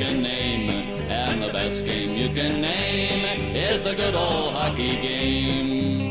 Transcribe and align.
can 0.00 0.20
name. 0.22 0.68
And 1.10 1.42
the 1.42 1.50
best 1.52 1.86
game 1.86 2.16
you 2.16 2.32
can 2.32 2.60
name 2.60 3.24
is 3.54 3.82
the 3.82 3.94
good 3.94 4.14
old 4.14 4.52
hockey 4.52 4.96
game. 5.02 6.08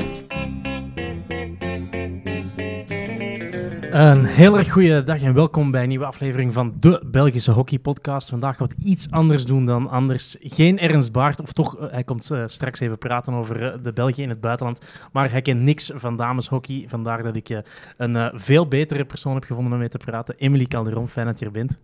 Een 3.92 4.26
heel 4.26 4.58
erg 4.58 4.72
goede 4.72 5.04
dag 5.04 5.22
en 5.22 5.34
welkom 5.34 5.72
bij 5.72 5.82
een 5.82 5.90
nieuwe 5.90 6.06
aflevering 6.06 6.54
van 6.54 6.74
de 6.80 7.02
Belgische 7.06 7.52
Hockey 7.52 7.80
Podcast. 7.80 8.30
Vandaag 8.30 8.58
het 8.58 8.74
iets 8.80 9.12
anders 9.12 9.46
doen 9.46 9.66
dan 9.66 9.90
anders. 9.90 10.36
Geen 10.40 10.80
Ernst 10.80 11.12
Baart, 11.12 11.42
of 11.42 11.54
toch, 11.54 11.78
eh, 11.78 11.92
hij 11.92 12.04
komt 12.04 12.32
eh, 12.32 12.44
straks 12.46 12.80
even 12.80 12.98
praten 12.98 13.34
over 13.34 13.64
eh, 13.64 13.84
de 13.84 13.94
België 13.94 14.22
in 14.22 14.30
het 14.30 14.42
buitenland. 14.42 14.86
Maar 15.12 15.32
hij 15.32 15.42
kent 15.42 15.62
niks 15.62 15.92
van 15.96 16.18
dameshockey. 16.18 16.86
Vandaar 16.88 17.24
dat 17.24 17.36
ik 17.36 17.62
een 17.98 18.32
veel 18.34 18.68
betere 18.68 19.06
persoon 19.06 19.34
heb 19.34 19.44
gevonden 19.44 19.74
om 19.74 19.80
mee 19.80 19.90
te 19.90 19.98
praten. 19.98 20.36
Emily 20.38 20.66
Calderon, 20.66 21.08
fijn 21.08 21.26
dat 21.26 21.40
je 21.40 21.46
er 21.46 21.52
bent. 21.52 21.78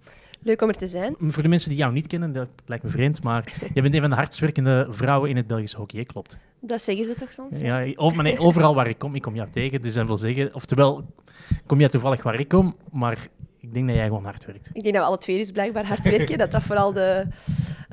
Leuk 0.45 0.61
om 0.61 0.67
er 0.69 0.75
te 0.75 0.87
zijn. 0.87 1.15
Voor 1.19 1.43
de 1.43 1.49
mensen 1.49 1.69
die 1.69 1.77
jou 1.79 1.93
niet 1.93 2.07
kennen, 2.07 2.33
dat 2.33 2.47
lijkt 2.65 2.83
me 2.83 2.89
vreemd, 2.89 3.23
maar 3.23 3.53
je 3.73 3.81
bent 3.81 3.93
een 3.93 4.01
van 4.01 4.09
de 4.09 4.15
hardst 4.15 4.39
werkende 4.39 4.87
vrouwen 4.89 5.29
in 5.29 5.35
het 5.35 5.47
Belgisch 5.47 5.73
hockey, 5.73 6.03
klopt. 6.03 6.37
Dat 6.59 6.81
zeggen 6.81 7.05
ze 7.05 7.15
toch 7.15 7.33
soms? 7.33 7.59
Ja, 7.59 7.85
o- 7.95 8.09
maar 8.09 8.23
nee, 8.23 8.39
overal 8.39 8.75
waar 8.75 8.87
ik 8.87 8.97
kom, 8.97 9.15
ik 9.15 9.21
kom 9.21 9.35
jou 9.35 9.49
tegen. 9.51 9.81
Dus 9.81 9.93
dat 9.93 10.05
wil 10.07 10.17
zeggen, 10.17 10.53
oftewel, 10.55 11.05
kom 11.65 11.79
jij 11.79 11.89
toevallig 11.89 12.23
waar 12.23 12.39
ik 12.39 12.47
kom, 12.47 12.75
maar 12.91 13.27
ik 13.59 13.73
denk 13.73 13.87
dat 13.87 13.95
jij 13.95 14.05
gewoon 14.05 14.23
hard 14.23 14.45
werkt. 14.45 14.69
Ik 14.73 14.81
denk 14.83 14.93
dat 14.95 15.03
we 15.03 15.09
alle 15.09 15.17
twee 15.17 15.37
dus 15.37 15.51
blijkbaar 15.51 15.85
hard 15.85 16.05
werken, 16.09 16.37
dat 16.37 16.51
dat 16.51 16.63
vooral 16.63 16.93
de, 16.93 17.25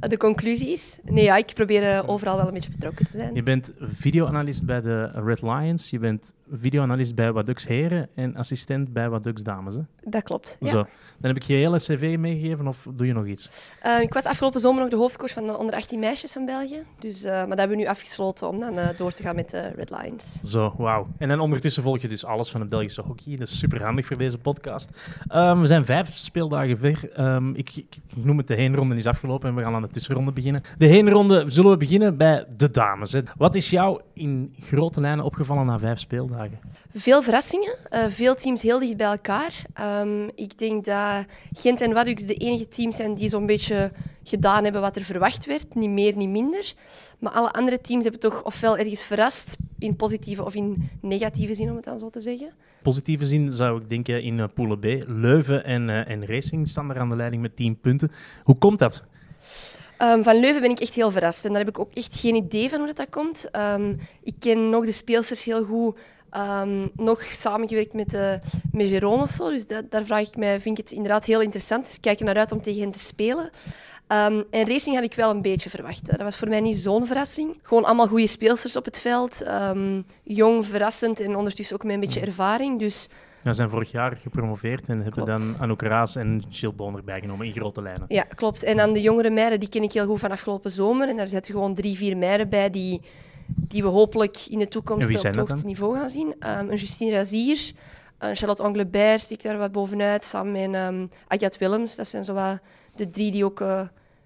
de 0.09 0.17
conclusie 0.17 0.73
is. 0.73 0.99
Nee, 1.03 1.25
ja, 1.25 1.37
ik 1.37 1.55
probeer 1.55 1.83
eh, 1.83 2.09
overal 2.09 2.37
wel 2.37 2.47
een 2.47 2.55
beetje 2.55 2.71
betrokken 2.71 3.05
te 3.05 3.11
zijn. 3.11 3.35
Je 3.35 3.43
bent 3.43 3.73
videoanalist 3.81 4.65
bij 4.65 4.81
de 4.81 5.11
Red 5.25 5.43
Lions, 5.43 5.91
je 5.91 5.99
bent 5.99 6.33
videoanalist 6.53 7.15
bij 7.15 7.33
Wadux 7.33 7.67
Heren 7.67 8.09
en 8.15 8.37
assistent 8.37 8.93
bij 8.93 9.09
Wadux 9.09 9.43
Dames. 9.43 9.75
Hè? 9.75 9.81
Dat 10.05 10.23
klopt. 10.23 10.57
Ja. 10.61 10.69
Zo. 10.69 10.77
Dan 11.19 11.31
heb 11.31 11.37
ik 11.37 11.43
je 11.43 11.55
hele 11.55 11.79
cv 11.79 12.17
meegegeven 12.19 12.67
of 12.67 12.87
doe 12.95 13.07
je 13.07 13.13
nog 13.13 13.27
iets? 13.27 13.51
Eh, 13.81 14.01
ik 14.01 14.13
was 14.13 14.25
afgelopen 14.25 14.61
zomer 14.61 14.81
nog 14.81 14.91
de 14.91 14.97
hoofdcoach 14.97 15.31
van 15.31 15.47
de 15.47 15.57
onder 15.57 15.75
18 15.75 15.99
meisjes 15.99 16.33
van 16.33 16.47
België. 16.47 16.83
Dus, 16.99 17.25
eh, 17.25 17.33
maar 17.33 17.49
dat 17.49 17.59
hebben 17.59 17.77
we 17.77 17.83
nu 17.83 17.89
afgesloten 17.89 18.49
om 18.49 18.61
dan 18.61 18.79
eh, 18.79 18.89
door 18.97 19.13
te 19.13 19.23
gaan 19.23 19.35
met 19.35 19.51
de 19.51 19.73
Red 19.77 19.91
Lions. 19.91 20.41
Zo, 20.45 20.75
wauw. 20.77 21.07
En 21.19 21.29
dan 21.29 21.41
ondertussen 21.41 21.83
volg 21.83 21.99
je 21.99 22.09
dus 22.09 22.25
alles 22.25 22.51
van 22.51 22.61
het 22.61 22.69
Belgische 22.69 23.03
hockey. 23.03 23.37
Dat 23.37 23.49
is 23.49 23.59
super 23.59 23.83
handig 23.83 24.07
voor 24.07 24.19
deze 24.19 24.39
podcast. 24.39 24.91
Ehm, 25.29 25.61
we 25.61 25.67
zijn 25.67 25.85
vijf 25.85 26.17
speeldagen 26.17 26.79
ver. 26.79 27.13
Ehm, 27.13 27.55
ik, 27.55 27.77
ik, 27.77 27.97
ik 28.17 28.25
noem 28.25 28.39
het 28.39 28.47
de 28.47 28.55
heenronde 28.55 28.97
is 28.97 29.07
afgelopen 29.07 29.49
en 29.49 29.55
we 29.55 29.63
gaan 29.63 29.75
aan 29.75 29.83
de 29.83 29.89
tussenronde 29.93 30.33
beginnen. 30.33 30.63
De 30.79 30.87
heenronde 30.87 31.45
zullen 31.47 31.71
we 31.71 31.77
beginnen 31.77 32.17
bij 32.17 32.47
de 32.57 32.71
dames. 32.71 33.13
Hè. 33.13 33.21
Wat 33.37 33.55
is 33.55 33.71
jou 33.71 34.01
in 34.13 34.55
grote 34.61 35.01
lijnen 35.01 35.25
opgevallen 35.25 35.67
na 35.67 35.79
vijf 35.79 35.99
speeldagen? 35.99 36.59
Veel 36.95 37.23
verrassingen, 37.23 37.75
eh, 37.91 38.05
veel 38.09 38.35
teams 38.35 38.63
heel 38.63 38.79
dicht 38.79 38.97
bij 38.97 39.07
elkaar. 39.07 39.65
Ehm, 39.75 40.29
ik 40.35 40.59
denk 40.59 40.85
dat 40.85 41.25
Gent 41.53 41.81
en 41.81 41.93
Wadux 41.93 42.27
de 42.27 42.35
enige 42.35 42.69
teams 42.69 42.97
zijn 42.97 43.15
die 43.15 43.29
zo'n 43.29 43.47
beetje 43.47 43.93
gedaan 44.25 44.63
hebben 44.63 44.81
wat 44.81 44.97
er 44.97 45.03
verwacht 45.03 45.47
werd. 45.47 45.75
Niet 45.75 45.91
meer, 45.91 46.17
niet 46.17 46.29
minder. 46.29 46.73
Maar 47.19 47.33
alle 47.33 47.53
andere 47.53 47.81
teams 47.81 48.03
hebben 48.03 48.21
toch 48.21 48.45
ofwel 48.45 48.79
ergens 48.79 49.03
verrast, 49.03 49.57
in 49.79 49.97
positieve 49.97 50.45
of 50.45 50.55
in 50.55 50.91
negatieve 51.01 51.55
zin, 51.55 51.71
om 51.71 51.77
het 51.77 51.85
dan 51.85 51.99
zo 51.99 52.11
te 52.11 52.21
zeggen. 52.21 52.53
positieve 52.83 53.27
zin 53.27 53.51
zou 53.51 53.81
ik 53.81 53.89
denken 53.89 54.23
in 54.23 54.39
uh, 54.39 54.45
Poelen 54.55 54.79
B. 54.79 54.85
Leuven 55.07 55.65
en, 55.65 55.91
eh, 55.91 56.13
en 56.13 56.27
Racing 56.27 56.69
staan 56.69 56.91
er 56.91 56.99
aan 56.99 57.11
de 57.11 57.17
leiding 57.17 57.43
met 57.43 57.57
10 57.57 57.81
punten. 57.81 58.11
Hoe 58.45 58.59
komt 58.59 58.79
dat? 58.79 59.05
Ehm, 60.03 60.23
van 60.23 60.41
Leuven 60.41 60.61
ben 60.61 60.71
ik 60.71 60.81
echt 60.81 60.95
heel 60.95 61.11
verrast. 61.11 61.45
En 61.45 61.51
daar 61.51 61.59
heb 61.59 61.69
ik 61.69 61.79
ook 61.79 61.95
echt 61.95 62.19
geen 62.19 62.35
idee 62.35 62.69
van 62.69 62.79
hoe 62.79 62.87
dat, 62.87 62.97
dat 62.97 63.09
komt. 63.11 63.51
Ehm, 63.51 63.95
ik 64.23 64.35
ken 64.39 64.71
nog 64.71 64.85
de 64.85 64.93
speelsters 64.93 65.45
heel 65.45 65.65
goed. 65.65 65.99
Ehm, 66.31 66.89
nog 66.97 67.23
samengewerkt 67.23 67.93
met, 67.93 68.15
uh, 68.15 68.33
met 68.73 68.89
Jerome 68.89 69.23
of 69.23 69.31
zo. 69.31 69.51
Dus 69.51 69.67
daar 69.67 70.05
vraag 70.05 70.29
ik 70.29 70.37
mij, 70.37 70.61
vind 70.61 70.79
ik 70.79 70.85
het 70.85 70.95
inderdaad 70.95 71.25
heel 71.25 71.41
interessant. 71.41 71.85
Dus 71.85 71.95
ik 71.95 72.01
kijk 72.01 72.19
er 72.19 72.25
naar 72.25 72.37
uit 72.37 72.53
om 72.53 72.63
tegen 72.63 72.81
hen 72.81 72.91
te 72.91 72.99
spelen. 72.99 73.51
En 74.07 74.47
racing 74.51 74.95
had 74.95 75.05
ik 75.05 75.15
wel 75.15 75.31
een 75.31 75.43
beetje 75.43 75.71
verwacht. 75.71 76.07
Dat 76.07 76.21
was 76.21 76.37
voor 76.37 76.49
mij 76.49 76.61
niet 76.61 76.77
zo'n 76.77 77.07
verrassing. 77.07 77.59
Gewoon 77.63 77.85
allemaal 77.85 78.07
goede 78.07 78.27
speelsters 78.27 78.77
op 78.77 78.85
het 78.85 79.01
veld. 79.01 79.43
Jong, 80.23 80.67
verrassend 80.67 81.21
en 81.21 81.37
ondertussen 81.37 81.77
ook 81.77 81.85
met 81.85 81.95
een 81.95 82.01
beetje 82.01 82.21
ervaring. 82.21 82.79
Dus 82.79 83.09
Ja, 83.43 83.53
zijn 83.53 83.71
vorig 83.71 83.91
jaar 83.91 84.17
gepromoveerd 84.17 84.87
en 84.87 84.95
hebben 84.95 85.25
Klopt. 85.25 85.31
dan 85.31 85.55
Anouk 85.61 85.83
Raas 85.83 86.17
en 86.17 86.45
Jill 86.49 86.73
Boon 86.75 86.97
erbij 86.97 87.21
genomen 87.21 87.47
in 87.47 87.53
grote 87.53 87.83
lijnen. 87.83 88.05
ja, 88.09 88.23
klopt. 88.23 88.63
En 88.63 88.77
dan 88.77 88.93
de 88.93 89.01
jongere 89.01 89.31
meiden, 89.31 89.61
die 89.61 89.69
ken 89.69 89.83
ik 89.83 89.93
heel 89.93 90.07
goed 90.07 90.21
van 90.21 90.31
afgelopen 90.31 90.71
zomer. 90.71 91.09
En 91.09 91.17
daar 91.17 91.27
zitten 91.27 91.55
gewoon 91.55 91.75
drie, 91.75 91.97
vier 91.97 92.17
meiden 92.17 92.49
bij 92.49 92.71
die, 92.71 93.01
die 93.47 93.83
we 93.83 93.89
hopelijk 93.89 94.37
in 94.49 94.59
de 94.59 94.69
toekomst 94.69 95.17
op 95.17 95.23
het 95.23 95.37
hoogste 95.37 95.67
niveau 95.67 95.97
gaan 95.99 96.11
zien. 96.11 96.27
Um, 96.27 96.71
een 96.71 96.77
Justine 96.77 97.11
Razier, 97.11 97.73
een 98.19 98.37
Charlotte 98.37 98.63
Anglebert 98.63 99.21
stikt 99.21 99.43
daar 99.43 99.59
wat 99.59 99.73
bovenuit, 99.73 100.27
samen 100.27 100.53
met 100.53 100.83
um, 100.83 101.11
Agathe 101.27 101.59
Willems. 101.59 101.97
Dat 101.97 102.09
zijn 102.09 102.25
zo 102.25 102.35
wat 102.35 102.59
de 102.95 103.09
drie 103.09 103.33
die 103.33 103.45
ook 103.45 103.61
uh, 103.61 103.81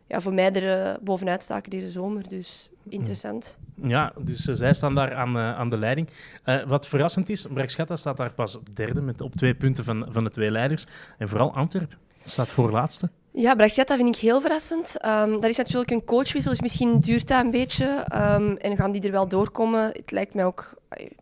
ja, 0.06 0.20
voor 0.20 0.34
mij 0.34 0.52
er 0.52 0.86
uh, 0.86 0.94
bovenuit 1.02 1.42
staken 1.42 1.70
deze 1.70 1.88
zomer. 1.88 2.28
Dus 2.28 2.70
interessant. 2.88 3.58
Ja, 3.82 4.12
dus 4.18 4.46
uh, 4.46 4.54
zij 4.54 4.74
staan 4.74 4.94
daar 4.94 5.14
aan, 5.14 5.36
uh, 5.36 5.58
aan 5.58 5.70
de 5.70 5.78
leiding. 5.78 6.08
Uh, 6.44 6.62
wat 6.62 6.86
verrassend 6.86 7.28
is, 7.28 7.46
Brechtschatta 7.52 7.96
staat 7.96 8.16
daar 8.16 8.32
pas 8.32 8.58
derde 8.72 9.00
met 9.00 9.20
op 9.20 9.34
twee 9.34 9.54
punten 9.54 9.84
van, 9.84 10.06
van 10.10 10.24
de 10.24 10.30
twee 10.30 10.50
leiders. 10.50 10.86
En 11.18 11.28
vooral 11.28 11.54
Antwerp 11.54 11.96
staat 12.24 12.48
voorlaatste. 12.48 13.10
Ja, 13.32 13.54
Brechtschatta 13.54 13.96
vind 13.96 14.16
ik 14.16 14.20
heel 14.20 14.40
verrassend. 14.40 14.96
Um, 15.06 15.32
dat 15.32 15.44
is 15.44 15.56
natuurlijk 15.56 15.90
een 15.90 16.04
coachwissel, 16.04 16.50
dus 16.50 16.60
misschien 16.60 17.00
duurt 17.00 17.28
dat 17.28 17.44
een 17.44 17.50
beetje. 17.50 18.06
Um, 18.14 18.56
en 18.56 18.76
gaan 18.76 18.92
die 18.92 19.02
er 19.02 19.10
wel 19.10 19.28
doorkomen. 19.28 19.90
Het 19.92 20.10
lijkt 20.10 20.34
mij 20.34 20.44
ook 20.44 20.74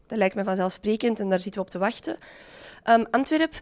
dat 0.06 0.18
lijkt 0.18 0.34
mij 0.34 0.44
vanzelfsprekend 0.44 1.20
en 1.20 1.28
daar 1.28 1.40
zitten 1.40 1.60
we 1.60 1.66
op 1.66 1.72
te 1.72 1.78
wachten. 1.78 2.16
Um, 2.84 3.06
Antwerp, 3.10 3.60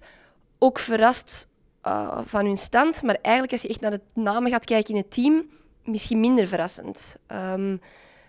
ook 0.58 0.78
verrast 0.78 1.48
uh, 1.86 2.18
van 2.24 2.44
hun 2.44 2.56
stand. 2.56 3.02
Maar 3.02 3.18
eigenlijk, 3.22 3.52
als 3.52 3.62
je 3.62 3.68
echt 3.68 3.80
naar 3.80 3.91
de 3.91 4.00
namen 4.14 4.50
gaat 4.50 4.64
kijken 4.64 4.94
in 4.94 5.00
het 5.00 5.10
team, 5.10 5.44
misschien 5.84 6.20
minder 6.20 6.47
verrassend. 6.47 7.16
Um, 7.32 7.81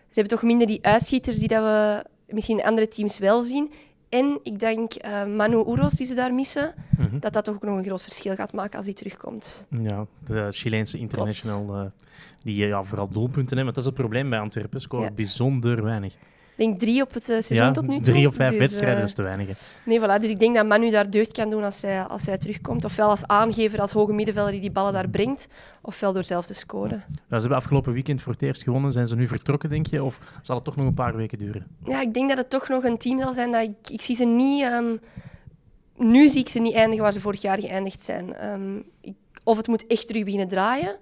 ze 0.09 0.19
hebben 0.19 0.37
toch 0.37 0.47
minder 0.47 0.67
die 0.67 0.85
uitschieters 0.85 1.37
die 1.37 1.47
dat 1.47 1.63
we 1.63 2.05
misschien 2.27 2.59
in 2.59 2.65
andere 2.65 2.87
teams 2.87 3.17
wel 3.17 3.41
zien. 3.41 3.71
En 4.09 4.39
ik 4.43 4.59
denk 4.59 5.05
uh, 5.05 5.25
Manu 5.25 5.55
Uros 5.55 5.93
die 5.93 6.07
ze 6.07 6.13
daar 6.13 6.33
missen, 6.33 6.73
mm 6.97 7.05
-hmm. 7.05 7.19
dat 7.19 7.33
dat 7.33 7.43
toch 7.43 7.55
ook 7.55 7.63
nog 7.63 7.77
een 7.77 7.83
groot 7.83 8.01
verschil 8.01 8.35
gaat 8.35 8.53
maken 8.53 8.77
als 8.77 8.85
hij 8.85 8.93
terugkomt. 8.93 9.67
Ja, 9.69 10.05
de 10.25 10.47
Chileense 10.51 10.97
international, 10.97 11.75
uh, 11.75 11.85
die 12.43 12.55
ja, 12.55 12.83
vooral 12.83 13.07
doelpunten 13.07 13.57
hebben. 13.57 13.63
Want 13.63 13.75
dat 13.75 13.83
is 13.83 13.89
het 13.89 13.99
probleem 13.99 14.29
bij 14.29 14.39
Antwerpen, 14.39 14.81
scoren 14.81 15.05
ja. 15.05 15.11
bijzonder 15.11 15.83
weinig. 15.83 16.15
Ik 16.55 16.59
denk 16.65 16.79
drie 16.79 17.01
op 17.01 17.13
het 17.13 17.29
uh, 17.29 17.41
seizoen 17.41 17.65
ja, 17.65 17.71
tot 17.71 17.87
nu 17.87 17.95
toe. 17.95 18.13
Drie 18.13 18.27
op 18.27 18.35
vijf 18.35 18.49
dus, 18.49 18.59
wedstrijden, 18.59 18.99
dat 18.99 19.07
is 19.07 19.13
te 19.13 19.21
weinig. 19.21 19.47
Hè. 19.47 19.53
Nee, 19.85 19.99
voilà. 19.99 20.21
Dus 20.21 20.29
ik 20.29 20.39
denk 20.39 20.55
dat 20.55 20.65
Manu 20.65 20.89
daar 20.89 21.09
deugd 21.09 21.31
kan 21.31 21.49
doen 21.49 21.63
als 21.63 21.81
hij, 21.81 22.01
als 22.01 22.25
hij 22.25 22.37
terugkomt. 22.37 22.85
Ofwel 22.85 23.09
als 23.09 23.27
aangever, 23.27 23.81
als 23.81 23.91
hoge 23.91 24.13
middenvelder 24.13 24.51
die 24.51 24.61
die 24.61 24.71
ballen 24.71 24.93
daar 24.93 25.09
brengt. 25.09 25.47
Ofwel 25.81 26.13
door 26.13 26.23
zelf 26.23 26.45
te 26.45 26.53
scoren. 26.53 27.03
Ja, 27.07 27.15
ze 27.29 27.39
hebben 27.39 27.57
afgelopen 27.57 27.93
weekend 27.93 28.21
voor 28.21 28.31
het 28.33 28.41
eerst 28.41 28.63
gewonnen. 28.63 28.91
Zijn 28.91 29.07
ze 29.07 29.15
nu 29.15 29.27
vertrokken, 29.27 29.69
denk 29.69 29.87
je? 29.87 30.03
Of 30.03 30.19
zal 30.41 30.55
het 30.55 30.65
toch 30.65 30.75
nog 30.75 30.85
een 30.85 30.93
paar 30.93 31.15
weken 31.15 31.37
duren? 31.37 31.67
Ja, 31.85 32.01
ik 32.01 32.13
denk 32.13 32.29
dat 32.29 32.37
het 32.37 32.49
toch 32.49 32.69
nog 32.69 32.83
een 32.83 32.97
team 32.97 33.19
zal 33.19 33.33
zijn. 33.33 33.51
Dat 33.51 33.61
ik, 33.61 33.89
ik 33.89 34.01
zie 34.01 34.15
ze 34.15 34.25
niet... 34.25 34.63
Um, 34.63 34.99
nu 35.97 36.29
zie 36.29 36.41
ik 36.41 36.49
ze 36.49 36.59
niet 36.59 36.73
eindigen 36.73 37.03
waar 37.03 37.13
ze 37.13 37.19
vorig 37.19 37.41
jaar 37.41 37.59
geëindigd 37.59 38.01
zijn. 38.01 38.51
Um, 38.51 38.83
ik, 39.01 39.13
of 39.43 39.57
het 39.57 39.67
moet 39.67 39.87
echt 39.87 40.07
terug 40.07 40.23
beginnen 40.23 40.47
draaien. 40.47 40.95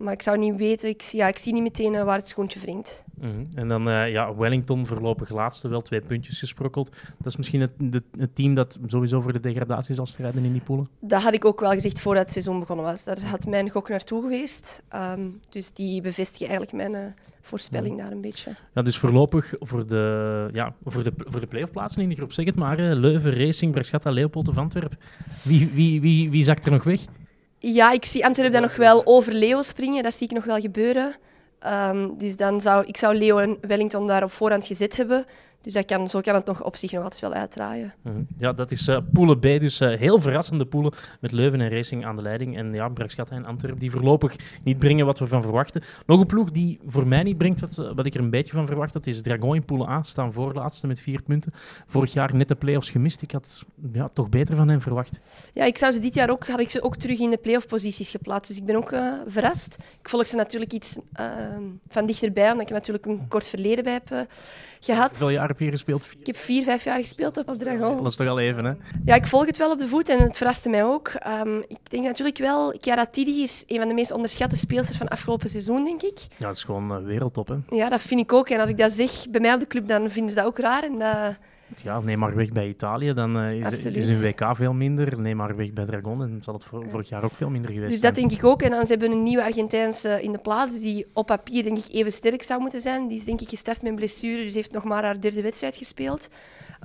Maar 0.00 0.12
ik 0.12 0.22
zou 0.22 0.38
niet 0.38 0.56
weten, 0.56 0.88
ik, 0.88 1.02
ja, 1.02 1.28
ik 1.28 1.38
zie 1.38 1.52
niet 1.52 1.62
meteen 1.62 1.94
uh, 1.94 2.02
waar 2.02 2.16
het 2.16 2.28
schoentje 2.28 2.60
wringt. 2.60 3.04
Mm 3.14 3.30
-hmm. 3.30 3.46
En 3.54 3.68
dan 3.68 3.88
uh, 3.88 4.10
ja, 4.10 4.34
Wellington 4.34 4.86
voorlopig 4.86 5.30
laatste, 5.30 5.68
wel 5.68 5.80
twee 5.80 6.00
puntjes 6.00 6.38
gesprokkeld. 6.38 6.90
Dat 6.90 7.26
is 7.26 7.36
misschien 7.36 7.60
het, 7.60 7.70
het, 7.90 8.04
het, 8.18 8.34
team 8.34 8.54
dat 8.54 8.78
sowieso 8.86 9.20
voor 9.20 9.32
de 9.32 9.40
degradatie 9.40 9.94
zal 9.94 10.06
strijden 10.06 10.44
in 10.44 10.52
die 10.52 10.60
poelen. 10.60 10.88
Dat 11.00 11.22
had 11.22 11.34
ik 11.34 11.44
ook 11.44 11.60
wel 11.60 11.70
gezegd 11.70 12.00
voordat 12.00 12.22
het 12.22 12.32
seizoen 12.32 12.58
begonnen 12.58 12.84
was. 12.84 13.04
Daar 13.04 13.20
had 13.24 13.46
mijn 13.46 13.70
gok 13.70 13.88
naartoe 13.88 14.22
geweest. 14.22 14.82
Um, 14.94 15.40
dus 15.48 15.72
die 15.72 16.00
bevestigen 16.00 16.48
eigenlijk 16.48 16.90
mijn 16.90 17.04
uh, 17.04 17.12
voorspelling 17.40 17.96
ja. 17.96 18.02
daar 18.02 18.12
een 18.12 18.20
beetje. 18.20 18.54
Ja, 18.74 18.82
dus 18.82 18.98
voorlopig 18.98 19.54
voor 19.58 19.86
de, 19.86 20.48
ja, 20.52 20.74
voor 20.84 21.04
de, 21.04 21.12
voor 21.16 21.40
de 21.40 21.46
play-off 21.46 21.72
plaatsen 21.72 22.02
in 22.02 22.08
de 22.08 22.14
groep, 22.14 22.32
zeg 22.32 22.44
het 22.44 22.56
maar. 22.56 22.78
Leuven, 22.78 23.34
Racing, 23.34 23.72
Brechtschatta, 23.72 24.10
Leopold 24.10 24.48
of 24.48 24.58
Antwerp. 24.58 24.94
Wie, 25.42 25.70
wie, 25.74 26.00
wie, 26.00 26.30
wie 26.30 26.44
zakt 26.44 26.64
er 26.64 26.72
nog 26.72 26.84
weg? 26.84 27.00
Ja, 27.62 27.90
ik 27.90 28.04
zie 28.04 28.24
Antwerpen 28.24 28.52
dan 28.52 28.62
nog 28.62 28.76
wel 28.76 29.06
over 29.06 29.32
Leo 29.32 29.62
springen. 29.62 30.02
Dat 30.02 30.14
zie 30.14 30.26
ik 30.28 30.34
nog 30.34 30.44
wel 30.44 30.60
gebeuren. 30.60 31.14
Um, 31.66 32.18
dus 32.18 32.36
dan 32.36 32.60
zou 32.60 32.86
ik 32.86 32.96
zou 32.96 33.14
Leo 33.14 33.38
en 33.38 33.58
Wellington 33.60 34.06
daar 34.06 34.22
op 34.22 34.32
voorhand 34.32 34.66
gezet 34.66 34.96
hebben. 34.96 35.26
Dus 35.62 35.72
dat 35.72 35.84
kan, 35.84 36.08
zo 36.08 36.20
kan 36.20 36.34
het 36.34 36.46
nog 36.46 36.62
op 36.62 36.76
zich 36.76 36.92
nog 36.92 37.02
altijd 37.02 37.20
wel 37.20 37.32
uitdraaien. 37.32 37.94
-huh. 38.02 38.14
Ja, 38.38 38.52
dat 38.52 38.70
is 38.70 38.88
uh, 38.88 38.98
poelen 39.12 39.38
B. 39.38 39.42
Dus 39.42 39.80
uh, 39.80 39.98
heel 39.98 40.20
verrassende 40.20 40.66
poelen 40.66 40.92
met 41.20 41.32
Leuven 41.32 41.60
en 41.60 41.68
Racing 41.70 42.06
aan 42.06 42.16
de 42.16 42.22
leiding. 42.22 42.56
En 42.56 42.72
ja, 42.72 42.88
Brechtschatta 42.88 43.36
en 43.36 43.44
Antwerpen 43.44 43.80
die 43.80 43.90
voorlopig 43.90 44.36
niet 44.62 44.78
brengen 44.78 45.06
wat 45.06 45.18
we 45.18 45.26
van 45.26 45.42
verwachten. 45.42 45.82
Nog 46.06 46.20
een 46.20 46.26
ploeg 46.26 46.50
die 46.50 46.78
voor 46.86 47.06
mij 47.06 47.22
niet 47.22 47.38
brengt 47.38 47.60
wat, 47.60 47.92
wat 47.94 48.06
ik 48.06 48.14
er 48.14 48.20
een 48.20 48.30
beetje 48.30 48.52
van 48.52 48.66
verwacht 48.66 48.94
had, 48.94 49.06
is 49.06 49.22
Dragon 49.22 49.54
in 49.54 49.64
poelen 49.64 49.88
A. 49.88 50.02
Staan 50.02 50.32
voorlaatste 50.32 50.86
met 50.86 51.00
vier 51.00 51.22
punten. 51.22 51.52
Vorig 51.86 52.12
jaar 52.12 52.36
net 52.36 52.48
de 52.48 52.54
play-offs 52.54 52.90
gemist. 52.90 53.22
Ik 53.22 53.30
had 53.30 53.64
ja, 53.92 54.08
toch 54.12 54.28
beter 54.28 54.56
van 54.56 54.68
hen 54.68 54.80
verwacht. 54.80 55.20
Ja, 55.52 55.64
ik 55.64 55.78
zou 55.78 55.92
ze 55.92 55.98
dit 55.98 56.14
jaar 56.14 56.30
ook, 56.30 56.46
had 56.46 56.60
ik 56.60 56.70
ze 56.70 56.82
ook 56.82 56.96
terug 56.96 57.18
in 57.18 57.30
de 57.30 57.38
play-off 57.38 57.66
posities 57.66 58.10
geplaatst. 58.10 58.48
Dus 58.48 58.58
ik 58.58 58.64
ben 58.64 58.76
ook 58.76 58.92
uh, 58.92 59.12
verrast. 59.26 59.76
Ik 60.00 60.08
volg 60.08 60.26
ze 60.26 60.36
natuurlijk 60.36 60.72
iets 60.72 60.98
van 61.88 62.06
dichterbij, 62.06 62.46
omdat 62.46 62.62
ik 62.62 62.68
er 62.68 62.74
natuurlijk 62.74 63.06
een 63.06 63.28
kort 63.28 63.48
verleden 63.48 63.84
bij 63.84 63.92
heb 63.92 64.28
gehad. 64.80 65.08
Hoeveel 65.08 65.30
jaar 65.30 65.48
heb 65.48 65.58
je 65.60 65.70
gespeeld? 65.70 66.02
Ik 66.20 66.26
heb 66.26 66.36
vier, 66.36 66.64
vijf 66.64 66.84
jaar 66.84 66.98
gespeeld 66.98 67.36
op, 67.36 67.48
op 67.48 67.58
Dragon. 67.58 67.96
Dat 67.96 68.06
is 68.10 68.16
toch 68.16 68.28
al 68.28 68.38
even, 68.38 68.64
hè? 68.64 68.72
Ja, 69.04 69.14
ik 69.14 69.26
volg 69.26 69.46
het 69.46 69.56
wel 69.56 69.70
op 69.70 69.78
de 69.78 69.86
voet 69.86 70.08
en 70.08 70.22
het 70.22 70.36
verraste 70.36 70.68
mij 70.68 70.84
ook. 70.84 71.08
Ehm, 71.08 71.58
ik 71.58 71.78
denk 71.90 72.04
natuurlijk 72.04 72.38
wel, 72.38 72.74
Chiara 72.80 73.06
Tidi 73.06 73.42
is 73.42 73.64
een 73.66 73.78
van 73.78 73.88
de 73.88 73.94
meest 73.94 74.10
onderschatte 74.10 74.56
speelsters 74.56 74.98
van 74.98 75.08
afgelopen 75.08 75.48
seizoen, 75.48 75.84
denk 75.84 76.02
ik. 76.02 76.18
Ja, 76.36 76.46
het 76.46 76.56
is 76.56 76.62
gewoon 76.62 77.00
uh, 77.00 77.06
wereldtop, 77.06 77.48
hè? 77.48 77.76
Ja, 77.76 77.88
dat 77.88 78.00
vind 78.00 78.20
ik 78.20 78.32
ook. 78.32 78.48
En 78.48 78.60
als 78.60 78.68
ik 78.68 78.78
dat 78.78 78.92
zeg 78.92 79.30
bij 79.30 79.40
mij 79.40 79.54
op 79.54 79.60
de 79.60 79.66
club, 79.66 79.88
dan 79.88 80.10
vinden 80.10 80.30
ze 80.30 80.36
dat 80.36 80.44
ook 80.46 80.58
raar. 80.58 80.82
En 80.82 80.98
dat, 80.98 81.36
ja, 81.74 82.00
neem 82.00 82.18
maar 82.18 82.34
weg 82.34 82.52
bij 82.52 82.68
Italië, 82.68 83.12
dan 83.12 83.36
uh, 83.36 83.72
is, 83.72 83.84
is, 83.84 84.06
een 84.06 84.20
WK 84.20 84.56
veel 84.56 84.72
minder. 84.72 85.20
Neem 85.20 85.36
maar 85.36 85.56
weg 85.56 85.72
bij 85.72 85.84
Dragon, 85.84 86.22
en 86.22 86.38
zal 86.42 86.54
het 86.54 86.64
vorig 86.64 87.08
jaar 87.08 87.24
ook 87.24 87.32
veel 87.32 87.50
minder 87.50 87.72
geweest 87.72 87.90
dus 87.90 88.00
zijn. 88.00 88.12
Dus 88.12 88.22
dat 88.22 88.30
denk 88.30 88.42
ik 88.42 88.50
ook. 88.50 88.62
En 88.62 88.70
dan 88.70 88.86
ze 88.86 88.92
hebben 88.92 89.10
een 89.10 89.22
nieuwe 89.22 89.44
Argentijnse 89.44 90.22
in 90.22 90.32
de 90.32 90.38
plaats, 90.38 90.80
die 90.80 91.06
op 91.12 91.26
papier 91.26 91.62
denk 91.62 91.78
ik 91.78 91.88
even 91.92 92.12
sterk 92.12 92.42
zou 92.42 92.60
moeten 92.60 92.80
zijn. 92.80 93.08
Die 93.08 93.18
is 93.18 93.24
denk 93.24 93.40
ik 93.40 93.48
gestart 93.48 93.82
met 93.82 93.90
een 93.90 93.96
blessure, 93.96 94.42
dus 94.42 94.54
heeft 94.54 94.72
nog 94.72 94.84
maar 94.84 95.04
haar 95.04 95.20
derde 95.20 95.42
wedstrijd 95.42 95.76
gespeeld. 95.76 96.28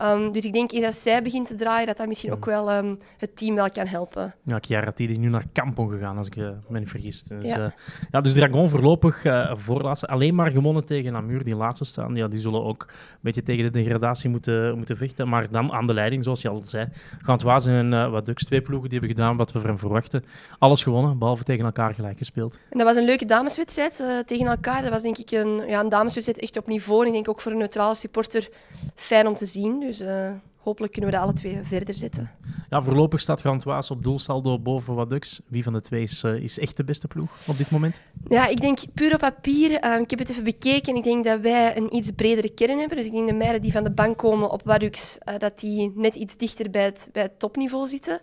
Um, 0.04 0.32
dus 0.32 0.46
ik 0.46 0.54
denk 0.54 0.72
eens 0.72 0.84
als 0.84 1.02
zij 1.02 1.22
begint 1.22 1.48
te 1.48 1.56
draaien, 1.56 1.88
dat 1.88 1.98
dat 1.98 2.08
misschien 2.08 2.32
ook 2.32 2.46
wel 2.46 2.74
um, 2.74 3.00
het 3.18 3.38
team 3.38 3.56
wel 3.56 3.70
kan 3.70 3.88
helpen. 3.88 4.36
Ja, 4.44 4.58
Chiara 4.62 4.92
Tidi 4.92 5.12
is 5.12 5.18
nu 5.18 5.30
naar 5.30 5.44
Kampong 5.52 5.92
gegaan, 5.92 6.18
als 6.18 6.28
ik 6.28 6.36
uh, 6.36 6.50
me 6.68 6.80
niet 6.80 6.90
vergis. 6.90 7.24
Dus, 7.24 7.46
ja. 7.46 7.60
Uh, 7.60 7.66
ja, 8.12 8.22
dus 8.22 8.34
Dragon 8.34 8.70
voorlopig 8.70 9.24
uh, 9.24 9.52
voorlaatste. 9.56 10.08
Alleen 10.08 10.36
maar 10.36 10.52
gewonnen 10.52 10.86
tegen 10.86 11.14
Namur, 11.14 11.44
die 11.44 11.56
laatste 11.56 11.86
staan. 11.86 12.16
Ja, 12.16 12.28
die 12.28 12.40
zullen 12.40 12.64
ook 12.64 12.86
een 12.90 13.20
beetje 13.22 13.44
tegen 13.44 13.64
de 13.64 13.70
degradatie 13.70 14.30
moeten, 14.30 14.78
moeten 14.78 14.98
vechten. 14.98 15.30
Maar 15.30 15.52
dan 15.52 15.72
aan 15.72 15.88
de 15.88 15.94
leiding, 15.94 16.24
zoals 16.24 16.42
je 16.42 16.50
al 16.50 16.62
zei. 16.66 16.88
Gantoise 17.22 17.72
en 17.72 17.92
uh, 17.92 18.10
wat 18.10 18.26
Dux, 18.26 18.46
twee 18.46 18.62
ploegen 18.62 18.90
die 18.90 19.00
hebben 19.00 19.18
gedaan 19.18 19.38
wat 19.38 19.52
we 19.52 19.60
van 19.60 19.70
hem 19.70 19.80
verwachten. 19.80 20.26
Alles 20.58 20.84
gewonnen, 20.84 21.18
behalve 21.18 21.44
tegen 21.44 21.66
elkaar 21.66 21.94
gelijk 21.94 22.18
gespeeld. 22.18 22.60
En 22.70 22.78
dat 22.78 22.88
was 22.88 22.96
een 22.96 23.06
leuke 23.06 23.26
dameswedstrijd 23.26 24.00
uh, 24.00 24.20
tegen 24.20 24.48
elkaar. 24.48 24.82
Dat 24.82 24.92
was 24.92 25.02
denk 25.02 25.18
ik 25.18 25.32
een, 25.32 25.62
ja, 25.68 25.80
een 25.80 25.90
dameswedstrijd 25.90 26.40
echt 26.40 26.58
op 26.58 26.68
niveau. 26.68 27.02
En 27.02 27.08
ik 27.08 27.14
denk 27.14 27.30
ook 27.30 27.42
voor 27.42 27.52
een 27.52 27.58
neutrale 27.58 27.96
supporter 27.96 28.50
fijn 28.96 29.28
om 29.28 29.36
te 29.36 29.46
zien. 29.46 29.85
Dus 29.86 30.02
uh, 30.02 30.32
hopelijk 30.58 30.94
kunnen 30.94 31.12
we 31.12 31.18
dat 31.18 31.26
alle 31.26 31.36
twee 31.36 31.60
verder 31.64 31.94
zetten. 31.94 32.32
Ja, 32.70 32.82
voorlopig 32.82 33.22
staat 33.22 33.42
Gantoise 33.42 33.94
op 33.94 34.04
doelsaldo 34.04 34.60
boven 34.60 34.96
Wadux. 34.96 35.42
Wie 35.48 35.64
van 35.64 35.74
de 35.74 35.82
twee 35.82 36.02
is, 36.02 36.24
uh, 36.24 36.44
is 36.44 36.60
echt 36.60 36.78
de 36.78 36.84
beste 36.84 37.08
ploeg 37.08 37.48
op 37.48 37.58
dit 37.58 37.70
moment? 37.70 38.02
Ja, 38.28 38.48
ik 38.48 38.62
denk 38.62 38.80
puur 38.94 39.14
op 39.14 39.20
papier. 39.20 39.70
Uh, 39.72 40.00
ik 40.00 40.10
heb 40.10 40.20
het 40.20 40.30
even 40.30 40.44
bekeken 40.44 40.94
en 40.94 40.96
ik 40.96 41.04
denk 41.04 41.26
dat 41.26 41.40
wij 41.40 41.78
een 41.78 41.96
iets 41.96 42.12
bredere 42.12 42.50
kern 42.50 42.80
hebben. 42.80 42.98
Dus 42.98 43.06
ik 43.06 43.12
denk 43.12 43.28
de 43.28 43.34
meiden 43.34 43.62
die 43.62 43.72
van 43.72 43.84
de 43.84 43.92
bank 43.92 44.18
komen 44.18 44.52
op 44.52 44.62
Wadux, 44.64 45.18
uh, 45.30 45.38
dat 45.38 45.60
die 45.60 45.92
net 45.96 46.16
iets 46.16 46.38
dichter 46.38 46.70
bij 46.70 46.84
het, 46.84 47.10
bij 47.12 47.24
het 47.24 47.40
topniveau 47.40 47.88
zitten. 47.88 48.20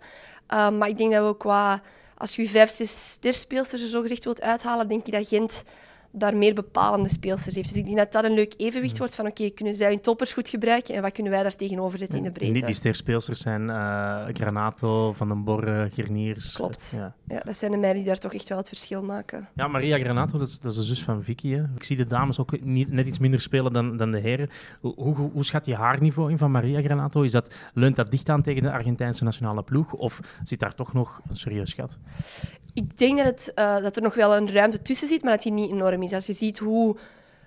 maar 0.47 0.87
ik 0.87 0.97
denk 0.97 1.11
dat 1.11 1.27
we 1.27 1.37
qua, 1.37 1.81
als 2.17 2.35
je 2.35 2.41
je 2.41 2.47
vijf, 2.47 2.69
zes 2.69 3.11
sterspeelsters 3.11 3.81
er 3.81 3.87
zo 3.87 4.01
gezegd 4.01 4.23
wilt 4.23 4.41
uithalen, 4.41 4.87
denk 4.87 5.07
ik 5.07 5.13
dat 5.13 5.27
Gent 5.27 5.63
daar 6.15 6.35
meer 6.35 6.53
bepalende 6.53 7.09
speelsters 7.09 7.55
heeft. 7.55 7.69
Dus 7.69 7.77
ik 7.77 7.85
denk 7.85 7.97
dat 7.97 8.11
dat 8.11 8.23
een 8.23 8.33
leuk 8.33 8.53
evenwicht 8.57 8.97
wordt 8.97 9.15
van 9.15 9.25
oké, 9.25 9.41
okay, 9.41 9.53
kunnen 9.53 9.75
zij 9.75 9.89
hun 9.89 10.01
toppers 10.01 10.33
goed 10.33 10.47
gebruiken 10.47 10.95
en 10.95 11.01
wat 11.01 11.11
kunnen 11.11 11.31
wij 11.31 11.43
daar 11.43 11.55
tegenover 11.55 11.97
zetten 11.97 12.17
in 12.17 12.23
de 12.23 12.31
breedte. 12.31 12.53
Die, 12.53 12.65
die 12.65 12.75
sterspeelsters 12.75 13.39
zijn 13.39 13.61
uh, 13.61 14.25
Granato, 14.33 15.13
Van 15.13 15.27
den 15.27 15.43
Borre, 15.43 15.89
Gerniers. 15.93 16.53
Klopt. 16.53 16.91
Uh, 16.93 16.99
ja. 16.99 17.15
ja. 17.27 17.39
dat 17.39 17.57
zijn 17.57 17.71
de 17.71 17.77
meiden 17.77 18.01
die 18.01 18.11
daar 18.11 18.19
toch 18.19 18.33
echt 18.33 18.49
wel 18.49 18.57
het 18.57 18.67
verschil 18.67 19.03
maken. 19.03 19.47
Ja, 19.53 19.67
Maria 19.67 19.97
Granato, 19.97 20.37
dat 20.37 20.47
is, 20.47 20.59
dat 20.59 20.71
is 20.71 20.77
de 20.77 20.83
zus 20.83 21.03
van 21.03 21.23
Vicky. 21.23 21.49
Hè. 21.49 21.63
Ik 21.75 21.83
zie 21.83 21.97
de 21.97 22.05
dames 22.05 22.39
ook 22.39 22.61
niet, 22.63 22.91
net 22.91 23.07
iets 23.07 23.19
minder 23.19 23.41
spelen 23.41 23.73
dan, 23.73 23.97
dan 23.97 24.11
de 24.11 24.19
heren. 24.19 24.49
Hoe, 24.79 24.93
hoe, 24.95 25.15
hoe 25.15 25.45
schat 25.45 25.65
je 25.65 25.75
haar 25.75 26.01
niveau 26.01 26.31
in 26.31 26.37
van 26.37 26.51
Maria 26.51 26.81
Granato? 26.81 27.21
Is 27.21 27.31
dat, 27.31 27.53
leunt 27.73 27.95
dat 27.95 28.11
dicht 28.11 28.29
aan 28.29 28.41
tegen 28.41 28.63
de 28.63 28.71
Argentijnse 28.71 29.23
nationale 29.23 29.63
ploeg 29.63 29.93
of 29.93 30.19
zit 30.43 30.59
daar 30.59 30.75
toch 30.75 30.93
nog 30.93 31.21
een 31.29 31.35
serieus 31.35 31.73
gat? 31.73 31.97
Ik 32.73 32.97
denk 32.97 33.17
dat, 33.17 33.25
het, 33.25 33.51
uh, 33.55 33.77
dat 33.81 33.95
er 33.95 34.01
nog 34.01 34.13
wel 34.13 34.35
een 34.35 34.51
ruimte 34.51 34.81
tussen 34.81 35.07
zit, 35.07 35.23
maar 35.23 35.33
dat 35.33 35.43
die 35.43 35.51
niet 35.51 35.71
enorm 35.71 36.03
is. 36.03 36.13
Als 36.13 36.25
je 36.25 36.33
ziet 36.33 36.59
hoe 36.59 36.97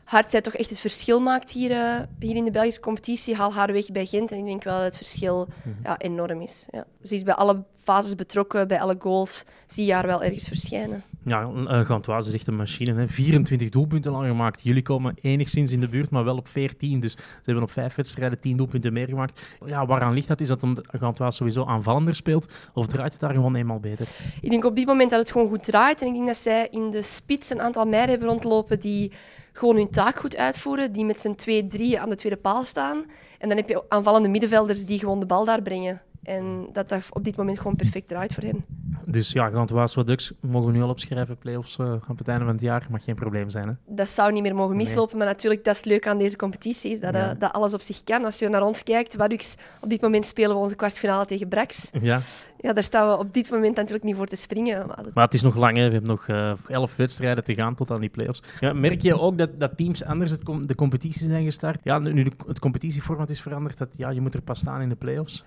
hard 0.04 0.30
zij 0.30 0.40
toch 0.40 0.54
echt 0.54 0.70
het 0.70 0.78
verschil 0.78 1.20
maakt 1.20 1.50
hier, 1.50 1.70
uh, 1.70 2.00
hier 2.18 2.36
in 2.36 2.44
de 2.44 2.50
Belgische 2.50 2.80
competitie, 2.80 3.34
haal 3.34 3.52
haar 3.52 3.72
weg 3.72 3.90
bij 3.90 4.06
Gent. 4.06 4.30
En 4.30 4.38
ik 4.38 4.44
denk 4.44 4.62
wel 4.62 4.74
dat 4.74 4.84
het 4.84 4.96
verschil 4.96 5.48
mm-hmm. 5.64 5.82
ja, 5.84 5.98
enorm 5.98 6.40
is. 6.40 6.66
Ja. 6.70 6.84
Ze 7.02 7.14
is 7.14 7.22
bij 7.22 7.34
alle 7.34 7.64
fases 7.86 8.14
betrokken, 8.14 8.68
bij 8.68 8.80
alle 8.80 8.96
goals 8.98 9.44
zie 9.66 9.84
je 9.84 9.92
haar 9.92 10.06
wel 10.06 10.22
ergens 10.22 10.48
verschijnen. 10.48 11.02
Ja, 11.24 11.50
uh, 11.54 11.80
Gantoise 11.80 12.28
is 12.28 12.34
echt 12.34 12.46
een 12.46 12.56
machine. 12.56 12.94
Hè. 12.94 13.08
24 13.08 13.68
doelpunten 13.68 14.12
lang 14.12 14.26
gemaakt. 14.26 14.62
Jullie 14.62 14.82
komen 14.82 15.14
enigszins 15.20 15.72
in 15.72 15.80
de 15.80 15.88
buurt, 15.88 16.10
maar 16.10 16.24
wel 16.24 16.36
op 16.36 16.48
14. 16.48 17.00
Dus 17.00 17.12
ze 17.12 17.18
hebben 17.42 17.62
op 17.62 17.70
vijf 17.70 17.94
wedstrijden 17.94 18.40
10 18.40 18.56
doelpunten 18.56 18.92
meer 18.92 19.08
gemaakt. 19.08 19.40
Ja, 19.64 19.86
waaraan 19.86 20.12
ligt 20.12 20.28
dat? 20.28 20.40
Is 20.40 20.48
dat 20.48 20.62
omdat 20.62 20.86
Gantoise 20.90 21.36
sowieso 21.36 21.64
aanvallender 21.64 22.14
speelt? 22.14 22.52
Of 22.74 22.86
draait 22.86 23.12
het 23.12 23.20
daar 23.20 23.34
gewoon 23.34 23.54
eenmaal 23.54 23.80
beter? 23.80 24.08
Ik 24.40 24.50
denk 24.50 24.64
op 24.64 24.76
dit 24.76 24.86
moment 24.86 25.10
dat 25.10 25.20
het 25.20 25.30
gewoon 25.30 25.48
goed 25.48 25.64
draait. 25.64 26.00
En 26.00 26.06
ik 26.06 26.14
denk 26.14 26.26
dat 26.26 26.36
zij 26.36 26.68
in 26.70 26.90
de 26.90 27.02
spits 27.02 27.50
een 27.50 27.60
aantal 27.60 27.84
meiden 27.84 28.10
hebben 28.10 28.28
rondlopen 28.28 28.80
die 28.80 29.12
gewoon 29.52 29.76
hun 29.76 29.90
taak 29.90 30.18
goed 30.18 30.36
uitvoeren. 30.36 30.92
Die 30.92 31.04
met 31.04 31.20
z'n 31.20 31.64
2-3 31.96 32.00
aan 32.00 32.08
de 32.08 32.16
tweede 32.16 32.38
paal 32.38 32.64
staan. 32.64 33.04
En 33.38 33.48
dan 33.48 33.56
heb 33.56 33.68
je 33.68 33.84
aanvallende 33.88 34.28
middenvelders 34.28 34.84
die 34.84 34.98
gewoon 34.98 35.20
de 35.20 35.26
bal 35.26 35.44
daar 35.44 35.62
brengen. 35.62 36.02
En 36.26 36.68
dat 36.72 36.88
dat 36.88 37.08
op 37.12 37.24
dit 37.24 37.36
moment 37.36 37.58
gewoon 37.58 37.76
perfect 37.76 38.08
draait 38.08 38.34
voor 38.34 38.42
hen. 38.42 38.64
Dus 39.04 39.32
ja, 39.32 39.50
Gantoise 39.50 39.94
wat 39.94 40.06
Ducks 40.06 40.32
mogen 40.40 40.66
we 40.66 40.76
nu 40.76 40.82
al 40.82 40.88
opschrijven. 40.88 41.38
Playoffs 41.38 41.76
uh, 41.80 41.92
op 42.08 42.18
het 42.18 42.28
einde 42.28 42.44
van 42.44 42.54
het 42.54 42.62
jaar 42.62 42.86
mag 42.90 43.04
geen 43.04 43.14
probleem 43.14 43.50
zijn. 43.50 43.66
Hè? 43.66 43.94
Dat 43.94 44.08
zou 44.08 44.32
niet 44.32 44.42
meer 44.42 44.54
mogen 44.54 44.76
mislopen. 44.76 45.16
Nee. 45.16 45.24
Maar 45.24 45.34
natuurlijk, 45.34 45.64
dat 45.64 45.74
is 45.74 45.84
leuk 45.84 46.06
aan 46.06 46.18
deze 46.18 46.36
competitie. 46.36 46.90
Is 46.90 47.00
dat, 47.00 47.14
ja. 47.14 47.32
uh, 47.32 47.40
dat 47.40 47.52
alles 47.52 47.74
op 47.74 47.80
zich 47.80 48.04
kan. 48.04 48.24
Als 48.24 48.38
je 48.38 48.48
naar 48.48 48.62
ons 48.62 48.82
kijkt, 48.82 49.16
Wadux, 49.16 49.56
op 49.80 49.88
dit 49.88 50.00
moment 50.00 50.26
spelen 50.26 50.50
we 50.50 50.62
onze 50.62 50.76
kwartfinale 50.76 51.24
tegen 51.24 51.48
Brax. 51.48 51.90
Ja. 52.00 52.20
Ja, 52.66 52.72
daar 52.72 52.84
staan 52.84 53.08
we 53.08 53.18
op 53.18 53.32
dit 53.32 53.50
moment 53.50 53.76
natuurlijk 53.76 54.04
niet 54.04 54.16
voor 54.16 54.26
te 54.26 54.36
springen. 54.36 54.86
Maar, 54.86 55.02
dat... 55.02 55.14
maar 55.14 55.24
het 55.24 55.34
is 55.34 55.42
nog 55.42 55.56
lang, 55.56 55.76
hè. 55.76 55.86
we 55.86 55.92
hebben 55.92 56.10
nog 56.10 56.26
uh, 56.26 56.52
elf 56.68 56.96
wedstrijden 56.96 57.44
te 57.44 57.54
gaan 57.54 57.74
tot 57.74 57.90
aan 57.90 58.00
die 58.00 58.08
play-offs. 58.08 58.42
Ja, 58.60 58.72
merk 58.72 59.02
je 59.02 59.20
ook 59.20 59.38
dat, 59.38 59.60
dat 59.60 59.76
teams 59.76 60.04
anders 60.04 60.30
het 60.30 60.42
com 60.42 60.66
de 60.66 60.74
competitie 60.74 61.28
zijn 61.28 61.44
gestart? 61.44 61.80
Ja, 61.82 61.98
nu 61.98 62.22
de, 62.22 62.30
het 62.46 62.58
competitieformat 62.58 63.30
is 63.30 63.40
veranderd, 63.40 63.78
dat 63.78 63.88
ja, 63.96 64.10
je 64.10 64.20
moet 64.20 64.34
er 64.34 64.42
pas 64.42 64.58
staan 64.58 64.80
in 64.80 64.88
de 64.88 64.94
play-offs. 64.94 65.44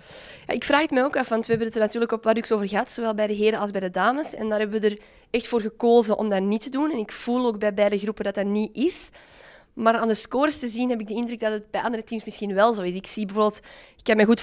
Ja, 0.47 0.53
ik 0.53 0.63
vraag 0.63 0.81
het 0.81 0.91
mij 0.91 1.03
ook 1.03 1.17
af, 1.17 1.29
want 1.29 1.41
we 1.45 1.49
hebben 1.49 1.67
het 1.67 1.75
er 1.75 1.81
natuurlijk 1.83 2.11
op 2.11 2.23
Wadux 2.23 2.51
over 2.51 2.67
gehad, 2.67 2.91
zowel 2.91 3.13
bij 3.13 3.27
de 3.27 3.33
heren 3.33 3.59
als 3.59 3.71
bij 3.71 3.81
de 3.81 3.91
dames. 3.91 4.35
En 4.35 4.49
daar 4.49 4.59
hebben 4.59 4.81
we 4.81 4.89
er 4.89 4.99
echt 5.29 5.47
voor 5.47 5.61
gekozen 5.61 6.17
om 6.17 6.29
dat 6.29 6.41
niet 6.41 6.61
te 6.61 6.69
doen. 6.69 6.91
En 6.91 6.97
ik 6.97 7.11
voel 7.11 7.45
ook 7.45 7.59
bij 7.59 7.73
beide 7.73 7.97
groepen 7.97 8.23
dat 8.23 8.35
dat 8.35 8.45
niet 8.45 8.75
is. 8.75 9.09
Maar 9.73 9.97
aan 9.97 10.07
de 10.07 10.13
scores 10.13 10.59
te 10.59 10.67
zien 10.67 10.89
heb 10.89 10.99
ik 10.99 11.07
de 11.07 11.13
indruk 11.13 11.39
dat 11.39 11.51
het 11.51 11.71
bij 11.71 11.81
andere 11.81 12.03
teams 12.03 12.25
misschien 12.25 12.53
wel 12.53 12.73
zo 12.73 12.81
is. 12.81 12.93
Ik 12.93 13.07
zie 13.07 13.25
bijvoorbeeld, 13.25 13.57
ik 13.97 14.03
kan 14.03 14.15
me 14.15 14.25
goed 14.25 14.41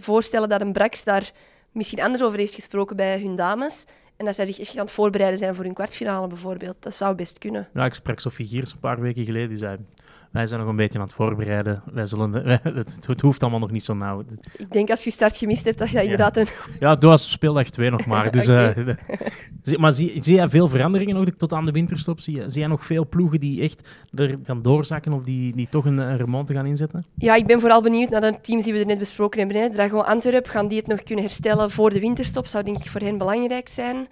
voorstellen 0.00 0.48
dat 0.48 0.60
een 0.60 0.72
Brax 0.72 1.04
daar 1.04 1.32
misschien 1.72 2.02
anders 2.02 2.22
over 2.22 2.38
heeft 2.38 2.54
gesproken 2.54 2.96
bij 2.96 3.20
hun 3.20 3.36
dames. 3.36 3.84
En 4.16 4.24
dat 4.24 4.34
zij 4.34 4.46
zich 4.46 4.58
echt 4.58 4.76
aan 4.76 4.84
het 4.84 4.90
voorbereiden 4.90 5.38
zijn 5.38 5.54
voor 5.54 5.64
hun 5.64 5.74
kwartfinale 5.74 6.26
bijvoorbeeld. 6.26 6.76
Dat 6.80 6.94
zou 6.94 7.14
best 7.14 7.38
kunnen. 7.38 7.68
Ja, 7.74 7.84
ik 7.84 7.94
sprak 7.94 8.20
Sofie 8.20 8.46
Giers 8.46 8.72
een 8.72 8.78
paar 8.78 9.00
weken 9.00 9.24
geleden. 9.24 9.48
Die 9.48 9.58
zei, 9.58 9.78
wij 10.30 10.46
zijn 10.46 10.60
nog 10.60 10.68
een 10.68 10.76
beetje 10.76 10.98
aan 10.98 11.04
het 11.04 11.14
voorbereiden. 11.14 11.82
Wij 11.92 12.06
zullen 12.06 12.30
de, 12.30 12.42
wij, 12.50 12.60
het, 12.62 12.98
het, 13.06 13.20
hoeft 13.20 13.42
allemaal 13.42 13.60
nog 13.60 13.70
niet 13.70 13.84
zo 13.84 13.94
nauw. 13.94 14.24
Ik 14.56 14.72
denk 14.72 14.90
als 14.90 15.04
je 15.04 15.10
start 15.10 15.36
gemist 15.36 15.64
hebt, 15.64 15.78
dat 15.78 15.88
je 15.88 15.94
dat 15.94 16.02
inderdaad... 16.02 16.36
Een... 16.36 16.46
Ja, 16.80 16.90
het 16.90 17.02
was 17.02 17.30
speeldag 17.30 17.70
2 17.70 17.90
nog 17.90 18.06
maar. 18.06 18.30
Dus, 18.38 18.48
okay. 18.48 18.96
uh, 19.64 19.78
maar 19.82 19.92
zie, 19.92 20.22
zie 20.22 20.34
jij 20.34 20.48
veel 20.48 20.68
veranderingen 20.68 21.14
nog 21.14 21.24
tot 21.36 21.52
aan 21.52 21.64
de 21.64 21.72
winterstop? 21.72 22.20
Zie, 22.20 22.42
zie 22.46 22.60
jij 22.60 22.68
nog 22.68 22.84
veel 22.84 23.06
ploegen 23.08 23.40
die 23.40 23.62
echt 23.62 23.88
er 24.14 24.38
gaan 24.42 24.62
doorzakken 24.62 25.12
of 25.12 25.22
die, 25.22 25.54
die 25.54 25.68
toch 25.70 25.84
een, 25.84 25.98
een 25.98 26.16
remonte 26.16 26.54
gaan 26.54 26.66
inzetten? 26.66 27.04
Ja, 27.14 27.34
ik 27.34 27.46
ben 27.46 27.60
vooral 27.60 27.82
benieuwd 27.82 28.10
naar 28.10 28.20
de 28.20 28.40
teams 28.40 28.64
die 28.64 28.72
we 28.72 28.78
er 28.78 28.86
net 28.86 28.98
besproken 28.98 29.38
hebben. 29.38 29.56
Hè. 29.56 29.70
Dragon 29.70 30.06
Antwerp, 30.06 30.46
gaan 30.46 30.68
die 30.68 30.78
het 30.78 30.86
nog 30.86 31.02
kunnen 31.02 31.24
herstellen 31.24 31.70
voor 31.70 31.90
de 31.90 32.00
winterstop? 32.00 32.46
Zou 32.46 32.64
denk 32.64 32.76
ik 32.76 32.90
voor 32.90 33.00
hen 33.00 33.18
belangrijk 33.18 33.68
zijn. 33.68 34.08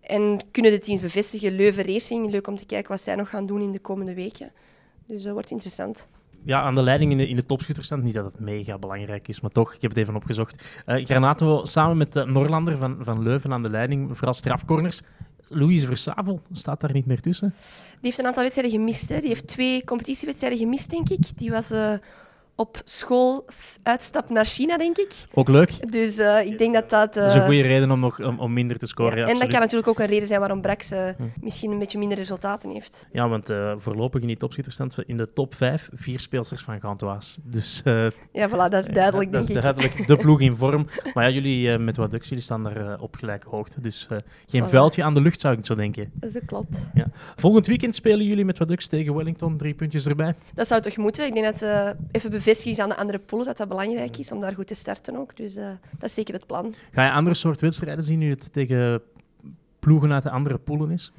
En 0.00 0.38
kunnen 0.50 0.72
de 0.72 0.78
teams 0.78 1.00
bevestigen? 1.00 1.56
Leuven 1.56 1.84
Racing, 1.84 2.30
leuk 2.30 2.46
om 2.46 2.56
te 2.56 2.66
kijken 2.66 2.90
wat 2.90 3.00
zij 3.00 3.14
nog 3.14 3.28
gaan 3.28 3.46
doen 3.46 3.60
in 3.60 3.72
de 3.72 3.78
komende 3.78 4.14
weken. 4.14 4.52
Dus 5.10 5.22
dat 5.22 5.32
wordt 5.32 5.50
interessant. 5.50 6.06
Ja, 6.44 6.62
aan 6.62 6.74
de 6.74 6.82
leiding 6.82 7.10
in 7.10 7.18
de, 7.18 7.28
in 7.28 7.36
de 7.36 7.46
topschutterstand. 7.46 8.02
Niet 8.02 8.14
dat 8.14 8.24
het 8.24 8.40
mega 8.40 8.78
belangrijk 8.78 9.28
is, 9.28 9.40
maar 9.40 9.50
toch, 9.50 9.74
ik 9.74 9.82
heb 9.82 9.90
het 9.90 10.00
even 10.00 10.16
opgezocht. 10.16 10.64
Uh, 10.86 11.04
Granato 11.04 11.64
samen 11.64 11.96
met 11.96 12.12
de 12.12 12.24
Norlander 12.24 12.76
van, 12.76 12.98
van 13.00 13.22
Leuven 13.22 13.52
aan 13.52 13.62
de 13.62 13.70
leiding, 13.70 14.16
vooral 14.16 14.34
strafcorners. 14.34 15.02
Louise 15.48 15.86
Versavel 15.86 16.42
staat 16.52 16.80
daar 16.80 16.92
niet 16.92 17.06
meer 17.06 17.20
tussen. 17.20 17.54
Die 17.68 17.98
heeft 18.00 18.18
een 18.18 18.26
aantal 18.26 18.42
wedstrijden 18.42 18.78
gemist. 18.78 19.08
Hè. 19.08 19.18
Die 19.20 19.28
heeft 19.28 19.46
twee 19.46 19.84
competitiewedstrijden 19.84 20.58
gemist, 20.58 20.90
denk 20.90 21.08
ik. 21.08 21.36
Die 21.36 21.50
was... 21.50 21.72
Uh, 21.72 21.92
op 22.54 22.80
school 22.84 23.44
uitstap 23.82 24.30
naar 24.30 24.44
China, 24.44 24.78
denk 24.78 24.98
ik. 24.98 25.12
Ook 25.34 25.48
leuk. 25.48 25.92
Dus 25.92 26.18
uh, 26.18 26.44
ik 26.44 26.58
denk 26.58 26.74
dat 26.74 26.90
dat... 26.90 27.16
Uh... 27.16 27.22
Dat 27.22 27.32
is 27.32 27.40
een 27.40 27.44
goede 27.44 27.62
reden 27.62 27.90
om, 27.90 28.00
nog, 28.00 28.20
om, 28.20 28.38
om 28.38 28.52
minder 28.52 28.78
te 28.78 28.86
scoren. 28.86 29.18
Ja, 29.18 29.26
ja, 29.26 29.32
en 29.32 29.38
dat 29.38 29.48
kan 29.48 29.60
natuurlijk 29.60 29.88
ook 29.88 29.98
een 29.98 30.06
reden 30.06 30.28
zijn 30.28 30.40
waarom 30.40 30.60
Brax 30.60 30.92
uh, 30.92 31.08
hm. 31.16 31.22
misschien 31.40 31.70
een 31.70 31.78
beetje 31.78 31.98
minder 31.98 32.18
resultaten 32.18 32.70
heeft. 32.70 33.08
Ja, 33.12 33.28
want 33.28 33.52
voorlopig 33.76 34.20
in 34.20 34.26
die 34.26 34.36
topschitterstand 34.36 34.96
in 35.06 35.16
de 35.16 35.32
top 35.32 35.54
5 35.54 35.88
vier 35.92 36.20
speelsters 36.20 36.62
van 36.62 36.80
Gantoise. 36.80 37.40
Dus, 37.44 37.82
ja, 38.32 38.48
voilà, 38.48 38.70
dat 38.70 38.72
is 38.72 38.86
duidelijk, 39.02 39.32
denk 39.32 39.48
ik. 39.48 39.54
Dat 39.54 39.56
is 39.56 39.62
duidelijk 39.62 40.06
de 40.06 40.16
ploeg 40.16 40.40
in 40.40 40.56
vorm. 40.56 40.86
Maar 41.14 41.24
ja, 41.24 41.34
jullie 41.34 41.78
met 41.78 41.96
wat 41.96 42.10
Dux, 42.10 42.28
jullie 42.28 42.44
staan 42.44 42.62
daar 42.62 43.00
op 43.00 43.16
gelijke 43.16 43.48
hoogte. 43.48 43.80
Dus 43.80 44.08
geen 44.46 44.66
voilà. 44.66 44.68
vuiltje 44.68 45.02
aan 45.02 45.14
de 45.14 45.20
lucht, 45.20 45.40
zou 45.40 45.56
ik 45.58 45.66
zo 45.66 45.74
denken. 45.74 46.10
Dat 46.14 46.44
klopt. 46.46 46.88
Ja. 46.94 47.06
Volgend 47.36 47.66
weekend 47.66 47.94
spelen 47.94 48.26
jullie 48.26 48.44
met 48.44 48.58
wat 48.58 48.68
Dux 48.68 48.86
tegen 48.86 49.14
Wellington. 49.14 49.56
Drie 49.56 49.74
puntjes 49.74 50.06
erbij. 50.06 50.34
Dat 50.54 50.66
zou 50.66 50.80
toch 50.80 50.96
moeten. 50.96 51.26
Ik 51.26 51.34
denk 51.34 51.58
dat 51.58 51.96
even 52.10 52.30
bevestiging 52.44 52.74
is 52.76 52.82
aan 52.82 52.88
de 52.88 52.96
andere 52.96 53.18
poelen, 53.18 53.46
dat 53.46 53.56
dat 53.56 53.68
belangrijk 53.68 54.16
is 54.18 54.32
om 54.32 54.40
daar 54.40 54.54
goed 54.54 54.66
te 54.66 54.74
starten 54.74 55.16
ook. 55.16 55.36
Dus 55.36 55.56
uh, 55.56 55.68
dat 55.98 56.08
is 56.08 56.14
zeker 56.14 56.34
het 56.34 56.46
plan. 56.46 56.74
Ga 56.92 57.04
je 57.04 57.12
andere 57.12 57.36
soort 57.36 57.60
wedstrijden 57.60 58.04
zien 58.04 58.18
nu 58.18 58.30
het 58.30 58.52
tegen 58.52 59.02
ploegen 59.78 60.12
uit 60.12 60.22
de 60.22 60.30
andere 60.30 60.58
poelen 60.58 60.90
is? 60.90 61.12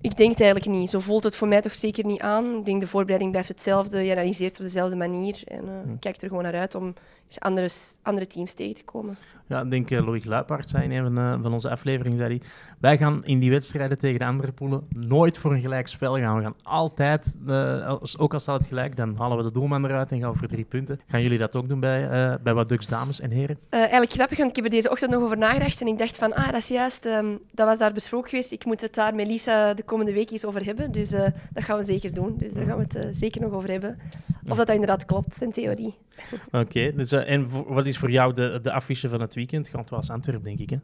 Ik 0.00 0.16
denk 0.16 0.30
het 0.30 0.40
eigenlijk 0.40 0.70
niet. 0.70 0.90
Zo 0.90 1.00
voelt 1.00 1.24
het 1.24 1.36
voor 1.36 1.48
mij 1.48 1.60
toch 1.60 1.74
zeker 1.74 2.06
niet 2.06 2.20
aan. 2.20 2.58
Ik 2.58 2.64
denk 2.64 2.80
de 2.80 2.86
voorbereiding 2.86 3.30
blijft 3.30 3.48
hetzelfde. 3.48 4.04
Je 4.04 4.12
analyseert 4.12 4.58
op 4.58 4.62
dezelfde 4.62 4.96
manier. 4.96 5.42
En 5.44 5.64
uh, 5.64 5.72
kijk 6.00 6.22
er 6.22 6.28
gewoon 6.28 6.42
naar 6.42 6.54
uit 6.54 6.74
om 6.74 6.94
andere, 7.38 7.68
andere 8.02 8.26
teams 8.26 8.52
tegen 8.52 8.74
te 8.74 8.84
komen. 8.84 9.16
Ja, 9.48 9.60
ik 9.60 9.70
denk 9.70 9.90
uh, 9.90 10.06
Loïc 10.06 10.24
Luipaard 10.24 10.68
zei 10.70 10.84
in 10.84 10.90
een 10.90 11.14
van, 11.14 11.24
uh, 11.24 11.42
van 11.42 11.52
onze 11.52 11.70
afleveringen, 11.70 12.18
zei 12.18 12.28
hij, 12.28 12.48
wij 12.78 12.98
gaan 12.98 13.24
in 13.24 13.38
die 13.38 13.50
wedstrijden 13.50 13.98
tegen 13.98 14.18
de 14.18 14.24
andere 14.24 14.52
poelen 14.52 14.86
nooit 14.88 15.38
voor 15.38 15.52
een 15.52 15.60
gelijk 15.60 15.86
spel 15.86 16.18
gaan. 16.18 16.36
We 16.36 16.42
gaan 16.42 16.54
altijd, 16.62 17.34
uh, 17.46 17.86
als, 17.86 18.18
ook 18.18 18.32
al 18.32 18.40
staat 18.40 18.58
het 18.58 18.68
gelijk, 18.68 18.96
dan 18.96 19.16
halen 19.18 19.36
we 19.36 19.42
de 19.42 19.52
doelman 19.52 19.84
eruit 19.84 20.10
en 20.10 20.20
gaan 20.20 20.32
we 20.32 20.38
voor 20.38 20.48
drie 20.48 20.64
punten. 20.64 21.00
Gaan 21.06 21.22
jullie 21.22 21.38
dat 21.38 21.56
ook 21.56 21.68
doen 21.68 21.80
bij, 21.80 22.08
bij 22.42 22.54
wat 22.54 22.68
Ducks 22.68 22.86
dames 22.86 23.20
en 23.20 23.30
heren? 23.30 23.58
eigenlijk 23.70 24.12
grappig, 24.12 24.38
want 24.38 24.50
ik 24.50 24.56
heb 24.56 24.64
er 24.64 24.70
deze 24.70 24.90
ochtend 24.90 25.10
nog 25.10 25.22
over 25.22 25.38
nagedacht 25.38 25.80
en 25.80 25.86
ik 25.86 25.98
dacht 25.98 26.16
van, 26.16 26.34
ah, 26.34 26.46
dat 26.46 26.54
is 26.60 26.68
juist, 26.68 27.04
um, 27.04 27.38
dat 27.52 27.66
was 27.66 27.78
daar 27.78 27.92
besproken 27.92 28.28
geweest. 28.28 28.52
Ik 28.52 28.64
moet 28.64 28.80
het 28.80 28.94
daar 28.94 29.14
met 29.14 29.26
Lisa 29.26 29.74
de 29.74 29.82
komende 29.82 30.12
week 30.12 30.30
eens 30.30 30.44
over 30.44 30.64
hebben. 30.64 30.92
Dus 30.92 31.10
dat 31.10 31.32
gaan 31.54 31.78
we 31.78 31.84
zeker 31.84 32.14
doen. 32.14 32.34
Dus 32.38 32.52
daar 32.52 32.64
gaan 32.64 32.76
we 32.78 32.98
het 32.98 33.16
zeker 33.16 33.40
nog 33.40 33.52
over 33.52 33.70
hebben. 33.70 33.98
Of 34.50 34.56
dat, 34.56 34.66
dat 34.66 34.74
inderdaad 34.76 35.04
klopt, 35.04 35.42
in 35.42 35.52
theorie. 35.52 35.94
Oké, 36.46 36.58
okay, 36.58 36.94
dus, 36.94 37.12
uh, 37.12 37.30
en 37.30 37.48
voor, 37.48 37.74
wat 37.74 37.86
is 37.86 37.98
voor 37.98 38.10
jou 38.10 38.34
de, 38.34 38.58
de 38.62 38.72
affiche 38.72 39.08
van 39.08 39.20
het 39.20 39.34
weekend? 39.34 39.68
Gantoise 39.68 40.12
Antwerp, 40.12 40.44
denk 40.44 40.58
ik, 40.58 40.70
hè? 40.70 40.76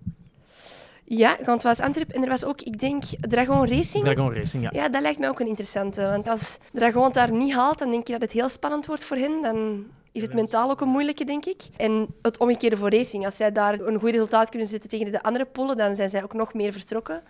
Ja, 1.05 1.37
Gantoise 1.43 1.83
Antwerp. 1.83 2.11
En 2.11 2.23
er 2.23 2.29
was 2.29 2.45
ook, 2.45 2.61
ik 2.61 2.79
denk, 2.79 3.05
Dragon 3.21 3.69
Racing. 3.69 4.05
Dragon 4.05 4.35
Racing, 4.35 4.63
ja. 4.63 4.71
Ja, 4.73 4.89
dat 4.89 5.03
lijkt 5.03 5.19
me 5.19 5.29
ook 5.29 5.41
een 5.41 5.47
interessante. 5.47 6.03
Want 6.03 6.29
als 6.29 6.59
Dragon 6.73 7.05
het 7.05 7.15
daar 7.15 7.33
niet 7.33 7.55
haalt, 7.55 7.79
dan 7.79 7.91
denk 7.91 8.07
je 8.07 8.13
dat 8.13 8.23
het 8.23 8.33
heel 8.33 8.49
spannend 8.49 8.87
wordt 8.87 9.05
voor 9.05 9.17
hen. 9.17 9.43
Dan 9.43 9.85
is 10.13 10.23
het 10.23 10.35
mentaal 10.35 10.71
ook 10.71 10.81
een 10.81 10.89
moeilijke, 10.89 11.25
denk 11.25 11.45
ik. 11.45 11.63
En 11.77 12.07
het 12.23 12.39
omgekeerde 12.39 12.77
voor 12.77 12.91
Racing. 12.91 13.25
Als 13.25 13.37
zij 13.37 13.53
daar 13.53 13.81
een 13.81 13.99
goed 13.99 14.11
resultaat 14.11 14.51
kunnen 14.51 14.69
zetten 14.69 14.91
tegen 14.91 15.13
de 15.13 15.23
andere 15.23 15.45
polen, 15.45 15.77
dan 15.77 15.97
zijn 15.97 16.11
zij 16.11 16.23
ook 16.23 16.35
nog 16.35 16.55
meer 16.55 16.73
vertrokken. 16.73 17.23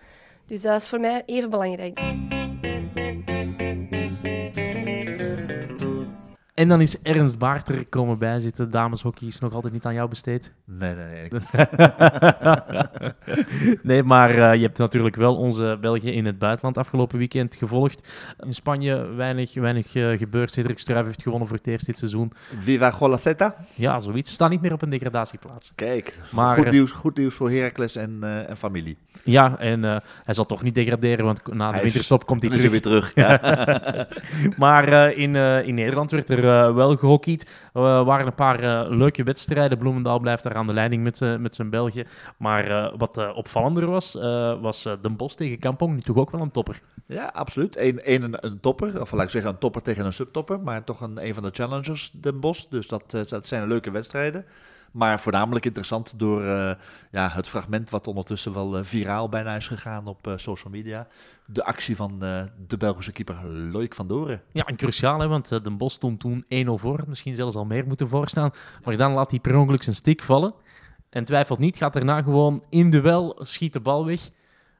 Dus 0.45 0.61
dat 0.61 0.81
is 0.81 0.87
voor 0.87 0.99
mij 0.99 1.23
even 1.25 1.49
belangrijk. 1.49 1.99
En 6.55 6.67
dan 6.67 6.81
is 6.81 7.01
Ernst 7.01 7.37
Baart 7.37 7.69
er 7.69 7.85
komen 7.89 8.17
bijzitten. 8.17 8.71
Dameshockey 8.71 9.27
is 9.27 9.39
nog 9.39 9.53
altijd 9.53 9.73
niet 9.73 9.85
aan 9.85 9.93
jou 9.93 10.09
besteed. 10.09 10.51
Nee, 10.65 10.95
nee, 10.95 11.27
nee. 11.29 11.41
nee, 13.83 14.03
maar 14.03 14.29
uh, 14.29 14.53
je 14.53 14.61
hebt 14.61 14.77
natuurlijk 14.77 15.15
wel 15.15 15.35
onze 15.35 15.77
België 15.81 16.11
in 16.11 16.25
het 16.25 16.39
buitenland 16.39 16.77
afgelopen 16.77 17.17
weekend 17.17 17.55
gevolgd. 17.55 18.07
In 18.39 18.53
Spanje 18.53 19.05
weinig, 19.05 19.53
weinig 19.53 19.95
uh, 19.95 20.17
gebeurd. 20.17 20.51
Cedric 20.51 20.79
Struijf 20.79 21.05
heeft 21.05 21.21
gewonnen 21.21 21.47
voor 21.47 21.57
het 21.57 21.67
eerst 21.67 21.85
dit 21.85 21.97
seizoen. 21.97 22.31
Viva 22.59 22.91
Golaceta? 22.91 23.55
Ja, 23.73 23.99
zoiets. 23.99 24.31
Staan 24.31 24.49
niet 24.49 24.61
meer 24.61 24.73
op 24.73 24.81
een 24.81 24.89
degradatieplaats. 24.89 25.71
Kijk, 25.75 26.15
maar, 26.31 26.57
goed, 26.57 26.71
nieuws, 26.71 26.91
goed 26.91 27.17
nieuws 27.17 27.35
voor 27.35 27.51
Heracles 27.51 27.95
en, 27.95 28.19
uh, 28.23 28.49
en 28.49 28.57
familie. 28.57 28.97
Ja, 29.23 29.59
en 29.59 29.81
hij 30.23 30.33
zal 30.33 30.45
toch 30.45 30.63
niet 30.63 30.75
degraderen, 30.75 31.25
want 31.25 31.53
na 31.53 31.67
de 31.67 31.73
hij 31.73 31.83
winterstop 31.83 32.25
komt 32.25 32.41
hij 32.41 32.51
terug. 32.51 32.71
weer 32.71 32.81
terug, 32.81 33.11
ja. 33.15 33.39
maar 34.57 35.11
in, 35.11 35.35
in 35.65 35.75
Nederland 35.75 36.11
werd 36.11 36.29
er 36.29 36.44
wel 36.73 36.95
gehockeyd. 36.95 37.49
Uh, 37.73 37.81
waren 38.05 38.27
een 38.27 38.35
paar 38.35 38.63
uh, 38.63 38.85
leuke 38.89 39.23
wedstrijden. 39.23 39.77
Bloemendaal 39.77 40.19
blijft 40.19 40.43
daar 40.43 40.55
aan 40.55 40.67
de 40.67 40.73
leiding 40.73 41.03
met, 41.03 41.39
met 41.39 41.55
zijn 41.55 41.69
België. 41.69 42.05
Maar 42.37 42.91
wat 42.97 43.33
opvallender 43.33 43.85
was, 43.85 44.13
was 44.61 44.83
Den 45.01 45.15
Bosch 45.15 45.35
tegen 45.35 45.59
Kampong. 45.59 45.93
Nu 45.93 46.01
toch 46.01 46.17
ook 46.17 46.31
wel 46.31 46.41
een 46.41 46.51
topper. 46.51 46.81
Ja, 47.05 47.25
absoluut. 47.25 47.77
Eén 47.77 48.23
een, 48.23 48.45
een, 48.45 48.59
topper, 48.59 49.01
of 49.01 49.11
laat 49.11 49.23
ik 49.23 49.29
zeggen 49.29 49.51
een 49.51 49.57
topper 49.57 49.81
tegen 49.81 50.05
een 50.05 50.13
subtopper. 50.13 50.59
Maar 50.59 50.83
toch 50.83 51.01
een, 51.01 51.25
een 51.25 51.33
van 51.33 51.43
de 51.43 51.49
challengers, 51.51 52.11
Den 52.13 52.39
Bosch. 52.39 52.65
Dus 52.69 52.87
dat, 52.87 53.11
dat 53.29 53.47
zijn 53.47 53.67
leuke 53.67 53.91
wedstrijden. 53.91 54.45
Maar 54.95 55.19
voornamelijk 55.19 55.65
interessant 55.65 56.19
door 56.19 56.43
uh, 56.43 56.71
ja, 57.11 57.29
het 57.29 57.47
fragment 57.47 57.89
wat 57.89 58.07
ondertussen 58.07 58.53
wel 58.53 58.77
uh, 58.77 58.83
viraal 58.83 59.29
bijna 59.29 59.55
is 59.55 59.67
gegaan 59.67 60.07
op 60.07 60.27
uh, 60.27 60.33
social 60.35 60.73
media. 60.73 61.07
De 61.45 61.63
actie 61.63 61.95
van 61.95 62.19
de 62.67 62.77
Belgische 62.77 63.11
keeper 63.11 63.45
Loïc 63.45 63.93
van 63.93 64.07
Doren. 64.07 64.41
Ja, 64.51 64.63
en 64.63 64.75
cruciaal, 64.75 65.27
want 65.27 65.49
Den 65.49 65.77
Bos 65.77 65.93
stond 65.93 66.19
toen 66.19 66.43
1-0 66.43 66.47
voor. 66.65 67.03
Misschien 67.07 67.35
zelfs 67.35 67.55
al 67.55 67.65
meer 67.65 67.87
moeten 67.87 68.07
voorstaan. 68.07 68.51
Maar 68.83 68.97
dan 68.97 69.11
laat 69.11 69.31
hij 69.31 69.39
per 69.39 69.57
ongeluk 69.57 69.83
zijn 69.83 69.95
stick 69.95 70.23
vallen. 70.23 70.53
En 71.09 71.25
twijfelt 71.25 71.59
niet, 71.59 71.77
gaat 71.77 71.93
daarna 71.93 72.21
gewoon 72.21 72.63
in 72.69 72.89
duel, 72.89 73.39
schiet 73.41 73.73
de 73.73 73.79
bal 73.79 74.05
weg. 74.05 74.29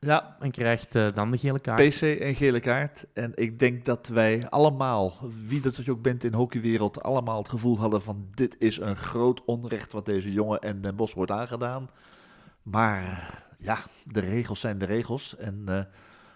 Ja. 0.05 0.35
En 0.39 0.51
krijgt 0.51 0.95
uh, 0.95 1.07
dan 1.13 1.31
de 1.31 1.37
gele 1.37 1.59
kaart. 1.59 1.89
PC 1.89 2.01
en 2.01 2.35
gele 2.35 2.59
kaart. 2.59 3.05
En 3.13 3.31
ik 3.35 3.59
denk 3.59 3.85
dat 3.85 4.07
wij 4.07 4.49
allemaal, 4.49 5.17
wie 5.45 5.61
dat 5.61 5.89
ook 5.89 6.01
bent 6.01 6.23
in 6.23 6.33
hockeywereld, 6.33 7.03
allemaal 7.03 7.37
het 7.37 7.49
gevoel 7.49 7.77
hadden 7.77 8.01
van 8.01 8.27
dit 8.33 8.55
is 8.59 8.77
een 8.77 8.95
groot 8.95 9.45
onrecht 9.45 9.91
wat 9.91 10.05
deze 10.05 10.31
jongen 10.31 10.59
en 10.61 10.81
Den 10.81 10.95
Bos 10.95 11.13
wordt 11.13 11.31
aangedaan. 11.31 11.89
Maar 12.63 13.33
ja, 13.57 13.77
de 14.03 14.19
regels 14.19 14.59
zijn 14.59 14.77
de 14.77 14.85
regels. 14.85 15.37
En 15.37 15.65
uh, 15.69 15.79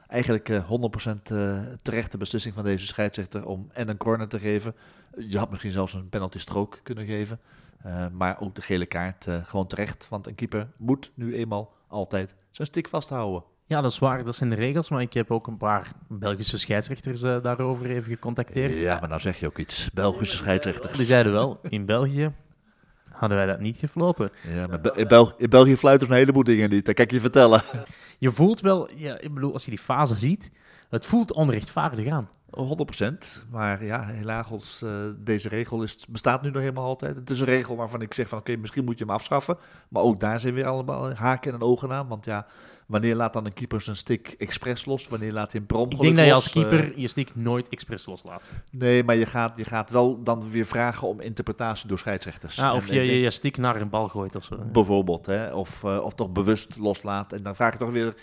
eigenlijk 0.08 0.50
uh, 0.50 0.72
100% 1.08 1.32
uh, 1.32 1.60
terechte 1.82 2.18
beslissing 2.18 2.54
van 2.54 2.64
deze 2.64 2.88
scheidsrechter 2.88 3.46
om 3.46 3.70
en 3.72 3.90
een 3.90 3.98
corner 3.98 4.28
te 4.28 4.40
geven. 4.40 4.76
Je 5.18 5.38
had 5.38 5.50
misschien 5.50 5.72
zelfs 5.72 5.94
een 5.94 6.10
penalty 6.10 6.38
strook 6.38 6.80
kunnen 6.84 7.06
geven. 7.06 7.40
Maar 8.12 8.42
ook 8.42 8.56
de 8.56 8.62
gele 8.62 8.86
kaart 8.86 9.28
gewoon 9.44 9.68
terecht. 9.68 10.10
Want 10.10 10.28
een 10.28 10.36
keeper 10.36 10.68
moet 10.78 11.12
nu 11.14 11.36
eenmaal 11.36 11.74
altijd 11.88 12.36
zijn 12.52 12.68
stick 12.68 12.88
vasthouden. 12.88 13.44
Ja, 13.70 13.82
dat 13.82 13.92
is 13.92 14.00
waar. 14.00 14.24
Dat 14.24 14.36
zijn 14.36 14.50
de 14.50 14.56
regels. 14.56 14.90
Maar 14.90 15.02
ik 15.02 15.14
heb 15.14 15.32
ook 15.32 15.48
een 15.48 15.58
paar 15.58 15.92
Belgische 16.08 16.58
scheidsrechters 16.58 17.22
uh, 17.22 17.44
daarover 17.44 17.90
even 17.90 18.12
gecontacteerd. 18.12 18.76
Ja, 18.76 19.00
maar 19.00 19.10
nou 19.10 19.22
zeg 19.22 19.40
je 19.40 19.46
ook 19.46 19.58
iets. 19.58 19.90
Belgische 19.94 20.38
scheidsrechters. 20.38 20.98
Die 20.98 21.06
zeiden 21.06 21.32
wel, 21.32 21.60
in 21.64 21.86
België 21.86 22.32
hadden 23.12 23.38
wij 23.38 23.46
dat 23.46 23.60
niet 23.60 23.78
gefloten. 23.78 24.30
Ja, 24.54 24.68
maar 24.68 24.98
in, 24.98 25.08
Bel 25.08 25.34
in 25.38 25.50
België 25.50 25.78
fluiten 25.78 26.10
een 26.10 26.16
heleboel 26.16 26.44
dingen 26.44 26.70
niet. 26.70 26.86
Dat 26.86 26.96
kan 26.96 27.06
ik 27.06 27.12
je 27.12 27.20
vertellen. 27.20 27.62
Je 28.18 28.32
voelt 28.32 28.62
wel, 28.62 28.90
ja, 28.96 29.20
ik 29.20 29.34
bedoel, 29.34 29.54
als 29.54 29.64
je 29.64 29.70
die 29.70 29.80
fase 29.80 30.16
ziet, 30.16 30.52
het 30.90 31.06
voelt 31.06 31.34
onrechtvaardig 31.34 32.08
aan. 32.08 32.30
100%. 32.58 33.48
Maar 33.52 33.86
ja, 33.86 34.06
helaas, 34.06 34.82
uh, 34.84 34.92
deze 35.18 35.50
regel 35.50 35.84
is, 35.84 36.06
bestaat 36.10 36.42
nu 36.42 36.50
nog 36.50 36.62
helemaal 36.62 36.86
altijd. 36.86 37.16
Het 37.16 37.30
is 37.30 37.40
een 37.40 37.46
regel 37.46 37.76
waarvan 37.76 38.02
ik 38.02 38.14
zeg 38.14 38.30
van 38.30 38.40
oké, 38.40 38.50
okay, 38.50 38.62
misschien 38.62 38.86
moet 38.86 38.98
je 38.98 39.06
hem 39.06 39.14
afschaffen. 39.14 39.58
Maar 39.90 40.04
ook 40.04 40.20
daar 40.20 40.40
zijn 40.40 40.54
weer 40.54 40.66
allemaal 40.66 41.14
haken 41.14 41.54
en 41.54 41.62
ogen 41.62 41.92
aan. 41.92 42.08
Want 42.08 42.26
ja, 42.26 42.46
wanneer 42.90 43.16
laat 43.16 43.34
dan 43.34 43.46
een 43.46 43.54
keeper 43.54 43.82
zijn 43.82 43.96
stick 43.96 44.36
expres 44.38 44.86
los? 44.86 45.08
Wanneer 45.08 45.32
laat 45.32 45.52
hij 45.52 45.62
een 45.62 45.68
per 45.68 45.82
Ik 45.82 46.00
denk 46.00 46.16
dat 46.16 46.26
je 46.26 46.32
los? 46.32 46.44
als 46.44 46.52
keeper 46.52 46.90
Uh, 46.90 46.98
je 46.98 47.08
stick 47.08 47.36
nooit 47.36 47.70
expres 47.70 48.06
loslaat. 48.06 48.50
nee, 48.72 49.04
maar 49.04 49.16
je 49.16 49.26
gaat, 49.26 49.58
je 49.58 49.66
gaat 49.66 49.90
wel 49.90 50.24
dan 50.24 50.52
weer 50.52 50.66
vragen 50.66 51.08
om 51.08 51.22
interpretatie 51.22 51.88
door 51.88 52.00
scheidsrechters. 52.00 52.60
Ah, 52.60 52.76
of 52.76 52.90
En 52.90 52.96
je, 52.96 53.02
je, 53.02 53.20
je 53.20 53.30
stick 53.30 53.58
naar 53.58 53.82
een 53.82 53.90
bal 53.90 54.08
gooit 54.08 54.36
of 54.36 54.44
zo. 54.44 54.58
Bijvoorbeeld, 54.72 55.26
hè? 55.26 55.54
Of, 55.54 55.84
uh, 55.84 56.04
of 56.04 56.14
toch 56.14 56.32
bewust 56.32 56.78
loslaat. 56.78 57.34
En 57.34 57.44
dan 57.44 57.56
vraag 57.56 57.74
ik 57.74 57.80
toch 57.80 57.92
weer. 57.92 58.16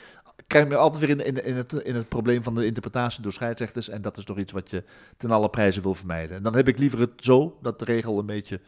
Krijg 0.46 0.64
je 0.64 0.70
me 0.70 0.76
altijd 0.76 1.00
weer 1.06 1.10
in, 1.10 1.24
in, 1.36 1.44
in, 1.44 1.56
het, 1.56 1.72
in 1.72 1.94
het 1.94 2.08
probleem 2.08 2.42
van 2.42 2.54
de 2.54 2.66
interpretatie 2.66 3.22
door 3.22 3.32
scheidsrechters. 3.32 3.88
En 3.88 4.02
dat 4.02 4.16
is 4.16 4.24
toch 4.24 4.38
iets 4.38 4.52
wat 4.52 4.70
je 4.70 4.84
ten 5.16 5.30
alle 5.30 5.48
prijzen 5.50 5.82
wil 5.82 5.94
vermijden. 5.94 6.36
En 6.36 6.42
dan 6.42 6.54
heb 6.54 6.68
ik 6.68 6.78
liever 6.78 6.98
het 6.98 7.10
zo 7.16 7.58
dat 7.62 7.78
de 7.78 7.84
regel 7.84 8.18
een 8.18 8.26
beetje 8.26 8.60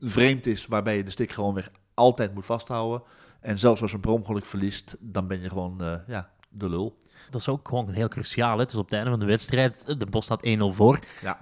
vreemd 0.00 0.46
is. 0.46 0.66
Waarbij 0.66 0.96
je 0.96 1.04
de 1.04 1.10
stick 1.10 1.32
gewoon 1.32 1.54
weer 1.54 1.70
altijd 1.94 2.34
moet 2.34 2.44
vasthouden. 2.44 3.02
En 3.40 3.58
zelfs 3.58 3.82
als 3.82 3.92
een 3.92 4.00
per 4.00 4.10
ongeluk 4.10 4.44
verliest, 4.44 4.96
dan 5.00 5.26
ben 5.26 5.40
je 5.40 5.48
gewoon 5.48 5.76
uh, 5.82 5.94
ja, 6.06 6.30
de 6.48 6.68
lul. 6.68 6.98
Dat 7.30 7.40
is 7.40 7.48
ook 7.48 7.68
gewoon 7.68 7.90
heel 7.90 8.08
cruciaal. 8.08 8.58
Het 8.58 8.70
is 8.72 8.78
op 8.78 8.84
het 8.84 8.94
einde 8.94 9.10
van 9.10 9.18
de 9.18 9.26
wedstrijd, 9.26 9.98
de 10.00 10.06
Bos 10.06 10.24
staat 10.24 10.46
1-0 10.46 10.50
voor. 10.70 10.98
Ja. 11.22 11.38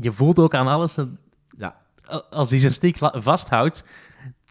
Je 0.00 0.12
voelt 0.12 0.38
ook 0.38 0.54
aan 0.54 0.66
alles, 0.66 0.96
Ja. 1.58 1.80
als 2.30 2.50
hij 2.50 2.58
zijn 2.58 2.72
stick 2.72 2.96
vasthoudt, 3.12 3.84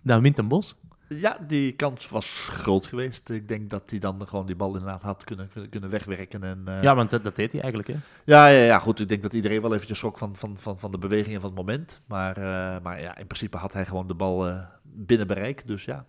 dan 0.04 0.22
wint 0.22 0.38
een 0.38 0.48
Bos. 0.48 0.76
Ja, 1.10 1.38
die 1.48 1.72
kans 1.72 2.10
was 2.10 2.48
groot 2.50 2.88
geweest. 2.88 3.30
Ik 3.30 3.48
denk 3.48 3.70
dat 3.70 3.90
hij 3.90 4.00
dan 4.00 4.28
gewoon 4.28 4.46
die 4.46 4.56
bal 4.56 4.74
inderdaad 4.74 5.02
had 5.02 5.24
kunnen, 5.24 5.50
kunnen, 5.70 5.90
wegwerken. 5.90 6.44
En, 6.44 6.64
uh, 6.68 6.82
Ja, 6.84 6.96
want 6.96 7.10
dat, 7.10 7.24
dat 7.24 7.36
deed 7.36 7.52
hij 7.52 7.62
eigenlijk. 7.62 7.92
Hè? 7.92 7.98
Ja, 8.26 8.48
ja, 8.48 8.64
ja, 8.64 8.80
goed. 8.80 9.00
Ik 9.00 9.08
denk 9.08 9.22
dat 9.22 9.34
iedereen 9.34 9.62
wel 9.62 9.74
eventjes 9.74 9.98
schrok 9.98 10.18
van, 10.18 10.36
van, 10.36 10.58
van, 10.58 10.80
van 10.80 10.92
de 10.92 10.98
bewegingen 10.98 11.42
van 11.42 11.50
het 11.50 11.60
moment. 11.60 12.02
Maar, 12.08 12.38
uh, 12.38 12.44
maar 12.84 13.02
ja, 13.02 13.18
in 13.18 13.28
principe 13.28 13.58
had 13.58 13.74
hij 13.74 13.86
gewoon 13.86 14.08
de 14.08 14.14
bal 14.14 14.48
uh, 14.48 14.60
binnen 14.84 15.28
bereik. 15.28 15.68
Dus 15.68 15.86
ja, 15.86 16.06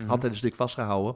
Mhm. 0.00 0.08
had 0.08 0.22
hij 0.22 0.30
de 0.30 0.36
stick 0.36 0.54
vastgehouden. 0.54 1.14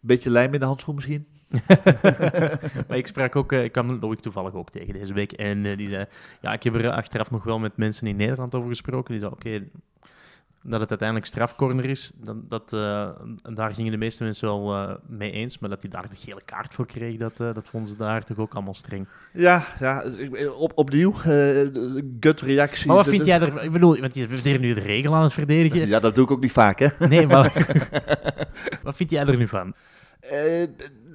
Beetje 0.00 0.30
lijm 0.30 0.54
in 0.54 0.60
de 0.60 0.66
handschoen 0.66 0.94
misschien. 0.94 1.26
maar 2.88 2.96
ik 2.96 3.06
sprak 3.06 3.36
ook, 3.36 3.52
ik 3.52 3.72
kwam 3.72 3.98
Loïc 4.00 4.20
toevallig 4.20 4.54
ook 4.54 4.70
tegen 4.70 4.94
deze 4.94 5.12
week. 5.12 5.32
En 5.32 5.62
die 5.76 5.88
zei, 5.88 6.06
ja, 6.40 6.52
ik 6.52 6.62
heb 6.62 6.74
er 6.74 6.90
achteraf 6.90 7.30
nog 7.30 7.44
wel 7.44 7.58
met 7.58 7.76
mensen 7.76 8.06
in 8.06 8.16
Nederland 8.16 8.54
over 8.54 8.68
gesproken. 8.68 9.10
Die 9.10 9.20
zei, 9.20 9.32
oké, 9.32 9.46
okay, 9.46 9.68
dat 10.68 10.80
het 10.80 10.88
uiteindelijk 10.88 11.28
strafcorner 11.28 11.84
is, 11.84 12.12
dat, 12.16 12.50
dat, 12.50 12.72
uh, 12.72 13.08
daar 13.54 13.74
gingen 13.74 13.92
de 13.92 13.98
meeste 13.98 14.24
mensen 14.24 14.48
wel 14.48 14.74
uh, 14.74 14.94
mee 15.06 15.30
eens. 15.30 15.58
Maar 15.58 15.70
dat 15.70 15.82
hij 15.82 15.90
daar 15.90 16.08
de 16.08 16.16
gele 16.16 16.42
kaart 16.44 16.74
voor 16.74 16.86
kreeg, 16.86 17.16
dat, 17.16 17.40
uh, 17.40 17.54
dat 17.54 17.68
vonden 17.68 17.90
ze 17.90 17.96
daar 17.96 18.24
toch 18.24 18.38
ook 18.38 18.54
allemaal 18.54 18.74
streng. 18.74 19.08
Ja, 19.32 19.64
ja 19.80 20.04
op, 20.56 20.72
opnieuw, 20.74 21.12
gut-reactie. 22.20 22.86
Maar 22.86 22.96
wat 22.96 23.08
vind 23.08 23.24
jij 23.24 23.40
er, 23.40 23.62
ik 23.62 23.72
bedoel, 23.72 24.00
want 24.00 24.14
je 24.14 24.26
bent 24.26 24.60
nu 24.60 24.74
de 24.74 24.80
regel 24.80 25.14
aan 25.14 25.22
het 25.22 25.32
verdedigen. 25.32 25.88
Ja, 25.88 26.00
dat 26.00 26.14
doe 26.14 26.24
ik 26.24 26.30
ook 26.30 26.40
niet 26.40 26.52
vaak, 26.52 26.78
hè? 26.78 26.88
Nee, 27.08 27.26
maar 27.26 27.52
wat 28.82 28.96
vind 28.96 29.10
jij 29.10 29.26
er 29.26 29.36
nu 29.36 29.46
van? 29.46 29.74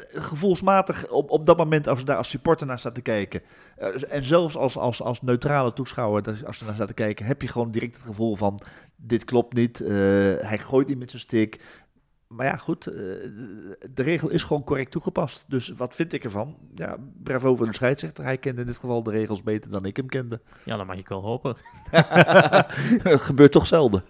Gevoelsmatig 0.09 1.09
op, 1.09 1.29
op 1.29 1.45
dat 1.45 1.57
moment, 1.57 1.87
als 1.87 1.99
je 1.99 2.05
daar 2.05 2.17
als 2.17 2.29
supporter 2.29 2.67
naar 2.67 2.79
staat 2.79 2.95
te 2.95 3.01
kijken, 3.01 3.41
uh, 3.79 4.13
en 4.13 4.23
zelfs 4.23 4.57
als, 4.57 4.77
als, 4.77 5.01
als 5.01 5.21
neutrale 5.21 5.73
toeschouwer, 5.73 6.43
als 6.45 6.59
je 6.59 6.65
naar 6.65 6.75
staat 6.75 6.87
te 6.87 6.93
kijken, 6.93 7.25
heb 7.25 7.41
je 7.41 7.47
gewoon 7.47 7.71
direct 7.71 7.95
het 7.95 8.05
gevoel 8.05 8.35
van: 8.35 8.61
dit 8.95 9.25
klopt 9.25 9.53
niet, 9.53 9.79
uh, 9.79 9.87
hij 10.37 10.57
gooit 10.57 10.87
niet 10.87 10.99
met 10.99 11.09
zijn 11.09 11.21
stick. 11.21 11.61
Maar 12.31 12.45
ja, 12.45 12.55
goed, 12.55 12.87
eh, 12.87 12.93
de 13.93 14.01
regel 14.01 14.29
is 14.29 14.43
gewoon 14.43 14.63
correct 14.63 14.91
toegepast. 14.91 15.45
Dus 15.47 15.69
wat 15.69 15.95
vind 15.95 16.13
ik 16.13 16.23
ervan? 16.23 16.55
Ja, 16.75 16.97
bravo 17.23 17.55
voor 17.55 17.65
de 17.65 17.73
scheidsrechter. 17.73 18.23
Hij 18.23 18.37
kende 18.37 18.61
in 18.61 18.67
dit 18.67 18.77
geval 18.77 19.03
de 19.03 19.11
regels 19.11 19.43
beter 19.43 19.71
dan 19.71 19.85
ik 19.85 19.97
hem 19.97 20.07
kende. 20.07 20.41
Ja, 20.65 20.77
dat 20.77 20.85
mag 20.85 20.97
ik 20.97 21.07
wel 21.07 21.21
hopen. 21.21 21.55
Het 23.03 23.21
gebeurt 23.21 23.51
toch 23.51 23.67
zelden. 23.67 24.03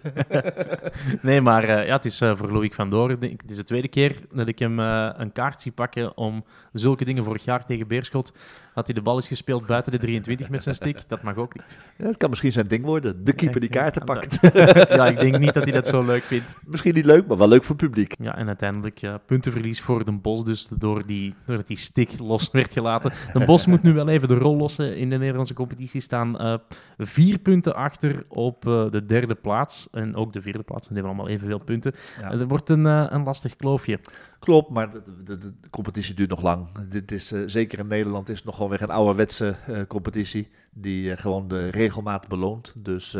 Nee, 1.22 1.40
maar 1.40 1.64
eh, 1.64 1.86
ja, 1.86 1.92
het 1.96 2.04
is 2.04 2.20
eh, 2.20 2.36
voor 2.36 2.52
Loïc 2.52 2.74
van 2.74 2.90
Doren. 2.90 3.20
Het 3.20 3.50
is 3.50 3.56
de 3.56 3.64
tweede 3.64 3.88
keer 3.88 4.16
dat 4.32 4.48
ik 4.48 4.58
hem 4.58 4.78
een 4.78 5.32
kaart 5.32 5.62
zie 5.62 5.72
pakken 5.72 6.16
om 6.16 6.44
zulke 6.72 7.04
dingen. 7.04 7.24
Vorig 7.24 7.44
jaar 7.44 7.64
tegen 7.64 7.88
Beerschot 7.88 8.32
had 8.72 8.86
hij 8.86 8.94
de 8.94 9.02
bal 9.02 9.18
is 9.18 9.28
gespeeld 9.28 9.66
buiten 9.66 9.92
de 9.92 9.98
23 9.98 10.50
met 10.50 10.62
zijn 10.62 10.74
stick. 10.74 10.98
Dat 11.06 11.22
mag 11.22 11.36
ook 11.36 11.54
niet. 11.54 11.78
Ja, 11.98 12.06
het 12.06 12.16
kan 12.16 12.28
misschien 12.28 12.52
zijn 12.52 12.66
ding 12.66 12.84
worden. 12.84 13.24
De 13.24 13.32
keeper 13.32 13.60
die 13.60 13.68
kaarten 13.68 14.04
pakt. 14.04 14.38
ja, 14.96 15.06
ik 15.06 15.18
denk 15.18 15.38
niet 15.38 15.54
dat 15.54 15.62
hij 15.62 15.72
dat 15.72 15.86
zo 15.86 16.04
leuk 16.04 16.22
vindt. 16.22 16.56
Misschien 16.66 16.94
niet 16.94 17.04
leuk, 17.04 17.26
maar 17.26 17.36
wel 17.36 17.48
leuk 17.48 17.64
voor 17.64 17.76
het 17.76 17.84
publiek. 17.84 18.14
Ja, 18.18 18.36
en 18.36 18.46
uiteindelijk 18.46 18.98
ja, 18.98 19.18
puntenverlies 19.18 19.80
voor 19.80 20.04
Den 20.04 20.20
Bos, 20.20 20.44
dus 20.44 20.68
door 20.78 21.06
die, 21.06 21.34
doordat 21.46 21.66
die 21.66 21.76
stick 21.76 22.18
los 22.18 22.50
werd 22.50 22.72
gelaten. 22.72 23.12
Den 23.32 23.46
Bos 23.46 23.66
moet 23.66 23.82
nu 23.82 23.92
wel 23.92 24.08
even 24.08 24.28
de 24.28 24.34
rol 24.34 24.56
lossen 24.56 24.96
in 24.96 25.10
de 25.10 25.18
Nederlandse 25.18 25.54
competitie. 25.54 26.00
Staan 26.00 26.38
eh, 26.38 26.54
vier 26.98 27.38
punten 27.38 27.74
achter 27.74 28.24
op 28.28 28.66
eh, 28.66 28.90
de 28.90 29.06
derde 29.06 29.34
plaats. 29.34 29.88
En 29.92 30.16
ook 30.16 30.32
de 30.32 30.40
vierde 30.40 30.62
plaats, 30.62 30.88
die 30.88 30.96
hebben 30.96 31.12
allemaal 31.12 31.34
evenveel 31.34 31.58
punten. 31.58 31.92
Ja. 32.20 32.30
Het 32.30 32.48
wordt 32.48 32.68
een, 32.68 32.86
eh, 32.86 33.06
een 33.08 33.22
lastig 33.22 33.56
kloofje. 33.56 33.98
Klopt, 34.42 34.70
maar 34.70 34.90
de, 35.24 35.38
de, 35.38 35.52
competitie 35.70 36.14
duurt 36.14 36.30
nog 36.30 36.42
lang. 36.42 36.88
Dit 36.88 37.12
is, 37.12 37.32
eh, 37.32 37.40
zeker 37.46 37.78
in 37.78 37.86
Nederland 37.86 38.28
is 38.28 38.36
het 38.36 38.44
nog 38.44 38.54
gewoon 38.54 38.70
weer 38.70 38.82
een 38.82 38.90
ouderwetse 38.90 39.56
eh, 39.66 39.82
competitie 39.88 40.48
die 40.70 41.12
eh, 41.12 41.18
gewoon 41.18 41.48
de 41.48 41.68
regelmaat 41.68 42.28
beloont. 42.28 42.72
Dus 42.76 43.16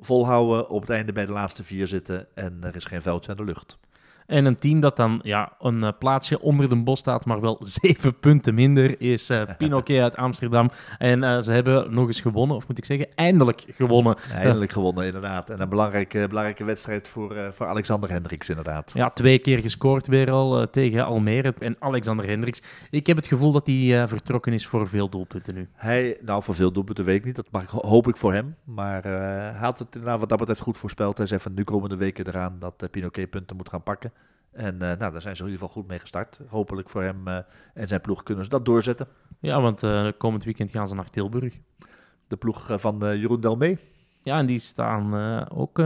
volhouden, 0.00 0.68
op 0.68 0.80
het 0.80 0.90
einde 0.90 1.12
bij 1.12 1.26
de 1.26 1.32
laatste 1.32 1.64
vier 1.64 1.86
zitten 1.86 2.26
en 2.34 2.58
er 2.60 2.76
is 2.76 2.84
geen 2.84 3.02
vuiltje 3.02 3.30
aan 3.30 3.36
de 3.36 3.44
lucht. 3.44 3.78
En 4.26 4.44
een 4.44 4.58
team 4.58 4.80
dat 4.80 4.96
dan 4.96 5.20
ja, 5.22 5.52
een 5.60 5.84
eh, 5.84 5.92
plaatsje 5.98 6.40
onder 6.40 6.68
Den 6.68 6.84
Bos 6.84 6.98
staat, 6.98 7.24
maar 7.24 7.40
wel 7.40 7.58
zeven 7.80 8.18
punten 8.18 8.54
minder, 8.54 9.00
is 9.00 9.30
Pinoquet 9.58 10.02
uit 10.02 10.16
Amsterdam. 10.16 10.70
En 10.98 11.24
eh, 11.24 11.40
ze 11.40 11.52
hebben 11.52 11.94
nog 11.94 12.06
eens 12.06 12.20
gewonnen, 12.20 12.56
of 12.56 12.68
moet 12.68 12.78
ik 12.78 12.84
zeggen, 12.84 13.14
eindelijk 13.14 13.64
gewonnen. 13.68 14.16
Eindelijk 14.32 14.72
gewonnen, 14.72 15.04
inderdaad. 15.04 15.50
En 15.50 15.60
een 15.60 15.68
belangrijke, 15.68 16.26
belangrijke 16.28 16.64
wedstrijd 16.64 17.08
voor, 17.08 17.36
voor 17.52 17.66
Alexander 17.66 18.10
Hendricks, 18.10 18.48
inderdaad. 18.48 18.90
Ja, 18.94 19.08
twee 19.08 19.38
keer 19.38 19.58
gescoord 19.58 20.06
weer 20.06 20.30
al 20.30 20.70
tegen 20.70 21.04
Almere. 21.04 21.54
En 21.58 21.76
Alexander 21.78 22.28
Hendricks. 22.28 22.62
Ik 22.90 23.06
heb 23.06 23.16
het 23.16 23.26
gevoel 23.26 23.52
dat 23.52 23.66
hij 23.66 24.08
vertrokken 24.08 24.52
is 24.52 24.66
voor 24.66 24.88
veel 24.88 25.08
doelpunten 25.08 25.54
nu. 25.54 25.68
Hij, 25.72 26.18
nou 26.22 26.42
voor 26.42 26.54
veel 26.54 26.72
doelpunten 26.72 27.04
weet 27.04 27.16
ik 27.16 27.24
niet, 27.24 27.36
dat 27.36 27.50
mag 27.50 27.70
hoop 27.70 28.08
ik 28.08 28.16
voor 28.16 28.32
hem. 28.32 28.56
Maar 28.64 29.02
hij 29.02 29.52
had 29.58 29.78
het 29.78 29.94
inderdaad 29.94 30.20
wat 30.20 30.28
dat 30.28 30.38
betreft 30.38 30.60
goed 30.60 30.78
voorspeld. 30.78 31.18
Hij 31.18 31.26
zei 31.26 31.40
van 31.40 31.54
nu 31.54 31.64
komende 31.64 31.96
weken 31.96 32.26
eraan 32.26 32.56
dat 32.58 32.82
uh, 32.82 32.88
Pinoquet 32.90 33.30
punten 33.30 33.56
moet 33.56 33.68
gaan 33.68 33.82
pakken. 33.82 34.12
En 34.56 34.82
eh, 34.82 34.98
nou, 34.98 35.12
daar 35.12 35.22
zijn 35.22 35.36
ze 35.36 35.42
in 35.42 35.50
ieder 35.50 35.66
geval 35.66 35.82
goed 35.82 35.88
mee 35.90 35.98
gestart. 35.98 36.38
Hopelijk 36.48 36.88
voor 36.88 37.02
hem 37.02 37.28
eh, 37.28 37.38
en 37.74 37.88
zijn 37.88 38.00
ploeg 38.00 38.22
kunnen 38.22 38.44
ze 38.44 38.50
dat 38.50 38.64
doorzetten. 38.64 39.06
Ja, 39.40 39.60
want 39.60 39.82
eh, 39.82 40.08
komend 40.18 40.44
weekend 40.44 40.70
gaan 40.70 40.88
ze 40.88 40.94
naar 40.94 41.10
Tilburg. 41.10 41.60
De 42.26 42.36
ploeg 42.36 42.80
van 42.80 42.98
Jeroen 42.98 43.40
Delmee. 43.40 43.78
Ja, 44.22 44.38
en 44.38 44.46
die 44.46 44.58
staan 44.58 45.14
ook 45.48 45.82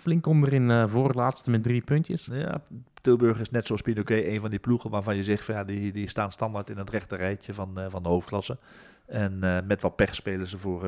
flink 0.00 0.26
onderin 0.26 0.68
uh, 0.68 0.88
voorlaatste 0.88 1.50
met 1.50 1.62
drie 1.62 1.80
puntjes. 1.80 2.28
Ja, 2.32 2.60
Tilburg 3.00 3.40
is 3.40 3.50
net 3.50 3.66
zoals 3.66 3.82
Pinoquet 3.82 4.26
een 4.26 4.40
van 4.40 4.50
die 4.50 4.58
ploegen 4.58 4.90
waarvan 4.90 5.16
je 5.16 5.24
zegt 5.24 5.44
van 5.44 5.54
ja, 5.54 5.64
die, 5.64 5.92
die 5.92 6.08
staan 6.08 6.32
standaard 6.32 6.70
in 6.70 6.76
het 6.76 6.90
rechte 6.90 7.16
rijtje 7.16 7.54
van, 7.54 7.80
van 7.88 8.02
de 8.02 8.08
hoofdklasse. 8.08 8.58
En 9.06 9.38
met 9.66 9.82
wat 9.82 9.96
pech 9.96 10.14
spelen 10.14 10.46
ze 10.46 10.58
voor 10.58 10.82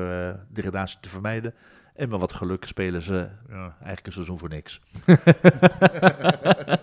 degradatie 0.49 0.99
te 0.99 1.09
vermijden. 1.09 1.53
En 1.95 2.09
met 2.09 2.19
wat 2.19 2.33
geluk 2.33 2.65
spelen 2.65 3.01
ze 3.01 3.27
ja, 3.49 3.75
eigenlijk 3.77 4.05
een 4.05 4.13
seizoen 4.13 4.37
voor 4.37 4.49
niks. 4.49 4.81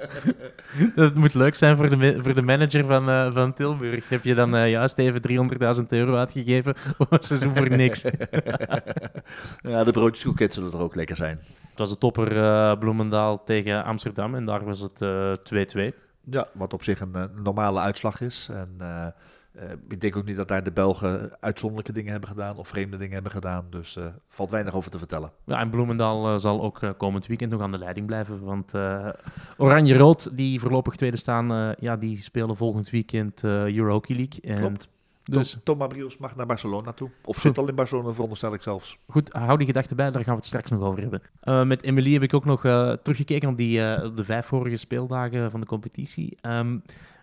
dat 0.95 1.14
moet 1.14 1.35
leuk 1.35 1.55
zijn 1.55 1.76
voor 1.76 1.88
de, 1.88 2.19
voor 2.23 2.35
de 2.35 2.43
manager 2.43 2.85
van, 2.85 3.09
uh, 3.09 3.33
van 3.33 3.55
Tilburg. 3.55 4.09
Heb 4.09 4.25
je 4.25 4.35
dan 4.35 4.55
uh, 4.55 4.71
juist 4.71 4.99
even 4.99 5.50
300.000 5.79 5.87
euro 5.88 6.17
uitgegeven 6.17 6.75
voor 6.97 7.07
een 7.11 7.23
seizoen 7.23 7.57
voor 7.57 7.71
niks? 7.71 8.02
ja, 9.73 9.85
de 9.85 9.93
broodjeskoeket 9.93 10.55
zullen 10.55 10.73
er 10.73 10.79
ook 10.79 10.95
lekker 10.95 11.17
zijn. 11.17 11.41
Het 11.71 11.79
was 11.79 11.88
de 11.88 11.99
topper 11.99 12.37
uh, 12.37 12.79
Bloemendaal 12.79 13.45
tegen 13.45 13.85
Amsterdam 13.85 14.35
en 14.35 14.45
daar 14.45 14.65
was 14.65 14.80
het 14.80 15.04
2-2. 15.76 15.95
Ja, 16.25 16.49
wat 16.52 16.73
op 16.73 16.82
zich 16.82 17.00
een 17.00 17.30
normale 17.43 17.80
uitslag 17.80 18.21
is. 18.21 18.49
En 18.50 18.76
uh, 19.56 19.62
ik 19.88 20.00
denk 20.00 20.17
ook 20.17 20.25
niet 20.25 20.36
dat 20.36 20.49
daar 20.49 20.65
de 20.65 20.73
Belgen 20.73 21.36
uitzonderlijke 21.41 21.93
dingen 21.93 22.10
hebben 22.10 22.28
gedaan 22.28 22.56
of 22.56 22.69
vreemde 22.69 22.97
dingen 22.97 23.12
hebben 23.12 23.32
gedaan. 23.32 23.67
Dus 23.71 23.97
er 23.97 24.04
uh, 24.04 24.08
valt 24.28 24.50
weinig 24.50 24.75
over 24.75 24.91
te 24.91 24.99
vertellen. 24.99 25.32
Ja, 25.45 25.58
en 25.58 25.71
Bloemendaal 25.71 26.32
uh, 26.32 26.38
zal 26.38 26.62
ook 26.62 26.95
komend 26.97 27.26
weekend 27.26 27.50
nog 27.50 27.60
aan 27.60 27.73
de 27.73 27.78
leiding 27.78 28.06
blijven. 28.06 28.45
Want 28.45 28.73
Oranje-Rood, 29.56 30.36
die 30.36 30.60
voorlopig 30.60 30.97
tweede 30.97 31.17
staan, 31.17 31.75
ja, 31.78 31.97
die 31.97 32.17
spelen 32.17 32.56
volgend 32.56 32.91
weekend 32.91 33.45
Euro 33.45 33.93
Hockey 33.93 34.17
League. 34.17 34.41
En 34.41 34.58
Klopt. 34.58 34.88
Dus... 35.23 35.58
Tom, 35.65 35.78
mag 36.19 36.36
naar 36.36 36.47
Barcelona 36.47 36.93
toe. 36.93 37.10
Of 37.25 37.38
zit 37.38 37.58
al 37.58 37.69
in 37.69 37.75
Barcelona, 37.75 38.12
veronderstel 38.12 38.54
ik 38.54 38.62
zelfs. 38.62 38.99
Goed, 39.06 39.32
hou 39.32 39.58
die 39.58 39.67
gedachte 39.67 39.95
bij, 39.95 40.10
daar 40.10 40.23
gaan 40.23 40.32
we 40.32 40.38
het 40.38 40.47
straks 40.47 40.71
nog 40.71 40.82
over 40.82 41.00
hebben. 41.00 41.23
Uh, 41.45 41.65
met 41.65 41.82
Emily 41.82 42.12
heb 42.12 42.23
ik 42.23 42.34
ook 42.34 42.45
nog 42.45 42.65
uh, 42.65 42.93
teruggekeken 42.93 43.49
op 43.49 43.56
die, 43.56 43.78
uh, 43.78 44.17
de 44.17 44.25
vijf 44.25 44.47
vorige 44.47 44.76
speeldagen 44.76 45.50
van 45.50 45.60
de 45.60 45.67
competitie. 45.67 46.38
Um, 46.47 46.82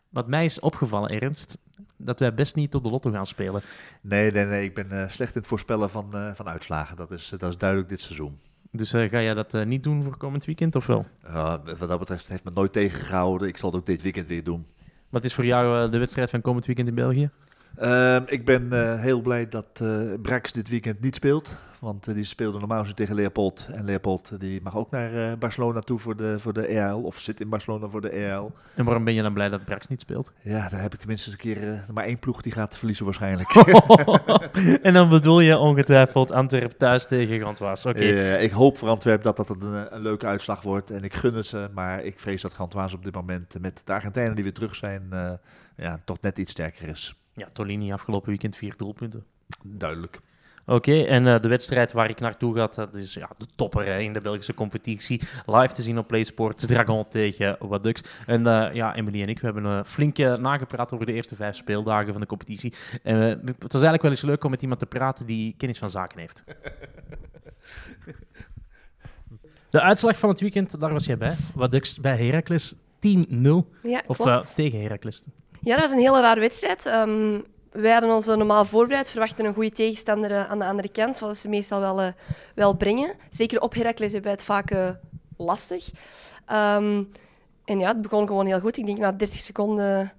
wat 0.10 0.28
mij 0.28 0.46
is 0.46 0.60
opgevallen, 0.60 1.10
Ernst, 1.10 1.58
dat 1.98 2.20
wij 2.20 2.34
best 2.34 2.56
niet 2.56 2.76
op 2.76 2.84
de 2.84 2.90
lotto 2.90 3.12
gaan 3.12 3.26
spelen. 3.26 3.62
Nee, 4.02 4.32
nee, 4.32 4.46
nee. 4.46 4.64
Ik 4.64 4.74
ben 4.74 4.88
uh, 4.92 5.08
slecht 5.08 5.36
in 5.36 5.40
het 5.40 5.50
voorspellen 5.50 5.90
van, 5.90 6.10
uh, 6.14 6.30
van 6.34 6.48
uitslagen. 6.48 6.96
Dat 6.96 7.12
is, 7.12 7.34
dat 7.38 7.50
is 7.50 7.58
duidelijk 7.58 7.90
dit 7.90 8.02
seizoen. 8.02 8.40
Dus 8.72 8.94
uh, 8.94 9.10
ga 9.10 9.22
jij 9.22 9.34
dat 9.34 9.66
niet 9.66 9.84
doen 9.84 10.04
voor 10.04 10.18
komend 10.18 10.46
weekend, 10.46 10.76
of 10.76 10.86
wel? 10.86 11.06
wat 11.78 11.90
dat 11.90 12.00
betreft 12.00 12.28
heeft 12.28 12.44
me 12.44 12.52
nooit 12.54 12.74
tegengehouden. 12.74 13.48
Ik 13.48 13.58
zal 13.58 13.70
het 13.70 13.80
ook 13.80 13.86
dit 13.86 14.02
weekend 14.02 14.28
weer 14.28 14.44
doen. 14.44 14.66
Wat 15.10 15.24
is 15.24 15.34
voor 15.34 15.46
jou 15.46 15.90
de 15.90 15.98
wedstrijd 15.98 16.30
van 16.30 16.42
komend 16.42 16.66
weekend 16.66 16.88
in 16.88 16.96
België? 16.96 17.30
Uh, 17.82 18.18
ik 18.26 18.46
ben 18.46 18.70
uh, 18.74 19.00
heel 19.00 19.22
blij 19.22 19.50
dat 19.50 19.80
uh, 19.84 20.14
Brax 20.22 20.52
dit 20.52 20.70
weekend 20.70 21.02
niet 21.02 21.16
speelt. 21.16 21.56
Want 21.80 22.14
die 22.14 22.24
speelde 22.24 22.60
normaal 22.60 22.86
zo 22.86 22.94
tegen 22.94 23.16
Leopold. 23.16 23.70
En 23.72 23.86
Leopold 23.86 24.40
die 24.40 24.62
mag 24.62 24.76
ook 24.76 24.92
naar 24.92 25.38
Barcelona 25.38 25.80
toe 25.80 26.00
voor 26.00 26.16
de, 26.16 26.40
voor 26.40 26.54
de 26.54 26.66
EAL. 26.66 27.02
Of 27.02 27.20
zit 27.20 27.40
in 27.40 27.50
Barcelona 27.50 27.88
voor 27.88 28.02
de 28.02 28.10
EAL. 28.10 28.52
En 28.76 28.86
waarom 28.86 29.04
ben 29.04 29.14
je 29.14 29.22
dan 29.22 29.34
blij 29.34 29.50
dat 29.50 29.66
Brax 29.66 29.88
niet 29.88 30.02
speelt? 30.02 30.34
Ja, 30.42 30.70
daar 30.70 30.82
heb 30.82 30.94
ik 30.94 31.00
tenminste 31.00 31.32
een 31.32 31.38
keer 31.38 31.86
maar 31.94 32.04
één 32.04 32.20
ploeg 32.20 32.42
die 32.42 32.52
gaat 32.52 32.78
verliezen 32.78 33.06
waarschijnlijk. 33.06 33.50
en 34.82 34.94
dan 34.94 35.10
bedoel 35.10 35.40
je 35.40 35.58
ongetwijfeld 35.58 36.32
Antwerp 36.32 36.72
thuis 36.72 37.08
tegen 37.08 37.40
Gantoise. 37.40 37.90
Oké. 37.90 37.98
Okay. 37.98 38.42
ik 38.42 38.52
hoop 38.52 38.78
voor 38.78 38.90
Antwerp 38.90 39.24
dat 39.24 39.38
dat 39.38 39.50
een, 39.50 39.94
een, 39.94 40.02
leuke 40.02 40.26
uitslag 40.26 40.62
wordt. 40.62 40.92
En 40.92 41.04
ik 41.04 41.14
gun 41.14 41.34
het 41.34 41.48
ze. 41.48 41.70
Maar 41.74 42.04
ik 42.04 42.20
vrees 42.20 42.42
dat 42.42 42.54
Gantoise 42.54 42.96
op 42.96 43.04
dit 43.04 43.14
moment 43.14 43.60
met 43.62 43.82
de 43.84 43.94
Argentijnen 43.94 44.36
die 44.36 44.44
weer 44.44 44.54
terug 44.54 44.76
zijn... 44.76 45.10
ja, 45.76 46.00
toch 46.06 46.22
net 46.22 46.38
iets 46.38 46.52
sterker 46.52 46.88
is. 46.88 47.16
Ja, 47.34 47.48
Tolini 47.54 47.92
afgelopen 47.92 48.30
weekend 48.30 48.56
vier 48.56 48.74
doelpunten. 48.78 49.24
Duidelijk. 49.64 50.20
Oké, 50.70 50.90
okay, 50.90 51.06
en 51.06 51.26
uh, 51.26 51.40
de 51.40 51.48
wedstrijd 51.48 51.92
waar 51.92 52.10
ik 52.10 52.20
naartoe 52.20 52.56
ga, 52.56 52.70
dat 52.76 52.94
is 52.94 53.14
ja, 53.14 53.30
de 53.38 53.46
topper 53.56 53.86
hè, 53.86 54.00
in 54.00 54.14
de 54.14 54.22
Belgische 54.22 54.54
competitie. 54.54 55.22
Live 55.46 55.74
te 55.74 55.82
zien 55.82 55.98
op 55.98 56.08
PlaySports, 56.08 56.66
Dragon 56.66 57.08
tegen 57.08 57.56
Wadux. 57.60 58.04
En 58.26 58.42
uh, 58.42 58.74
ja, 58.74 58.96
Emily 58.96 59.22
en 59.22 59.28
ik, 59.28 59.40
we 59.40 59.46
hebben 59.46 59.64
uh, 59.64 59.80
flink 59.86 60.18
nagepraat 60.18 60.94
over 60.94 61.06
de 61.06 61.14
eerste 61.14 61.36
vijf 61.36 61.56
speeldagen 61.56 62.12
van 62.12 62.22
de 62.22 62.28
competitie. 62.28 62.74
En 63.04 63.16
het 63.16 63.56
was 63.60 63.72
eigenlijk 63.72 64.02
wel 64.02 64.12
eens 64.12 64.22
leuk 64.22 64.44
om 64.44 64.50
met 64.50 64.62
iemand 64.62 64.80
te 64.80 64.86
praten 64.86 65.26
die 65.26 65.56
kennis 65.58 65.78
van 65.78 65.90
zaken 65.90 66.20
heeft. 66.20 66.44
De 69.70 69.82
uitslag 69.82 70.18
van 70.18 70.30
het 70.30 70.40
weekend, 70.40 70.80
daar 70.80 70.94
was 70.94 71.06
jij 71.06 71.18
bij. 71.18 71.36
Wadux 71.56 72.00
bij 72.00 72.18
Heracles 72.18 72.74
10-0. 72.74 72.78
Ja, 73.84 74.02
of 74.08 74.20
uh, 74.20 74.42
tegen 74.42 74.82
Heracles. 74.82 75.24
Ja, 75.62 75.76
dat 75.76 75.82
was 75.82 75.92
een 75.92 76.00
hele 76.00 76.22
rare 76.22 76.40
wedstrijd. 76.40 76.86
Um, 76.86 77.44
wij 77.72 77.92
hadden 77.92 78.10
ons 78.10 78.26
normaal 78.26 78.66
voorbereid, 78.66 79.10
verwachten 79.10 79.46
een 79.46 79.54
goede 79.54 79.72
tegenstander 79.72 80.32
uh, 80.32 80.50
aan 80.50 80.60
de 80.60 80.66
andere 80.66 80.90
kant, 80.90 81.18
zoals 81.18 81.42
ze 81.42 81.50
meestal 81.50 81.80
wel, 81.80 82.02
uh, 82.02 82.08
wel 82.56 82.74
brengen. 82.74 83.16
Zeker 83.30 83.62
op 83.62 83.74
Heracles 83.74 84.12
hebben 84.12 84.32
het 84.32 84.44
vaak 84.44 84.72
uh, 84.72 84.90
lastig. 85.38 85.90
Um, 86.52 87.12
en 87.66 87.80
ja, 87.80 87.88
het 87.88 88.02
begon 88.02 88.28
gewoon 88.28 88.46
heel 88.46 88.60
goed. 88.60 88.78
Ik 88.78 88.86
denk 88.86 88.98
na 88.98 89.12
30 89.12 89.42
seconden 89.42 90.12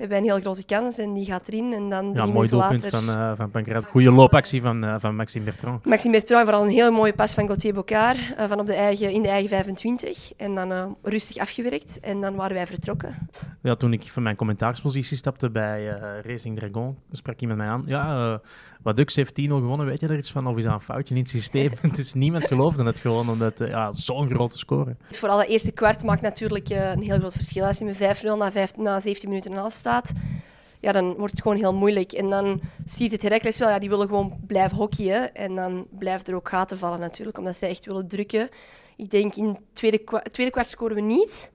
hebben 0.00 0.18
een 0.18 0.24
heel 0.24 0.40
grote 0.40 0.64
kans 0.64 0.98
en 0.98 1.12
die 1.12 1.24
gaat 1.24 1.48
erin. 1.48 1.72
En 1.72 1.90
dan 1.90 2.12
ja, 2.14 2.26
mooi 2.26 2.48
doelpunt 2.48 2.82
later... 2.82 3.00
van, 3.00 3.16
uh, 3.16 3.32
van 3.36 3.50
Pancrat. 3.50 3.84
Goede 3.84 4.10
loopactie 4.10 4.60
van, 4.60 4.84
uh, 4.84 4.94
van 4.98 5.16
Maxime 5.16 5.44
Bertrand. 5.44 5.84
Maxime 5.84 6.12
Bertrand, 6.12 6.44
vooral 6.44 6.64
een 6.64 6.70
hele 6.70 6.90
mooie 6.90 7.12
pas 7.12 7.34
van 7.34 7.46
Gauthier 7.46 7.74
Bocard 7.74 8.18
uh, 8.18 8.44
van 8.48 8.60
op 8.60 8.66
de 8.66 8.74
eigen, 8.74 9.10
in 9.10 9.22
de 9.22 9.28
eigen 9.28 9.48
25. 9.48 10.32
En 10.36 10.54
dan 10.54 10.96
rustig 11.02 11.36
afgewerkt 11.36 12.00
en 12.00 12.20
dan 12.20 12.34
waren 12.34 12.54
wij 12.54 12.66
vertrokken. 12.66 13.28
Ja, 13.62 13.74
toen 13.74 13.92
ik 13.92 14.02
van 14.02 14.22
mijn 14.22 14.36
commentaarspositie 14.36 15.16
stapte 15.16 15.50
bij 15.50 15.98
Racing 16.24 16.58
Dragon, 16.58 16.96
sprak 17.12 17.40
iemand 17.40 17.58
mij 17.58 17.68
aan. 17.68 17.82
Ja, 17.86 18.40
Wadux 18.82 19.16
heeft 19.16 19.34
10 19.34 19.50
gewonnen, 19.50 19.86
weet 19.86 20.00
je 20.00 20.08
er 20.08 20.18
iets 20.18 20.30
van? 20.30 20.46
Of 20.46 20.56
is 20.56 20.64
dat 20.64 20.72
een 20.72 20.80
foutje 20.80 21.14
in 21.14 21.20
het 21.22 21.30
systeem? 21.30 21.72
is 21.96 22.14
niemand 22.14 22.46
geloofde 22.46 22.84
het 22.84 23.00
gewoon, 23.00 23.28
omdat 23.28 23.58
ja, 23.58 23.92
zo'n 23.92 24.28
grote 24.28 24.58
score. 24.58 24.96
Vooral 25.10 25.38
dat 25.38 25.46
eerste 25.46 25.72
kwart 25.72 26.02
maakt 26.02 26.22
natuurlijk 26.22 26.68
een 26.68 27.02
heel 27.02 27.18
groot 27.18 27.32
verschil. 27.32 27.64
Als 27.64 27.78
je 27.78 27.84
met 27.84 27.96
5-0 27.96 27.98
na, 28.38 28.52
5, 28.52 28.76
na 28.76 29.00
17 29.00 29.28
minuten 29.28 29.52
en 29.52 29.58
half 29.58 29.72
staat, 29.72 30.12
ja, 30.80 30.92
dan 30.92 31.14
wordt 31.14 31.32
het 31.32 31.42
gewoon 31.42 31.56
heel 31.56 31.74
moeilijk. 31.74 32.12
En 32.12 32.30
dan 32.30 32.60
ziet 32.86 33.12
het 33.12 33.22
Heracles 33.22 33.58
wel, 33.58 33.68
ja, 33.68 33.78
die 33.78 33.88
willen 33.88 34.08
gewoon 34.08 34.38
blijven 34.46 34.76
hockeyen. 34.76 35.34
En 35.34 35.54
dan 35.54 35.86
blijven 35.98 36.26
er 36.26 36.34
ook 36.34 36.48
gaten 36.48 36.78
vallen 36.78 37.00
natuurlijk, 37.00 37.38
omdat 37.38 37.56
zij 37.56 37.68
echt 37.68 37.86
willen 37.86 38.08
drukken. 38.08 38.48
Ik 38.96 39.10
denk 39.10 39.34
in 39.34 39.46
het 39.46 39.60
tweede, 39.72 40.04
tweede 40.30 40.52
kwart 40.52 40.68
scoren 40.68 40.94
we 40.94 41.02
niet. 41.02 41.52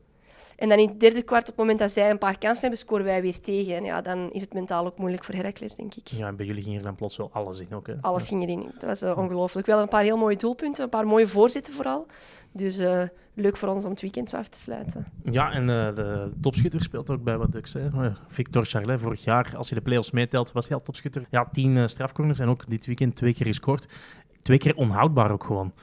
En 0.56 0.70
dan 0.70 0.78
in 0.78 0.88
het 0.88 1.00
derde 1.00 1.22
kwart, 1.22 1.42
op 1.42 1.48
het 1.48 1.58
moment 1.58 1.80
dat 1.80 1.92
zij 1.92 2.10
een 2.10 2.18
paar 2.18 2.38
kansen 2.38 2.62
hebben, 2.62 2.80
scoren 2.80 3.06
wij 3.06 3.22
weer 3.22 3.40
tegen. 3.40 3.76
En 3.76 3.84
ja, 3.84 4.02
dan 4.02 4.32
is 4.32 4.42
het 4.42 4.54
mentaal 4.54 4.86
ook 4.86 4.98
moeilijk 4.98 5.24
voor 5.24 5.36
Heracles, 5.36 5.76
denk 5.76 5.96
ik. 5.96 6.08
Ja, 6.08 6.28
en 6.28 6.36
bij 6.36 6.46
jullie 6.46 6.64
ging 6.64 6.78
er 6.78 6.84
dan 6.84 6.96
plots 6.96 7.18
wel 7.18 7.30
alles 7.34 7.60
in 7.60 7.68
ook. 7.74 7.88
Hè? 7.88 7.94
Alles 8.02 8.28
ging 8.28 8.44
erin. 8.44 8.72
Dat 8.74 8.84
was 8.84 9.04
uh, 9.04 9.18
ongelooflijk. 9.18 9.68
Wel 9.68 9.82
een 9.82 9.88
paar 9.88 10.04
heel 10.04 10.18
mooie 10.18 10.36
doelpunten, 10.36 10.84
een 10.84 10.90
paar 10.90 11.08
mooie 11.08 11.28
voorzitten 11.28 11.74
vooral. 11.74 12.06
Dus 12.52 12.80
uh, 12.80 13.02
leuk 13.34 13.58
voor 13.58 13.70
ons 13.70 13.84
om 13.84 13.92
het 13.92 14.02
weekend 14.02 14.30
zo 14.30 14.38
af 14.38 14.48
te 14.48 14.58
sluiten. 14.58 15.06
Ja, 15.24 15.52
en 15.52 15.62
uh, 15.62 15.96
de 15.96 16.32
topschutter 16.42 16.82
speelt 16.82 17.10
ook 17.10 17.24
bij 17.24 17.38
wat 17.38 17.52
Ducks. 17.52 17.74
Hè? 17.74 17.90
Victor 18.28 18.66
Charlet, 18.66 19.00
vorig 19.00 19.24
jaar, 19.24 19.54
als 19.58 19.70
je 19.70 19.76
de 19.76 19.82
play-offs 19.82 20.12
meetelt, 20.12 20.52
was 20.52 20.68
hij 20.68 20.78
al 20.78 20.84
topschutter. 20.84 21.26
Ja, 21.30 21.50
tien 21.52 21.90
strafcorners 21.90 22.40
en 22.40 22.48
ook 22.48 22.64
dit 22.68 22.86
weekend 22.86 23.16
twee 23.16 23.34
keer 23.34 23.46
gescoord. 23.46 23.88
Twee 24.42 24.58
keer 24.58 24.76
onhoudbaar 24.76 25.32
ook 25.32 25.44
gewoon. 25.44 25.74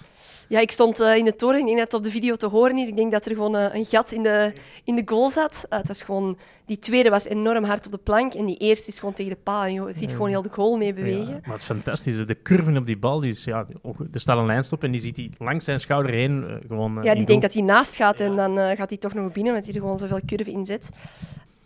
Ja, 0.53 0.61
ik 0.61 0.71
stond 0.71 1.01
uh, 1.01 1.17
in 1.17 1.25
de 1.25 1.37
toren. 1.37 1.59
Ik 1.59 1.65
denk 1.65 1.77
dat 1.77 1.87
het 1.87 1.95
op 1.95 2.03
de 2.03 2.11
video 2.11 2.35
te 2.35 2.47
horen 2.47 2.79
is. 2.79 2.89
Ik 2.89 2.97
denk 2.97 3.13
dat 3.13 3.27
er 3.27 3.35
gewoon 3.35 3.57
uh, 3.57 3.75
een 3.75 3.85
gat 3.85 4.13
in 4.13 4.23
de, 4.23 4.53
in 4.85 4.97
de 4.97 5.03
goal 5.05 5.31
zat. 5.31 5.67
Uh, 5.71 5.79
het 5.79 5.89
was 5.89 6.03
gewoon, 6.03 6.39
die 6.67 6.79
tweede 6.79 7.11
was 7.11 7.25
enorm 7.25 7.65
hard 7.65 7.87
op 7.87 7.93
de 7.93 7.99
plank. 7.99 8.35
En 8.35 8.47
die 8.47 8.57
eerste 8.57 8.89
is 8.89 8.99
gewoon 8.99 9.15
tegen 9.15 9.33
de 9.33 9.39
paal. 9.43 9.67
Je 9.67 9.93
ziet 9.95 10.11
gewoon 10.11 10.29
heel 10.29 10.43
de 10.43 10.49
goal 10.53 10.77
mee 10.77 10.93
bewegen. 10.93 11.27
Ja, 11.27 11.41
maar 11.43 11.51
het 11.51 11.61
is 11.61 11.65
fantastisch. 11.65 12.27
De 12.27 12.43
curve 12.43 12.79
op 12.79 12.87
die 12.87 12.97
bal, 12.97 13.21
die 13.21 13.31
is, 13.31 13.45
ja, 13.45 13.67
er 14.13 14.21
staat 14.21 14.37
een 14.37 14.47
lijnstop 14.47 14.85
en 14.85 14.91
die 14.91 15.01
ziet 15.01 15.17
hij 15.17 15.31
langs 15.39 15.65
zijn 15.65 15.81
schouder 15.81 16.13
heen. 16.13 16.61
gewoon, 16.69 16.99
ja, 17.03 17.15
die 17.15 17.27
denkt 17.27 17.43
dat 17.43 17.53
hij 17.53 17.63
naast 17.63 17.97
gaat 17.97 18.21
en 18.21 18.37
dan 18.37 18.59
gaat 18.77 18.89
hij 18.89 18.99
toch 18.99 19.15
nog 19.15 19.33
binnen, 19.33 19.53
want 19.53 19.65
hij 19.65 19.75
er 19.75 19.81
gewoon 19.81 19.99
zoveel 19.99 20.21
curve 20.27 20.51
in 20.51 20.67
zet 20.67 20.91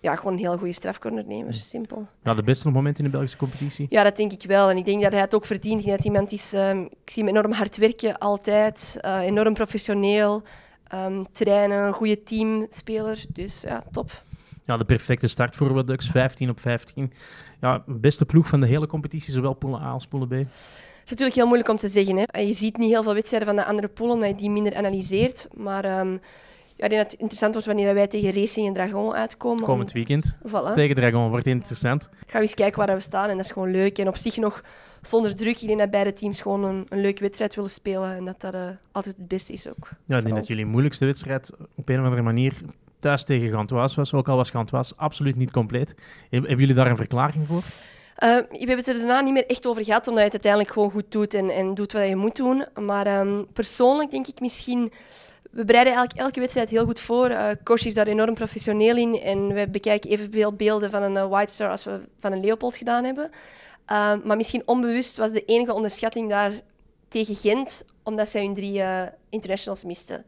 ja, 0.00 0.16
gewoon 0.16 0.32
een 0.32 0.38
heel 0.38 0.58
goede 0.58 0.72
strafcornernemers. 0.72 1.68
Simpel. 1.68 2.06
Ja, 2.22 2.34
de 2.34 2.42
beste 2.42 2.70
moment 2.70 2.98
in 2.98 3.04
de 3.04 3.10
Belgische 3.10 3.36
competitie? 3.36 3.86
Ja, 3.90 4.02
dat 4.02 4.16
denk 4.16 4.32
ik 4.32 4.42
wel. 4.42 4.70
En 4.70 4.76
ik 4.76 4.84
denk 4.84 5.02
dat 5.02 5.12
hij 5.12 5.20
het 5.20 5.34
ook 5.34 5.44
verdient. 5.44 5.86
Dat 5.86 6.04
iemand 6.04 6.32
is... 6.32 6.52
Um, 6.52 6.82
ik 6.82 7.10
zie 7.10 7.24
hem 7.24 7.36
enorm 7.36 7.52
hard 7.52 7.76
werken, 7.76 8.18
altijd. 8.18 8.98
Uh, 9.04 9.20
enorm 9.20 9.54
professioneel. 9.54 10.42
Um, 10.94 11.32
trainen, 11.32 11.86
een 11.86 11.92
goede 11.92 12.22
teamspeler. 12.22 13.24
Dus 13.28 13.60
ja, 13.60 13.84
top. 13.90 14.22
Ja, 14.64 14.76
de 14.76 14.84
perfecte 14.84 15.26
start 15.26 15.56
voor 15.56 15.86
Ducks. 15.86 16.10
15 16.10 16.50
op 16.50 16.60
15. 16.60 17.12
Ja, 17.60 17.82
beste 17.86 18.24
ploeg 18.24 18.46
van 18.46 18.60
de 18.60 18.66
hele 18.66 18.86
competitie, 18.86 19.32
zowel 19.32 19.54
poelen 19.54 19.80
A 19.80 19.90
als 19.90 20.06
poelen 20.06 20.28
B. 20.28 20.32
Het 20.32 20.44
is 21.04 21.10
natuurlijk 21.10 21.36
heel 21.36 21.46
moeilijk 21.46 21.70
om 21.70 21.76
te 21.76 21.88
zeggen. 21.88 22.16
Hè. 22.16 22.40
Je 22.40 22.52
ziet 22.52 22.76
niet 22.76 22.90
heel 22.90 23.02
veel 23.02 23.14
wedstrijden 23.14 23.48
van 23.48 23.56
de 23.56 23.64
andere 23.64 23.88
poelen, 23.88 24.14
omdat 24.14 24.30
je 24.30 24.36
die 24.36 24.50
minder 24.50 24.76
analyseert. 24.76 25.48
Maar... 25.54 26.00
Um, 26.00 26.20
ja, 26.76 26.84
ik 26.84 26.90
denk 26.90 27.02
dat 27.02 27.10
het 27.12 27.20
interessant 27.20 27.52
wordt 27.52 27.66
wanneer 27.66 27.94
wij 27.94 28.06
tegen 28.06 28.32
Racing 28.32 28.66
en 28.66 28.72
Dragon 28.72 29.14
uitkomen. 29.14 29.64
Komend 29.64 29.92
weekend 29.92 30.34
voilà. 30.48 30.74
tegen 30.74 30.94
Dragon 30.94 31.28
wordt 31.28 31.46
interessant. 31.46 32.02
Gaan 32.02 32.40
we 32.40 32.40
eens 32.40 32.54
kijken 32.54 32.86
waar 32.86 32.96
we 32.96 33.02
staan 33.02 33.28
en 33.28 33.36
dat 33.36 33.44
is 33.44 33.52
gewoon 33.52 33.70
leuk. 33.70 33.98
En 33.98 34.08
op 34.08 34.16
zich 34.16 34.36
nog 34.36 34.62
zonder 35.02 35.34
druk. 35.34 35.60
Ik 35.60 35.66
denk 35.66 35.78
dat 35.78 35.90
beide 35.90 36.12
teams 36.12 36.40
gewoon 36.40 36.64
een, 36.64 36.86
een 36.88 37.00
leuke 37.00 37.20
wedstrijd 37.20 37.54
willen 37.54 37.70
spelen 37.70 38.16
en 38.16 38.24
dat 38.24 38.40
dat 38.40 38.54
uh, 38.54 38.68
altijd 38.92 39.16
het 39.16 39.28
beste 39.28 39.52
is 39.52 39.68
ook. 39.68 39.88
Ja, 40.04 40.16
ik 40.16 40.24
denk 40.24 40.36
dat 40.36 40.46
jullie 40.46 40.66
moeilijkste 40.66 41.04
wedstrijd 41.04 41.50
op 41.74 41.88
een 41.88 41.98
of 41.98 42.04
andere 42.04 42.22
manier 42.22 42.54
thuis 42.98 43.24
tegen 43.24 43.50
Gantoise 43.50 43.96
was. 43.96 44.12
Ook 44.12 44.28
al 44.28 44.36
was 44.36 44.50
Gantoise 44.50 44.92
absoluut 44.96 45.36
niet 45.36 45.50
compleet. 45.50 45.94
Hebben 46.30 46.58
jullie 46.58 46.74
daar 46.74 46.90
een 46.90 46.96
verklaring 46.96 47.46
voor? 47.46 47.62
Uh, 48.24 48.36
we 48.50 48.56
hebben 48.58 48.76
het 48.76 48.88
er 48.88 48.98
daarna 48.98 49.20
niet 49.20 49.32
meer 49.32 49.46
echt 49.46 49.66
over 49.66 49.84
gehad, 49.84 50.08
omdat 50.08 50.18
je 50.18 50.24
het 50.24 50.44
uiteindelijk 50.44 50.72
gewoon 50.72 50.90
goed 50.90 51.12
doet 51.12 51.34
en, 51.34 51.50
en 51.50 51.74
doet 51.74 51.92
wat 51.92 52.08
je 52.08 52.16
moet 52.16 52.36
doen. 52.36 52.64
Maar 52.80 53.20
um, 53.20 53.46
persoonlijk 53.52 54.10
denk 54.10 54.26
ik 54.26 54.40
misschien 54.40 54.92
we 55.56 55.64
bereiden 55.64 55.94
eigenlijk 55.94 56.26
elke 56.26 56.40
wedstrijd 56.40 56.70
heel 56.70 56.84
goed 56.84 57.00
voor. 57.00 57.30
Uh, 57.30 57.50
is 57.74 57.94
daar 57.94 58.06
enorm 58.06 58.34
professioneel 58.34 58.96
in 58.96 59.20
en 59.20 59.54
we 59.54 59.68
bekijken 59.68 60.10
evenveel 60.10 60.52
beelden 60.52 60.90
van 60.90 61.02
een 61.02 61.14
uh, 61.14 61.28
White 61.28 61.52
Star 61.52 61.70
als 61.70 61.84
we 61.84 62.00
van 62.18 62.32
een 62.32 62.40
Leopold 62.40 62.76
gedaan 62.76 63.04
hebben. 63.04 63.30
Uh, 63.90 64.12
maar 64.24 64.36
misschien 64.36 64.62
onbewust 64.64 65.16
was 65.16 65.32
de 65.32 65.44
enige 65.44 65.74
onderschatting 65.74 66.28
daar 66.28 66.52
tegen 67.08 67.34
Gent, 67.34 67.84
omdat 68.02 68.28
zij 68.28 68.44
hun 68.44 68.54
drie 68.54 68.82
internationals 69.28 69.84
misten. 69.84 70.24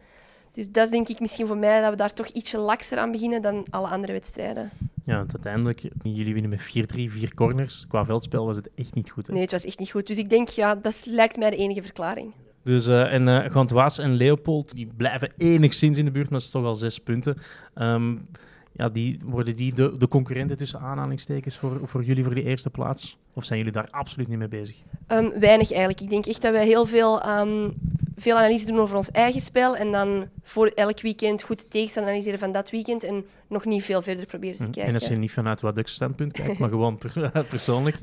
Dus 0.52 0.70
dat 0.70 0.84
is 0.84 0.90
denk 0.90 1.08
ik 1.08 1.20
misschien 1.20 1.46
voor 1.46 1.56
mij 1.56 1.80
dat 1.80 1.90
we 1.90 1.96
daar 1.96 2.12
toch 2.12 2.26
ietsje 2.26 2.58
lakser 2.58 2.98
aan 2.98 3.10
beginnen 3.10 3.42
dan 3.42 3.66
alle 3.70 3.88
andere 3.88 4.12
wedstrijden. 4.12 4.70
Ja, 5.04 5.16
want 5.16 5.32
uiteindelijk, 5.34 5.82
jullie 6.02 6.32
winnen 6.32 6.50
met 6.50 6.60
4-3, 6.60 6.62
vier 6.86 7.34
corners. 7.34 7.84
Qua 7.88 8.04
veldspel 8.04 8.46
was 8.46 8.56
het 8.56 8.70
echt 8.74 8.94
niet 8.94 9.10
goed. 9.10 9.26
Hè? 9.26 9.32
Nee, 9.32 9.42
het 9.42 9.50
was 9.50 9.64
echt 9.64 9.78
niet 9.78 9.90
goed. 9.90 10.06
Dus 10.06 10.18
ik 10.18 10.30
denk, 10.30 10.48
ja, 10.48 10.74
dat 10.74 11.02
lijkt 11.06 11.36
mij 11.36 11.50
de 11.50 11.56
enige 11.56 11.82
verklaring. 11.82 12.32
Dus, 12.68 12.88
uh, 12.88 13.12
en 13.12 13.26
uh, 13.26 13.44
Gantoise 13.50 14.02
en 14.02 14.14
Leopold 14.14 14.74
die 14.74 14.88
blijven 14.96 15.32
enigszins 15.36 15.98
in 15.98 16.04
de 16.04 16.10
buurt, 16.10 16.30
maar 16.30 16.38
het 16.38 16.46
is 16.46 16.52
toch 16.52 16.64
al 16.64 16.74
zes 16.74 16.98
punten. 16.98 17.38
Um, 17.74 18.28
ja, 18.72 18.88
die, 18.88 19.20
worden 19.24 19.56
die 19.56 19.74
de, 19.74 19.98
de 19.98 20.08
concurrenten 20.08 20.56
tussen 20.56 20.80
aanhalingstekens 20.80 21.56
voor, 21.56 21.80
voor 21.84 22.04
jullie 22.04 22.24
voor 22.24 22.34
die 22.34 22.44
eerste 22.44 22.70
plaats? 22.70 23.18
Of 23.32 23.44
zijn 23.44 23.58
jullie 23.58 23.72
daar 23.72 23.88
absoluut 23.90 24.28
niet 24.28 24.38
mee 24.38 24.48
bezig? 24.48 24.76
Um, 25.08 25.32
weinig 25.40 25.70
eigenlijk. 25.70 26.00
Ik 26.00 26.10
denk 26.10 26.26
echt 26.26 26.42
dat 26.42 26.52
wij 26.52 26.66
heel 26.66 26.86
veel, 26.86 27.38
um, 27.38 27.74
veel 28.16 28.36
analyse 28.36 28.66
doen 28.66 28.78
over 28.78 28.96
ons 28.96 29.10
eigen 29.10 29.40
spel 29.40 29.76
en 29.76 29.92
dan 29.92 30.28
voor 30.42 30.66
elk 30.66 31.00
weekend 31.00 31.42
goed 31.42 31.70
tegen 31.70 32.02
analyseren 32.02 32.38
van 32.38 32.52
dat 32.52 32.70
weekend 32.70 33.04
en 33.04 33.24
nog 33.46 33.64
niet 33.64 33.84
veel 33.84 34.02
verder 34.02 34.26
proberen 34.26 34.56
te 34.56 34.62
kijken. 34.62 34.82
En 34.82 34.94
als 34.94 35.08
je 35.08 35.16
niet 35.16 35.32
vanuit 35.32 35.60
wat 35.60 35.80
standpunt 35.84 36.32
kijkt, 36.32 36.58
maar 36.58 36.68
gewoon 36.68 36.98
persoonlijk? 37.48 38.00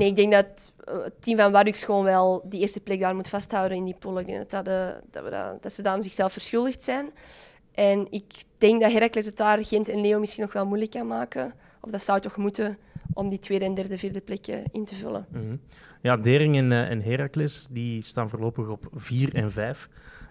Nee, 0.00 0.08
ik 0.08 0.16
denk 0.16 0.32
dat 0.32 0.72
eh, 0.84 1.04
het 1.04 1.22
team 1.22 1.38
van 1.38 1.52
Wadux 1.52 1.84
gewoon 1.84 2.04
wel 2.04 2.42
die 2.44 2.60
eerste 2.60 2.80
plek 2.80 3.00
daar 3.00 3.14
moet 3.14 3.28
vasthouden 3.28 3.76
in 3.76 3.84
die 3.84 3.96
pool. 3.98 4.14
Dat, 4.14 4.50
dat, 4.50 4.64
dat, 5.10 5.24
we 5.24 5.56
dat, 5.60 5.72
ze 5.72 5.82
daar 5.82 6.02
zichzelf 6.02 6.32
verschuldigd 6.32 6.82
zijn. 6.82 7.10
En 7.74 8.06
ik 8.10 8.24
denk 8.58 8.80
dat 8.80 8.92
Heracles 8.92 9.26
het 9.26 9.36
daar, 9.36 9.64
Gent 9.64 9.88
en 9.88 10.00
Leo 10.00 10.18
misschien 10.18 10.42
nog 10.42 10.52
wel 10.52 10.66
moeilijk 10.66 10.90
kan 10.90 11.06
maken. 11.06 11.54
Of 11.80 11.90
dat 11.90 12.02
zou 12.02 12.20
toch 12.20 12.36
moeten 12.36 12.78
om 13.14 13.28
die 13.28 13.38
tweede 13.38 13.64
en 13.64 13.74
derde, 13.74 13.98
vierde 13.98 14.20
plekje 14.20 14.62
in 14.72 14.84
te 14.84 14.94
vullen. 14.94 15.26
-hmm. 15.32 15.60
Ja, 16.02 16.16
Dering 16.16 16.56
en, 16.56 16.70
uh, 16.70 16.90
en 16.90 17.02
Heracles 17.02 17.66
die 17.70 18.02
staan 18.02 18.30
voorlopig 18.30 18.68
op 18.68 18.88
4 18.94 19.34
en 19.34 19.52
5. 19.52 19.88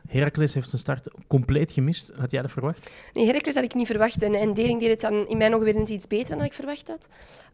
Heracles 0.10 0.54
heeft 0.54 0.70
zijn 0.70 0.82
start 0.82 1.08
compleet 1.28 1.72
gemist. 1.72 2.12
Had 2.18 2.32
jij 2.32 2.42
dat 2.42 2.52
verwacht? 2.52 2.90
Nee, 3.14 3.26
Heracles 3.26 3.56
had 3.56 3.64
ik 3.64 3.74
niet 3.74 3.88
verwacht. 3.88 4.24
En, 4.24 4.34
en 4.34 4.54
Dering 4.54 4.80
deed 4.80 4.90
het 4.90 5.02
dan 5.02 5.28
in 5.28 5.38
mijn 5.38 5.54
ogen 5.54 5.66
weer 5.66 5.76
eens 5.76 5.90
iets 5.90 6.08
beter 6.08 6.38
dan 6.38 6.46
ik 6.46 6.54
verwacht 6.54 6.88
had. 6.88 7.10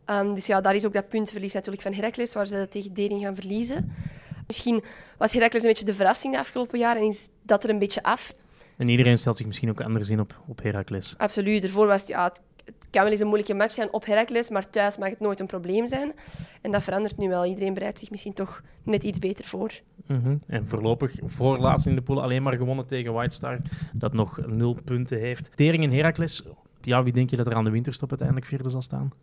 Um, 0.10 0.34
dus 0.34 0.46
ja, 0.46 0.62
daar 0.62 0.76
is 0.76 0.86
ook 0.86 0.94
dat 0.94 1.08
puntverlies 1.08 1.54
natuurlijk 1.54 1.84
van 1.84 1.94
Heracles, 1.94 2.34
waar 2.34 2.48
ze 2.48 2.68
tegen 2.70 2.94
Dering 2.94 3.22
gaan 3.22 3.36
verliezen. 3.36 3.91
Misschien 4.48 4.84
was 5.18 5.34
Heracles 5.34 5.63
een 5.63 5.70
beetje 5.70 5.86
de 5.86 5.94
verrassing 5.94 6.34
de 6.34 6.39
afgelopen 6.39 6.80
jaren 6.80 7.02
en 7.02 7.08
is 7.08 7.28
dat 7.41 7.63
er 7.63 7.70
een 7.70 7.80
beetje 7.80 8.04
af. 8.04 8.34
En 8.78 8.89
iedereen 8.89 9.18
stelt 9.18 9.38
zich 9.38 9.46
misschien 9.46 9.70
ook 9.70 9.82
anders 9.82 10.10
in 10.10 10.20
op, 10.20 10.41
op 10.48 10.62
Heracles. 10.63 11.13
Absoluut. 11.18 11.63
Ervoor 11.63 11.88
was 11.88 12.00
het, 12.00 12.10
ja, 12.10 12.24
het 12.24 12.41
kan 12.89 13.04
wel 13.04 13.12
eens 13.12 13.19
een 13.19 13.28
moeilijke 13.28 13.54
match 13.54 13.73
zijn 13.73 13.93
op 13.93 14.06
Heracles, 14.06 14.49
maar 14.49 14.69
thuis 14.69 14.97
mag 14.97 15.10
het 15.10 15.19
nooit 15.19 15.39
een 15.39 15.45
probleem 15.45 15.88
zijn. 15.88 16.13
En 16.62 16.71
dat 16.71 16.84
verandert 16.84 17.17
nu 17.17 17.28
wel. 17.28 17.45
Iedereen 17.45 17.73
bereidt 17.73 17.99
zich 17.99 18.10
misschien 18.10 18.34
toch 18.34 18.62
net 18.84 19.04
iets 19.04 19.19
beter 19.19 19.45
voor. 19.45 19.71
Mm 20.08 20.21
-hmm. 20.23 20.41
En 20.47 20.67
voorlopig 20.67 21.19
voorlaatst 21.23 21.88
in 21.88 21.95
de 21.95 22.01
pool 22.01 22.21
alleen 22.21 22.43
maar 22.43 22.54
gewonnen 22.54 22.88
tegen 22.88 23.13
White 23.13 23.36
Star, 23.36 23.60
dat 23.93 24.13
nog 24.13 24.47
nul 24.47 24.78
punten 24.86 25.19
heeft. 25.19 25.49
Tering 25.56 25.84
en 25.84 25.91
Heracles, 25.91 26.43
ja, 26.82 27.04
wie 27.04 27.13
denk 27.13 27.30
je 27.30 27.38
dat 27.38 27.47
er 27.47 27.56
aan 27.56 27.63
de 27.63 27.69
winterstop 27.69 28.10
uiteindelijk 28.10 28.47
vierde 28.47 28.69
zal 28.69 28.82
staan? 28.82 29.13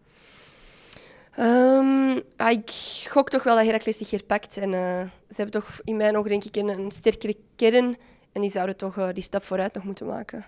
Um, 1.39 2.23
ik 2.49 2.71
gok 3.09 3.31
toch 3.31 3.43
wel 3.43 3.57
dat 3.57 3.65
Heracles 3.65 3.97
zich 3.97 4.11
hier 4.11 4.25
pakt. 4.25 4.57
En, 4.57 4.73
uh, 4.73 5.01
ze 5.29 5.43
hebben 5.43 5.61
toch 5.61 5.81
in 5.85 5.97
mijn 5.97 6.17
ogen 6.17 6.31
denk 6.31 6.45
ik 6.45 6.57
een, 6.57 6.69
een 6.69 6.91
sterkere 6.91 7.37
kern. 7.57 7.97
En 8.33 8.41
die 8.41 8.51
zouden 8.51 8.77
toch 8.77 8.97
uh, 8.97 9.09
die 9.13 9.23
stap 9.23 9.45
vooruit 9.45 9.75
nog 9.75 9.85
moeten 9.85 10.07
maken. 10.07 10.45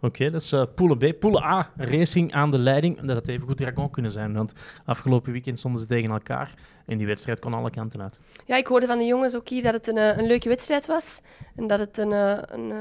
Oké, 0.00 0.30
dat 0.30 0.42
is 0.42 0.52
uh, 0.52 0.62
Poelen 0.74 0.98
B. 0.98 1.20
Poelen 1.20 1.42
A, 1.42 1.70
Racing 1.76 2.32
aan 2.32 2.50
de 2.50 2.58
leiding. 2.58 3.00
Dat 3.00 3.16
had 3.16 3.28
even 3.28 3.46
goed 3.46 3.56
Dragon 3.56 3.90
kunnen 3.90 4.10
zijn, 4.10 4.34
want 4.34 4.52
afgelopen 4.84 5.32
weekend 5.32 5.58
stonden 5.58 5.80
ze 5.80 5.86
tegen 5.86 6.10
elkaar. 6.10 6.54
En 6.86 6.98
die 6.98 7.06
wedstrijd 7.06 7.40
kon 7.40 7.54
alle 7.54 7.70
kanten 7.70 8.02
uit. 8.02 8.20
Ja, 8.44 8.56
ik 8.56 8.66
hoorde 8.66 8.86
van 8.86 8.98
de 8.98 9.04
jongens 9.04 9.36
ook 9.36 9.48
hier 9.48 9.62
dat 9.62 9.72
het 9.72 9.88
een, 9.88 10.18
een 10.18 10.26
leuke 10.26 10.48
wedstrijd 10.48 10.86
was. 10.86 11.20
En 11.56 11.66
dat 11.66 11.78
het 11.78 11.98
een, 11.98 12.12
een, 12.12 12.72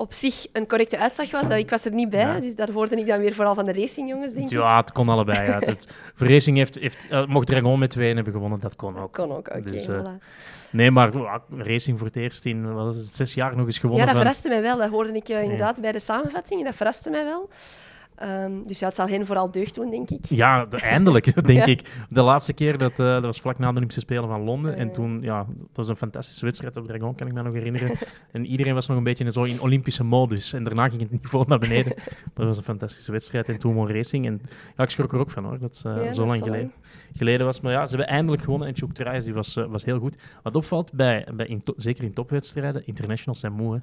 op 0.00 0.12
zich 0.12 0.46
een 0.52 0.66
correcte 0.66 0.98
uitslag 0.98 1.30
was. 1.30 1.48
Dat, 1.48 1.58
ik 1.58 1.70
was 1.70 1.84
er 1.84 1.92
niet 1.92 2.10
bij, 2.10 2.20
ja. 2.20 2.40
dus 2.40 2.54
daar 2.54 2.70
hoorde 2.70 2.96
ik 2.96 3.06
dan 3.06 3.20
weer 3.20 3.34
vooral 3.34 3.54
van 3.54 3.64
de 3.64 3.72
racingjongens, 3.72 4.32
denk 4.32 4.50
ja, 4.50 4.58
ik. 4.58 4.64
Ja, 4.64 4.76
het 4.76 4.92
kon 4.92 5.08
allebei. 5.08 5.46
Ja. 5.46 5.58
Het, 5.70 5.86
Racing 6.16 6.56
heeft, 6.56 6.78
heeft, 6.78 7.06
uh, 7.10 7.26
mocht 7.26 7.46
Dragon 7.46 7.78
met 7.78 7.90
twee 7.90 8.14
hebben 8.14 8.32
gewonnen, 8.32 8.60
dat 8.60 8.76
kon 8.76 8.98
ook. 8.98 9.12
Kon 9.12 9.30
ook, 9.30 9.38
oké. 9.38 9.50
Okay, 9.50 9.62
dus, 9.62 9.88
uh, 9.88 9.98
voilà. 9.98 10.24
Nee, 10.70 10.90
maar 10.90 11.14
uh, 11.14 11.34
Racing 11.50 11.98
voor 11.98 12.06
het 12.06 12.16
eerst 12.16 12.44
in 12.44 12.74
wat 12.74 12.94
is 12.94 13.00
het, 13.00 13.16
zes 13.16 13.34
jaar 13.34 13.56
nog 13.56 13.66
eens 13.66 13.78
gewonnen. 13.78 14.06
Ja, 14.06 14.12
dat 14.12 14.20
verraste 14.20 14.48
mij 14.48 14.62
wel. 14.62 14.76
Dat 14.76 14.90
hoorde 14.90 15.12
ik 15.12 15.28
inderdaad 15.28 15.72
nee. 15.72 15.82
bij 15.82 15.92
de 15.92 15.98
samenvatting. 15.98 16.64
Dat 16.64 16.74
verraste 16.74 17.10
mij 17.10 17.24
wel. 17.24 17.48
Um, 18.22 18.66
dus 18.66 18.78
ja, 18.78 18.86
het 18.86 18.94
zal 18.94 19.08
hen 19.08 19.26
vooral 19.26 19.50
deugd 19.50 19.74
doen, 19.74 19.90
denk 19.90 20.10
ik. 20.10 20.24
Ja, 20.24 20.66
de, 20.66 20.76
eindelijk, 20.76 21.24
denk 21.46 21.58
ja. 21.58 21.64
ik. 21.64 22.04
De 22.08 22.22
laatste 22.22 22.52
keer, 22.52 22.78
dat, 22.78 22.90
uh, 22.90 23.06
dat 23.06 23.22
was 23.22 23.40
vlak 23.40 23.58
na 23.58 23.68
de 23.68 23.74
Olympische 23.74 24.00
Spelen 24.00 24.28
van 24.28 24.42
Londen. 24.42 24.72
Uh, 24.72 24.80
en 24.80 24.92
toen, 24.92 25.22
ja, 25.22 25.46
dat 25.56 25.66
was 25.72 25.88
een 25.88 25.96
fantastische 25.96 26.44
wedstrijd 26.44 26.76
op 26.76 26.86
Dragon, 26.86 27.14
kan 27.14 27.26
ik 27.26 27.32
me 27.32 27.42
nog 27.42 27.52
herinneren. 27.52 27.98
en 28.32 28.46
iedereen 28.46 28.74
was 28.74 28.86
nog 28.86 28.96
een 28.96 29.02
beetje 29.02 29.32
zo 29.32 29.42
in 29.42 29.60
Olympische 29.60 30.04
modus. 30.04 30.52
En 30.52 30.62
daarna 30.62 30.88
ging 30.88 31.00
het 31.00 31.10
niveau 31.10 31.44
naar 31.48 31.58
beneden. 31.58 31.92
maar 31.96 32.30
dat 32.34 32.46
was 32.46 32.56
een 32.56 32.62
fantastische 32.62 33.12
wedstrijd. 33.12 33.48
En 33.48 33.58
toen 33.58 33.74
won 33.74 33.88
Racing. 33.88 34.26
En 34.26 34.40
ja, 34.76 34.84
ik 34.84 34.90
schrok 34.90 35.12
er 35.12 35.18
ook 35.18 35.30
van, 35.30 35.44
hoor. 35.44 35.58
Dat 35.58 35.82
uh, 35.86 36.04
ja, 36.04 36.12
zo 36.12 36.26
lang 36.26 36.42
geleden, 36.42 36.72
geleden 37.12 37.46
was. 37.46 37.60
Maar 37.60 37.72
ja, 37.72 37.86
ze 37.86 37.96
hebben 37.96 38.14
eindelijk 38.14 38.42
gewonnen. 38.42 38.68
En 38.68 38.76
Chouk 38.76 39.22
die 39.24 39.34
was, 39.34 39.54
was 39.54 39.84
heel 39.84 39.98
goed. 39.98 40.16
Wat 40.42 40.56
opvalt, 40.56 40.92
bij, 40.92 41.26
bij 41.34 41.46
in 41.46 41.62
zeker 41.76 42.04
in 42.04 42.12
topwedstrijden, 42.12 42.86
internationals 42.86 43.40
zijn 43.40 43.52
moe, 43.52 43.74
hè. 43.74 43.80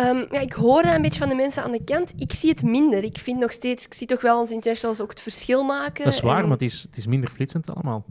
Um, 0.00 0.26
ja, 0.30 0.40
ik 0.40 0.52
hoor 0.52 0.82
dat 0.82 0.94
een 0.94 1.02
beetje 1.02 1.20
van 1.20 1.28
de 1.28 1.34
mensen 1.34 1.62
aan 1.62 1.72
de 1.72 1.84
kant. 1.84 2.12
Ik 2.16 2.32
zie 2.32 2.50
het 2.50 2.62
minder. 2.62 3.04
Ik 3.04 3.18
vind 3.18 3.38
nog 3.38 3.52
steeds, 3.52 3.86
ik 3.86 3.94
zie 3.94 4.06
toch 4.06 4.20
wel 4.20 4.38
onze 4.38 4.54
internationals 4.54 5.00
ook 5.00 5.10
het 5.10 5.20
verschil 5.20 5.64
maken. 5.64 6.04
Dat 6.04 6.12
is 6.12 6.20
waar, 6.20 6.36
en... 6.36 6.42
maar 6.42 6.52
het 6.52 6.62
is, 6.62 6.82
het 6.82 6.96
is 6.96 7.06
minder 7.06 7.30
flitsend 7.30 7.74
allemaal. 7.74 8.04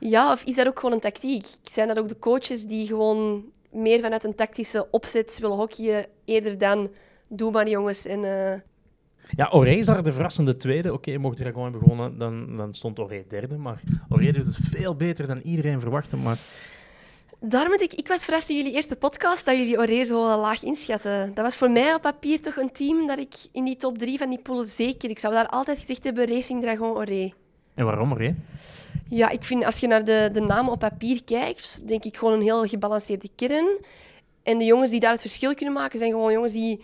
Ja, 0.00 0.32
of 0.32 0.42
is 0.44 0.56
dat 0.56 0.66
ook 0.66 0.78
gewoon 0.78 0.94
een 0.94 1.00
tactiek? 1.00 1.46
Zijn 1.70 1.88
dat 1.88 1.98
ook 1.98 2.08
de 2.08 2.18
coaches 2.18 2.64
die 2.64 2.86
gewoon 2.86 3.44
meer 3.70 4.00
vanuit 4.00 4.24
een 4.24 4.34
tactische 4.34 4.90
opzet 4.90 5.38
willen 5.40 5.56
hockeyen, 5.56 6.06
eerder 6.24 6.58
dan 6.58 6.88
doe 7.28 7.50
maar 7.50 7.68
jongens. 7.68 8.06
En, 8.06 8.24
eh, 8.24 8.60
Ja, 9.36 9.48
Oré 9.52 9.70
is 9.70 9.86
daar 9.86 10.02
de 10.02 10.12
verrassende 10.12 10.56
tweede. 10.56 10.92
Oké, 10.92 11.18
mocht 11.18 11.36
Dragon 11.36 11.62
hebben 11.62 11.80
gewonnen, 11.80 12.18
dan, 12.18 12.56
dan 12.56 12.74
stond 12.74 12.98
Oré 12.98 13.24
derde. 13.28 13.56
Maar 13.56 13.80
Oré 14.08 14.32
doet 14.32 14.46
het 14.46 14.56
veel 14.60 14.96
beter 14.96 15.26
dan 15.26 15.38
iedereen 15.42 15.80
verwachtte. 15.80 16.16
Maar 16.16 16.38
Daarom 17.40 17.72
ik, 17.72 17.92
ik 17.94 18.08
was 18.08 18.24
verrast 18.24 18.48
in 18.48 18.56
jullie 18.56 18.72
eerste 18.72 18.96
podcast 18.96 19.44
dat 19.44 19.56
jullie 19.56 19.78
Oré 19.78 20.04
zo 20.04 20.40
laag 20.40 20.62
inschatten. 20.62 21.34
Dat 21.34 21.44
was 21.44 21.56
voor 21.56 21.70
mij 21.70 21.94
op 21.94 22.02
papier 22.02 22.40
toch 22.40 22.56
een 22.56 22.72
team 22.72 23.06
dat 23.06 23.18
ik 23.18 23.34
in 23.52 23.64
die 23.64 23.76
top 23.76 23.98
drie 23.98 24.18
van 24.18 24.30
die 24.30 24.38
poolen 24.38 24.66
zeker... 24.66 25.10
Ik 25.10 25.18
zou 25.18 25.34
daar 25.34 25.46
altijd 25.46 25.78
gezegd 25.78 26.04
hebben 26.04 26.26
Racing 26.26 26.62
Dragon 26.62 26.96
Oré. 26.96 27.32
en 27.74 27.84
waarom 27.84 28.12
Oré? 28.12 28.34
Ja, 29.08 29.28
ik 29.28 29.44
vind 29.44 29.64
als 29.64 29.78
je 29.78 29.86
naar 29.86 30.04
de, 30.04 30.30
de 30.32 30.40
namen 30.40 30.72
op 30.72 30.78
papier 30.78 31.24
kijkt, 31.24 31.88
denk 31.88 32.04
ik 32.04 32.16
gewoon 32.16 32.34
een 32.34 32.42
heel 32.42 32.66
gebalanceerde 32.66 33.28
kern. 33.36 33.78
En 34.42 34.58
de 34.58 34.64
jongens 34.64 34.90
die 34.90 35.00
daar 35.00 35.12
het 35.12 35.20
verschil 35.20 35.54
kunnen 35.54 35.74
maken, 35.74 35.98
zijn 35.98 36.10
gewoon 36.10 36.32
jongens 36.32 36.52
die 36.52 36.80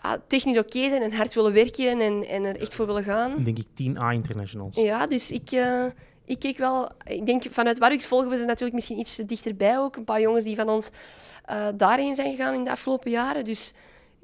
ah, 0.00 0.12
technisch 0.26 0.58
oké 0.58 0.88
zijn 0.88 1.02
en 1.02 1.12
hard 1.12 1.34
willen 1.34 1.52
werken 1.52 2.00
en, 2.00 2.26
en 2.28 2.44
er 2.44 2.60
echt 2.60 2.74
voor 2.74 2.86
willen 2.86 3.04
gaan. 3.04 3.42
Denk 3.44 3.58
ik 3.58 3.66
10A 3.66 4.12
internationals. 4.12 4.76
Ja, 4.76 5.06
dus 5.06 5.30
ik, 5.30 5.50
eh, 5.50 5.84
ik 6.28 6.38
keek 6.38 6.58
wel... 6.58 6.90
Ik 7.04 7.26
denk, 7.26 7.42
vanuit 7.50 7.78
Warwick 7.78 8.02
volgen 8.02 8.28
we 8.28 8.36
ze 8.36 8.44
natuurlijk 8.44 8.74
misschien 8.74 8.98
iets 8.98 9.16
dichterbij 9.16 9.78
ook. 9.78 9.96
Een 9.96 10.04
paar 10.04 10.20
jongens 10.20 10.44
die 10.44 10.56
van 10.56 10.68
ons 10.68 10.90
eh, 11.44 11.66
daarheen 11.74 12.14
zijn 12.14 12.30
gegaan 12.30 12.54
in 12.54 12.64
de 12.64 12.70
afgelopen 12.70 13.10
jaren. 13.10 13.44
Dus 13.44 13.72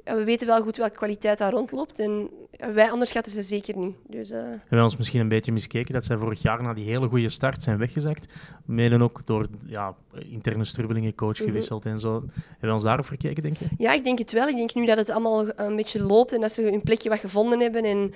ja, 0.04 0.14
we 0.14 0.24
weten 0.24 0.46
wel 0.46 0.62
goed 0.62 0.76
welke 0.76 0.96
kwaliteit 0.96 1.38
daar 1.38 1.52
rondloopt. 1.52 1.98
En 1.98 2.28
wij 2.74 2.90
onderschatten 2.90 3.32
ze 3.32 3.42
zeker 3.42 3.76
niet. 3.76 3.94
Dus, 4.08 4.30
eh, 4.30 4.38
Hebben 4.40 4.60
we 4.68 4.82
ons 4.82 4.96
misschien 4.96 5.20
een 5.20 5.28
beetje 5.28 5.52
miskeken 5.52 5.94
dat 5.94 6.04
zij 6.04 6.16
vorig 6.16 6.42
jaar 6.42 6.62
na 6.62 6.74
die 6.74 6.84
hele 6.88 7.08
goede 7.08 7.28
start 7.28 7.62
zijn 7.62 7.78
weggezakt. 7.78 8.32
Mede 8.64 9.02
ook 9.02 9.20
door 9.26 9.46
ja, 9.66 9.94
interne 10.28 10.64
strubbelingen, 10.64 11.14
coach 11.14 11.38
Mhm. 11.38 11.44
gewisseld 11.48 11.86
en 11.86 11.98
zo. 11.98 12.12
Hebben 12.34 12.68
we 12.68 12.72
ons 12.72 12.82
daarop 12.82 13.06
verkeken, 13.06 13.42
denk 13.42 13.56
je? 13.56 13.66
Ja, 13.78 13.92
ik 13.92 14.04
denk 14.04 14.18
het 14.18 14.32
wel. 14.32 14.48
Ik 14.48 14.56
denk 14.56 14.74
nu 14.74 14.86
dat 14.86 14.96
het 14.98 15.10
allemaal 15.10 15.58
een 15.58 15.76
beetje 15.76 16.02
loopt 16.02 16.32
en 16.32 16.40
dat 16.40 16.52
ze 16.52 16.62
hun 16.62 16.82
plekje 16.82 17.08
wat 17.08 17.18
gevonden 17.18 17.60
hebben. 17.60 17.84
En 17.84 18.12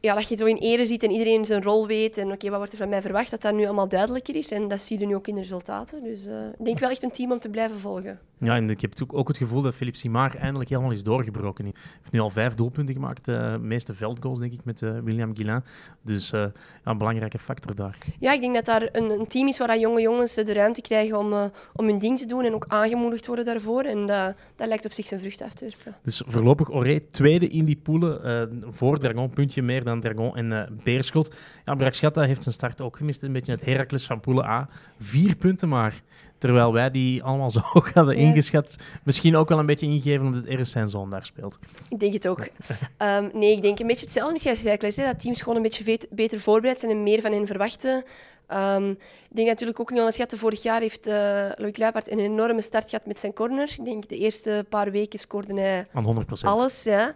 ja, 0.00 0.14
dat 0.14 0.28
je 0.28 0.36
zo 0.36 0.44
in 0.46 0.56
ere 0.56 0.86
ziet 0.86 1.02
en 1.02 1.10
iedereen 1.10 1.44
zijn 1.44 1.62
rol 1.62 1.86
weet. 1.86 2.18
En 2.18 2.32
oké, 2.32 2.48
wat 2.48 2.58
wordt 2.58 2.72
er 2.72 2.78
van 2.78 2.88
mij 2.88 3.02
verwacht? 3.02 3.30
Dat 3.30 3.42
dat 3.42 3.54
nu 3.54 3.64
allemaal 3.64 3.88
duidelijker 3.88 4.36
is. 4.36 4.50
En 4.50 4.68
dat 4.68 4.82
zie 4.82 4.98
je 4.98 5.06
nu 5.06 5.14
ook 5.14 5.26
in 5.28 5.34
de 5.34 5.40
resultaten. 5.40 6.02
Dus 6.02 6.26
eh, 6.26 6.34
ik 6.58 6.64
denk 6.64 6.78
wel 6.78 6.90
echt 6.90 7.02
een 7.02 7.10
team 7.10 7.32
om 7.32 7.38
te 7.38 7.48
blijven 7.48 7.78
volgen. 7.78 8.18
Ja, 8.38 8.56
en 8.56 8.70
ik 8.70 8.80
heb 8.80 8.92
ook- 9.12 9.28
het 9.28 9.36
gevoel 9.36 9.62
dat 9.62 9.74
Philippe 9.74 9.98
Simard 9.98 10.34
eindelijk 10.34 10.70
helemaal 10.70 10.90
is 10.90 11.02
doorgebroken. 11.02 11.64
Hij 11.64 11.74
heeft 12.00 12.12
nu 12.12 12.18
al 12.20 12.30
vijf 12.30 12.54
doelpunten 12.54 12.94
gemaakt. 12.94 13.24
De 13.24 13.58
meeste 13.60 13.94
veldgoals, 13.94 14.38
denk 14.38 14.52
ik, 14.52 14.64
met 14.64 14.82
eh, 14.82 14.90
William 15.04 15.34
Guillain. 15.36 15.64
Dus 16.02 16.32
eh, 16.32 16.40
ja, 16.84 16.90
een 16.90 16.98
belangrijke 16.98 17.38
factor 17.38 17.74
daar. 17.74 17.98
Ja, 18.18 18.32
ik 18.32 18.40
denk 18.40 18.54
dat 18.54 18.64
daar 18.64 18.88
een, 18.92 19.10
een 19.10 19.26
team 19.26 19.48
is 19.48 19.58
waar 19.58 19.68
dat 19.68 19.80
jonge 19.80 20.00
jongens 20.00 20.34
de 20.34 20.52
ruimte 20.52 20.80
krijgen 20.80 21.18
om, 21.18 21.32
eh, 21.32 21.44
om 21.74 21.86
hun 21.86 21.98
ding 21.98 22.18
te 22.18 22.26
doen. 22.26 22.44
En 22.44 22.54
ook 22.54 22.64
aangemoedigd 22.68 23.26
worden 23.26 23.44
daarvoor. 23.44 23.82
En 23.82 24.06
dat, 24.06 24.34
dat 24.56 24.68
lijkt 24.68 24.84
op 24.84 24.92
zich 24.92 25.06
zijn 25.06 25.20
vrucht 25.20 25.42
af 25.42 25.54
te 25.54 25.64
werpen. 25.64 26.00
Dus 26.02 26.22
voorlopig 26.26 26.70
Oré 26.72 27.00
tweede 27.10 27.48
in 27.48 27.64
die 27.64 27.76
poelen. 27.82 28.24
eh, 28.24 28.42
voor 28.70 28.98
Dragon, 28.98 29.30
puntje 29.30 29.62
meer 29.62 29.84
dan 29.84 29.89
Dragon 30.00 30.36
en 30.36 30.52
eh, 30.52 30.62
Beerschot. 30.84 31.34
Ja, 31.64 31.74
heeft 32.26 32.42
zijn 32.42 32.54
start 32.54 32.80
ook 32.80 32.96
gemist. 32.96 33.22
Een 33.22 33.32
beetje 33.32 33.52
het 33.52 33.64
Heracles 33.64 34.06
van 34.06 34.20
poelen 34.20 34.44
A. 34.44 34.68
Vier 35.00 35.36
punten 35.36 35.68
maar. 35.68 36.00
Terwijl 36.38 36.72
wij 36.72 36.90
die 36.90 37.22
allemaal 37.22 37.50
zo 37.56 37.60
hoog 37.62 37.92
hadden 37.92 38.18
Ja. 38.18 38.22
ingeschat. 38.26 38.74
Misschien 39.04 39.36
ook 39.36 39.48
wel 39.48 39.58
een 39.58 39.66
beetje 39.66 39.86
ingegeven 39.86 40.26
omdat 40.26 40.44
Eris 40.44 40.70
zijn 40.70 40.88
zoon 40.88 41.10
daar 41.10 41.24
speelt. 41.24 41.58
Ik 41.88 42.00
denk 42.00 42.12
het 42.12 42.28
ook. 42.28 42.48
Ehm, 42.96 43.28
nee, 43.32 43.52
ik 43.56 43.62
denk 43.62 43.78
een 43.78 43.86
beetje 43.86 44.04
hetzelfde 44.04 44.32
misschien 44.32 44.52
als 44.54 44.62
Heracles. 44.64 44.96
hè, 44.96 45.04
Dat 45.04 45.20
teams 45.20 45.38
gewoon 45.40 45.56
een 45.56 45.62
beetje 45.62 45.84
vet- 45.84 46.06
beter 46.10 46.40
voorbereid 46.40 46.78
zijn 46.78 46.92
en 46.92 47.02
meer 47.02 47.20
van 47.20 47.32
hen 47.32 47.46
verwachten. 47.46 48.04
Ehm, 48.46 48.90
ik 48.90 48.96
denk 49.36 49.48
natuurlijk 49.48 49.80
ook 49.80 49.88
niet 49.90 49.98
onderschatten. 49.98 50.38
Vorig 50.38 50.62
jaar 50.62 50.80
heeft 50.80 51.06
eh 51.06 51.46
Loïc 51.54 51.76
een 52.10 52.18
enorme 52.18 52.60
start 52.60 52.90
gehad 52.90 53.06
met 53.06 53.20
zijn 53.20 53.32
corner. 53.32 53.74
Ik 53.78 53.84
denk 53.84 54.08
de 54.08 54.16
eerste 54.18 54.66
paar 54.68 54.90
weken 54.90 55.18
scoorde 55.18 55.54
hij 55.54 55.86
Aan 55.92 56.04
100 56.04 56.26
alles. 56.44 56.82
Ja. 56.82 57.14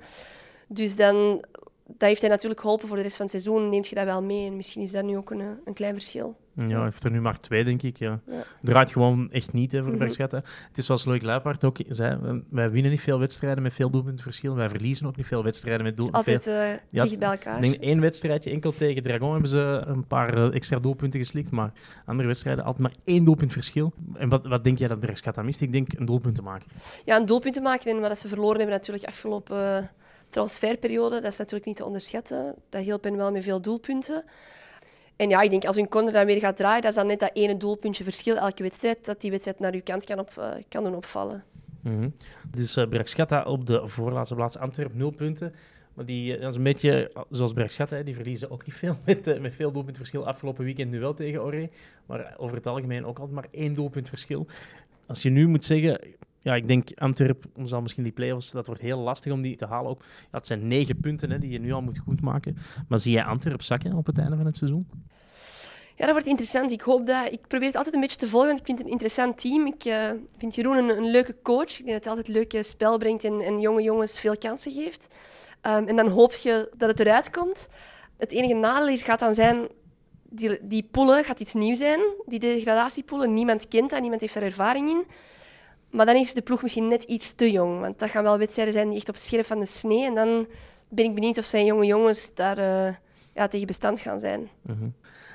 Dus 0.69 0.97
dan, 0.97 1.45
dat 1.87 2.09
heeft 2.09 2.21
hij 2.21 2.31
natuurlijk 2.31 2.61
geholpen 2.61 2.89
voor 2.89 2.97
de 2.97 3.03
rest 3.03 3.17
van 3.17 3.27
het 3.27 3.35
seizoen. 3.43 3.69
Neemt 3.69 3.89
je 3.89 3.95
dat 3.95 4.05
wel 4.05 4.23
mee. 4.23 4.47
En 4.47 4.57
misschien 4.57 4.83
is 4.83 4.91
dat 4.91 5.05
nu 5.05 5.17
ook 5.17 5.31
een, 5.31 5.43
een 5.65 5.75
klein 5.75 5.93
verschil. 5.93 6.37
Ja, 6.57 6.65
hij 6.75 6.85
heeft 6.85 7.05
er 7.05 7.11
nu 7.11 7.21
maar 7.21 7.39
twee, 7.39 7.65
denk 7.65 7.83
ik. 7.83 7.97
Ja. 7.99 8.21
Ja. 8.27 8.43
Draait 8.63 8.93
gewoon 8.93 9.31
echt 9.31 9.53
niet 9.53 9.73
hè, 9.73 9.79
voor 9.79 9.89
Mhm. 9.89 9.99
Braxchata. 9.99 10.37
Het 10.69 10.79
is 10.79 10.87
zoals 10.87 11.05
Loïc 11.05 11.23
Luipaert 11.23 11.65
ook 11.65 11.79
zei. 11.89 12.43
Wij 12.51 12.71
winnen 12.71 12.91
niet 12.91 13.01
veel 13.01 13.19
wedstrijden 13.19 13.63
met 13.63 13.73
veel 13.73 13.91
doelpuntenverschil. 13.91 14.55
Wij 14.55 14.69
verliezen 14.69 15.07
ook 15.07 15.17
niet 15.17 15.27
veel 15.27 15.43
wedstrijden 15.43 15.83
met 15.85 15.97
doelpunten. 15.97 16.35
altijd 16.35 16.47
eh, 16.47 16.79
Ja, 16.91 17.03
dicht 17.03 17.19
bij 17.19 17.29
elkaar. 17.31 17.61
Denk 17.61 17.75
één 17.75 18.01
wedstrijdje 18.01 18.51
enkel 18.51 18.73
tegen 18.73 19.03
Dragon 19.03 19.33
hebben 19.33 19.49
ze 19.49 19.83
een 19.87 20.07
paar 20.07 20.35
eh, 20.35 20.55
extra 20.55 20.79
doelpunten 20.79 21.21
geslikt, 21.21 21.51
maar 21.51 21.73
andere 22.07 22.29
wedstrijden 22.29 22.65
altijd 22.65 22.83
maar 22.89 22.97
één 23.05 23.25
doelpunt 23.25 23.53
verschil. 23.53 23.93
En 24.15 24.29
wat, 24.29 24.47
wat 24.47 24.65
denk 24.65 24.79
jij 24.79 24.89
dat 24.89 25.01
Braxchata 25.01 25.43
mist? 25.43 25.61
Ik 25.61 25.73
denk 25.73 25.93
een 25.99 26.07
doelpunt 26.07 26.35
te 26.35 26.43
maken. 26.43 26.69
Ja, 27.05 27.17
een 27.17 27.27
doelpunt 27.27 27.55
te 27.55 27.61
maken 27.61 27.91
en 27.91 28.01
wat 28.01 28.19
ze 28.19 28.29
verloren 28.29 28.57
hebben 28.57 28.77
natuurlijk 28.77 29.05
afgelopen 29.05 29.91
transferperiode, 30.35 31.21
dat 31.21 31.33
is 31.33 31.39
natuurlijk 31.39 31.67
niet 31.67 31.77
te 31.77 31.85
onderschatten. 31.85 32.55
Dat 32.69 32.83
hielp 32.83 33.05
hen 33.05 33.17
wel 33.17 33.33
met 33.33 33.43
veel 33.43 33.61
doelpunten. 33.61 34.25
En 35.17 35.29
ja, 35.29 35.41
ik 35.41 35.51
denk 35.51 35.65
als 35.65 35.77
hun 35.77 35.89
corner 35.89 36.13
dan 36.13 36.27
weer 36.27 36.39
gaat 36.39 36.57
draaien, 36.57 36.83
dat 36.83 36.91
is 36.91 36.97
dan 36.97 37.07
net 37.07 37.21
dat 37.21 37.31
ene 37.33 37.57
doelpuntje 37.57 38.05
verschil 38.05 38.37
elke 38.37 38.63
wedstrijd, 38.63 39.05
dat 39.05 39.21
die 39.21 39.31
wedstrijd 39.31 39.59
naar 39.59 39.73
uw 39.73 39.83
kant 39.85 40.05
kan, 40.05 40.19
op, 40.19 40.31
eh, 40.39 40.51
kan 40.69 40.85
doen 40.85 40.95
opvallen. 40.95 41.45
Mhm. 41.81 42.09
Dus 42.51 42.75
Braxchata 42.89 43.43
op 43.43 43.67
de 43.67 43.89
voorlaatste 43.89 44.35
plaats. 44.35 44.59
Antwerp 44.59 44.95
nul 44.95 45.11
punten. 45.11 45.55
Maar 45.95 46.05
die, 46.05 46.35
eh, 46.35 46.41
dat 46.41 46.51
is 46.51 46.57
een 46.57 46.63
beetje 46.63 47.11
zoals 47.31 47.55
hè, 47.77 48.05
die 48.05 48.15
verliezen 48.15 48.51
ook 48.51 48.67
niet 48.67 48.75
veel 48.75 48.95
met, 49.07 49.41
met 49.41 49.55
veel 49.55 49.73
doelpuntverschil. 49.73 50.27
Afgelopen 50.27 50.65
weekend 50.65 50.91
nu 50.91 51.01
wel 51.01 51.15
tegen 51.15 51.43
Oré, 51.43 51.69
maar 52.07 52.35
over 52.37 52.57
het 52.57 52.67
algemeen 52.67 53.05
ook 53.05 53.19
altijd 53.19 53.35
maar 53.35 53.49
één 53.51 53.73
doelpuntverschil. 53.73 54.47
Als 55.07 55.23
je 55.23 55.31
nu 55.31 55.47
moet 55.47 55.65
zeggen, 55.65 56.01
ja, 56.45 56.55
ik 56.55 56.69
denk 56.69 56.91
Antwerp 56.95 57.45
zal 57.63 57.83
misschien 57.83 58.03
die 58.03 58.13
play-offs, 58.13 58.51
dat 58.51 58.67
wordt 58.67 58.81
heel 58.81 58.99
lastig 58.99 59.33
om 59.33 59.41
die 59.41 59.57
te 59.57 59.67
halen. 59.67 59.91
Ook, 59.91 60.03
het 60.31 60.47
zijn 60.47 60.69
negen 60.69 61.01
punten 61.01 61.31
hè, 61.31 61.39
die 61.39 61.51
je 61.51 61.59
nu 61.59 61.73
al 61.73 61.83
moet 61.83 61.99
goedmaken. 61.99 62.57
Maar 62.89 62.99
zie 62.99 63.13
jij 63.13 63.25
Antwerp 63.25 63.63
zakken 63.63 63.93
op 63.93 64.07
het 64.07 64.19
einde 64.19 64.37
van 64.37 64.47
het 64.47 64.57
seizoen? 64.57 64.87
Ja, 65.97 66.05
dat 66.05 66.11
wordt 66.11 66.27
interessant. 66.27 66.71
Ik 66.71 66.81
hoop 66.81 67.07
dat... 67.07 67.33
Ik 67.33 67.47
probeer 67.47 67.67
het 67.67 67.77
altijd 67.77 67.95
een 67.95 68.01
beetje 68.01 68.17
te 68.17 68.27
volgen, 68.27 68.49
want 68.49 68.61
ik 68.61 68.67
vind 68.67 68.79
het 68.79 68.87
een 68.87 68.93
interessant 68.93 69.41
team. 69.41 69.67
Ik 69.67 69.85
eh, 69.85 70.11
vind 70.39 70.55
Jeroen 70.55 70.77
een, 70.77 70.89
een 70.89 71.11
leuke 71.11 71.37
coach. 71.43 71.79
Ik 71.79 71.85
denk 71.85 71.93
dat 71.93 72.05
hij 72.05 72.15
altijd 72.17 72.29
leuke 72.29 72.63
spel 72.63 72.99
brengt 72.99 73.25
en, 73.25 73.41
en 73.41 73.61
jonge 73.61 73.83
jongens 73.83 74.21
veel 74.21 74.39
kansen 74.39 74.73
geeft. 74.73 75.15
Ehm, 75.61 75.87
en 75.87 75.97
dan 75.97 76.09
hoop 76.09 76.33
je 76.33 76.71
dat 76.77 76.89
het 76.89 77.01
eruit 77.01 77.31
komt. 77.31 77.69
Het 78.17 78.33
enige 78.33 78.55
nadeel 78.55 78.89
is, 78.89 79.03
gaat 79.03 79.19
dan 79.19 79.35
zijn... 79.35 79.69
Die, 80.23 80.59
die 80.63 80.89
poelen 80.91 81.25
gaat 81.25 81.41
iets 81.41 81.55
nieuws 81.55 81.79
zijn, 81.79 82.01
die 82.27 82.39
degradatiepoelen. 82.39 83.35
Niemand 83.35 83.69
kent 83.69 83.91
dat, 83.91 84.01
niemand 84.01 84.21
heeft 84.21 84.35
daar 84.35 84.43
ervaring 84.43 84.89
in. 84.89 85.05
Maar 85.95 86.07
dan 86.07 86.15
is 86.15 86.35
de 86.35 86.43
ploeg 86.43 86.63
misschien 86.63 86.89
net 86.89 87.03
iets 87.03 87.33
te 87.33 87.51
jong. 87.51 87.81
Want 87.81 87.99
dat 87.99 88.11
gaan 88.11 88.23
wel 88.23 88.39
wedstrijden 88.39 88.75
zijn 88.75 88.89
die 88.89 88.97
echt 88.97 89.09
op 89.09 89.17
scherp 89.17 89.47
van 89.47 89.61
de 89.61 89.67
snee. 89.67 90.05
En 90.05 90.15
dan 90.15 90.47
ben 90.89 91.05
ik 91.05 91.15
benieuwd 91.15 91.39
of 91.39 91.45
zijn 91.45 91.65
jonge 91.65 91.87
jongens 91.87 92.35
daar 92.35 92.59
eh, 92.59 92.95
ja, 93.35 93.49
tegen 93.49 93.67
bestand 93.67 94.01
gaan 94.01 94.21
zijn. 94.21 94.49
Mhm. 94.63 94.89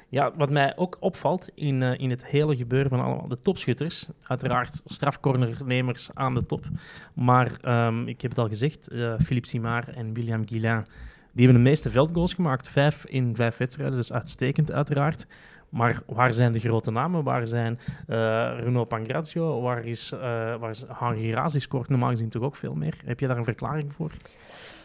Ja, 0.10 0.32
wat 0.36 0.50
mij 0.50 0.78
ook 0.78 0.98
opvalt 1.00 1.50
in, 1.56 1.84
eh, 1.84 1.98
in 1.98 2.10
het 2.10 2.26
hele 2.26 2.56
gebeuren 2.56 2.90
van 2.90 3.00
allemaal 3.00 3.28
de 3.28 3.40
topschutters, 3.40 4.08
uiteraard 4.24 4.82
strafcornernemers 4.86 6.10
aan 6.14 6.34
de 6.34 6.46
top, 6.46 6.66
maar 7.14 7.58
ehm, 7.62 8.08
ik 8.08 8.22
heb 8.22 8.32
het 8.32 8.40
al 8.40 8.48
gezegd, 8.48 8.88
eh 8.88 9.14
Philippe 9.20 9.48
Simard 9.48 9.90
en 9.90 10.14
William 10.14 10.48
Guillain, 10.48 10.86
die 11.32 11.46
hebben 11.46 11.64
de 11.64 11.70
meeste 11.70 11.90
veldgoals 11.90 12.34
gemaakt, 12.34 12.68
vijf 12.68 13.06
in 13.06 13.36
vijf 13.36 13.58
wedstrijden, 13.58 13.96
dus 13.96 14.14
uitstekend 14.14 14.72
uiteraard. 14.72 15.28
Maar 15.70 16.02
waar 16.06 16.34
zijn 16.34 16.52
de 16.52 16.60
grote 16.60 16.92
namen? 16.92 17.24
Waar 17.24 17.48
zijn 17.48 17.80
eh 18.08 18.16
Renaud 18.60 18.88
Pangrazio? 18.88 19.62
Waar 19.62 19.86
is, 19.86 20.12
eh 20.12 20.20
waar 20.56 20.70
is 20.70 20.84
Henri? 20.88 21.36
Die 21.52 21.60
scoort 21.60 21.90
normaal 21.90 22.10
gezien 22.10 22.30
toch 22.30 22.44
ook 22.44 22.56
veel 22.56 22.74
meer. 22.74 22.94
Heb 23.06 23.20
je 23.20 23.28
daar 23.28 23.38
een 23.38 23.44
verklaring 23.44 23.94
voor? 23.94 24.12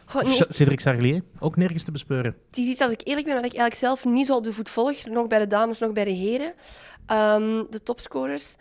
Goh, 0.07 0.23
nee, 0.23 0.42
Cédric 0.49 0.81
Sarlier, 0.81 1.23
ook 1.38 1.57
nergens 1.57 1.83
te 1.83 1.92
bespeuren. 1.92 2.37
Het 2.47 2.59
is 2.59 2.66
iets, 2.66 2.81
als 2.81 2.92
ik 2.92 3.01
eerlijk 3.05 3.27
ben, 3.27 3.35
wat 3.35 3.44
ik 3.44 3.57
eigenlijk 3.57 3.81
zelf 3.81 4.05
niet 4.05 4.27
zo 4.27 4.37
op 4.37 4.44
de 4.44 4.53
voet 4.53 4.68
volg. 4.68 5.07
Nog 5.07 5.27
bij 5.27 5.38
de 5.38 5.47
dames, 5.47 5.79
nog 5.79 5.92
bij 5.92 6.05
de 6.05 6.11
heren. 6.11 6.53
Ehm, 7.07 7.62
de 7.70 7.83
topscorers. 7.83 8.57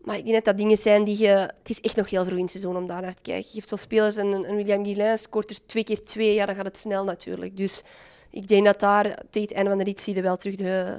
Maar 0.00 0.16
ik 0.16 0.22
denk 0.22 0.34
dat 0.34 0.44
dat 0.44 0.58
dingen 0.58 0.76
zijn 0.76 1.04
die 1.04 1.18
je... 1.18 1.28
Het 1.28 1.68
is 1.68 1.80
echt 1.80 1.96
nog 1.96 2.10
heel 2.10 2.24
vroeg 2.24 2.36
in 2.36 2.42
het 2.42 2.50
seizoen 2.50 2.76
om 2.76 2.86
daar 2.86 3.02
naar 3.02 3.14
te 3.14 3.22
kijken. 3.22 3.48
Je 3.50 3.56
hebt 3.56 3.68
zo 3.68 3.76
spelers, 3.76 4.16
en 4.16 4.26
een 4.26 4.56
William 4.56 4.84
Guillain 4.84 5.18
scoort 5.18 5.50
er 5.50 5.66
twee 5.66 5.84
keer 5.84 6.02
twee. 6.02 6.34
Ja, 6.34 6.46
dan 6.46 6.54
gaat 6.54 6.64
het 6.64 6.78
snel 6.78 7.04
natuurlijk. 7.04 7.56
Dus 7.56 7.82
ik 8.30 8.48
denk 8.48 8.64
dat 8.64 8.80
daar 8.80 9.04
tegen 9.04 9.48
het 9.48 9.52
einde 9.52 9.70
van 9.70 9.78
de 9.78 9.84
rit 9.84 10.00
zie 10.00 10.14
je 10.14 10.22
wel 10.22 10.36
terug 10.36 10.56
de, 10.56 10.96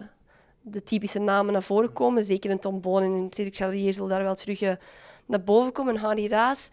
de 0.61 0.83
typische 0.83 1.19
namen 1.19 1.53
naar 1.53 1.63
voren 1.63 1.93
komen. 1.93 2.23
Zeker 2.23 2.51
een 2.51 2.59
Tom 2.59 2.81
Boon 2.81 3.03
en 3.03 3.11
een 3.11 3.27
Cedric 3.29 3.55
Charlier 3.55 3.93
zullen 3.93 4.09
daar 4.09 4.23
wel 4.23 4.35
terug 4.35 4.61
eh, 4.61 4.71
naar 5.25 5.43
boven 5.43 5.71
komen. 5.71 5.95
En 5.95 6.01
Harry 6.01 6.27
Raas, 6.27 6.69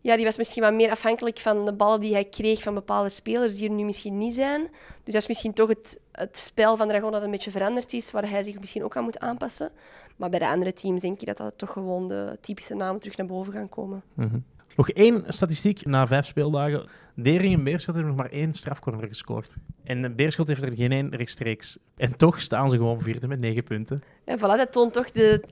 ja, 0.00 0.16
die 0.16 0.24
was 0.24 0.36
misschien 0.36 0.62
wat 0.62 0.72
meer 0.72 0.90
afhankelijk 0.90 1.38
van 1.38 1.64
de 1.64 1.72
ballen 1.72 2.00
die 2.00 2.12
hij 2.12 2.24
kreeg 2.24 2.62
van 2.62 2.74
bepaalde 2.74 3.08
spelers 3.08 3.56
die 3.56 3.68
er 3.68 3.74
nu 3.74 3.84
misschien 3.84 4.18
niet 4.18 4.34
zijn. 4.34 4.60
Dus 5.02 5.12
dat 5.12 5.22
is 5.22 5.26
misschien 5.26 5.52
toch 5.52 5.68
het, 5.68 6.00
het 6.12 6.38
spel 6.38 6.76
van 6.76 6.88
Dragon 6.88 7.12
dat 7.12 7.22
een 7.22 7.30
beetje 7.30 7.50
veranderd 7.50 7.92
is, 7.92 8.10
waar 8.10 8.30
hij 8.30 8.42
zich 8.42 8.60
misschien 8.60 8.84
ook 8.84 8.96
aan 8.96 9.04
moet 9.04 9.18
aanpassen. 9.18 9.70
Maar 10.16 10.30
bij 10.30 10.38
de 10.38 10.48
andere 10.48 10.72
teams 10.72 11.02
denk 11.02 11.20
je 11.20 11.26
dat 11.26 11.36
dat 11.36 11.58
toch 11.58 11.72
gewoon 11.72 12.08
de 12.08 12.38
typische 12.40 12.74
namen 12.74 13.00
terug 13.00 13.16
naar 13.16 13.26
boven 13.26 13.52
gaan 13.52 13.68
komen. 13.68 14.02
Mhm. 14.14 14.38
Nog 14.76 14.90
één 14.90 15.24
statistiek 15.28 15.84
na 15.84 16.06
vijf 16.06 16.26
speeldagen. 16.26 16.88
Dering 17.14 17.54
en 17.54 17.64
Beerschot 17.64 17.94
hebben 17.94 18.14
nog 18.14 18.22
maar 18.22 18.32
één 18.32 18.52
strafcorner 18.52 19.08
gescoord. 19.08 19.54
En 19.84 20.16
Beerschot 20.16 20.48
heeft 20.48 20.62
er 20.62 20.76
geen 20.76 20.92
één 20.92 21.16
rechtstreeks. 21.16 21.78
En 21.96 22.16
toch 22.16 22.40
staan 22.40 22.70
ze 22.70 22.76
gewoon 22.76 23.00
vierde 23.00 23.26
met 23.26 23.40
negen 23.40 23.64
punten. 23.64 24.02
En 24.24 24.38
voilà, 24.38 24.40
dat 24.40 24.72
toont 24.72 24.92
toch 24.92 25.10
de... 25.10 25.42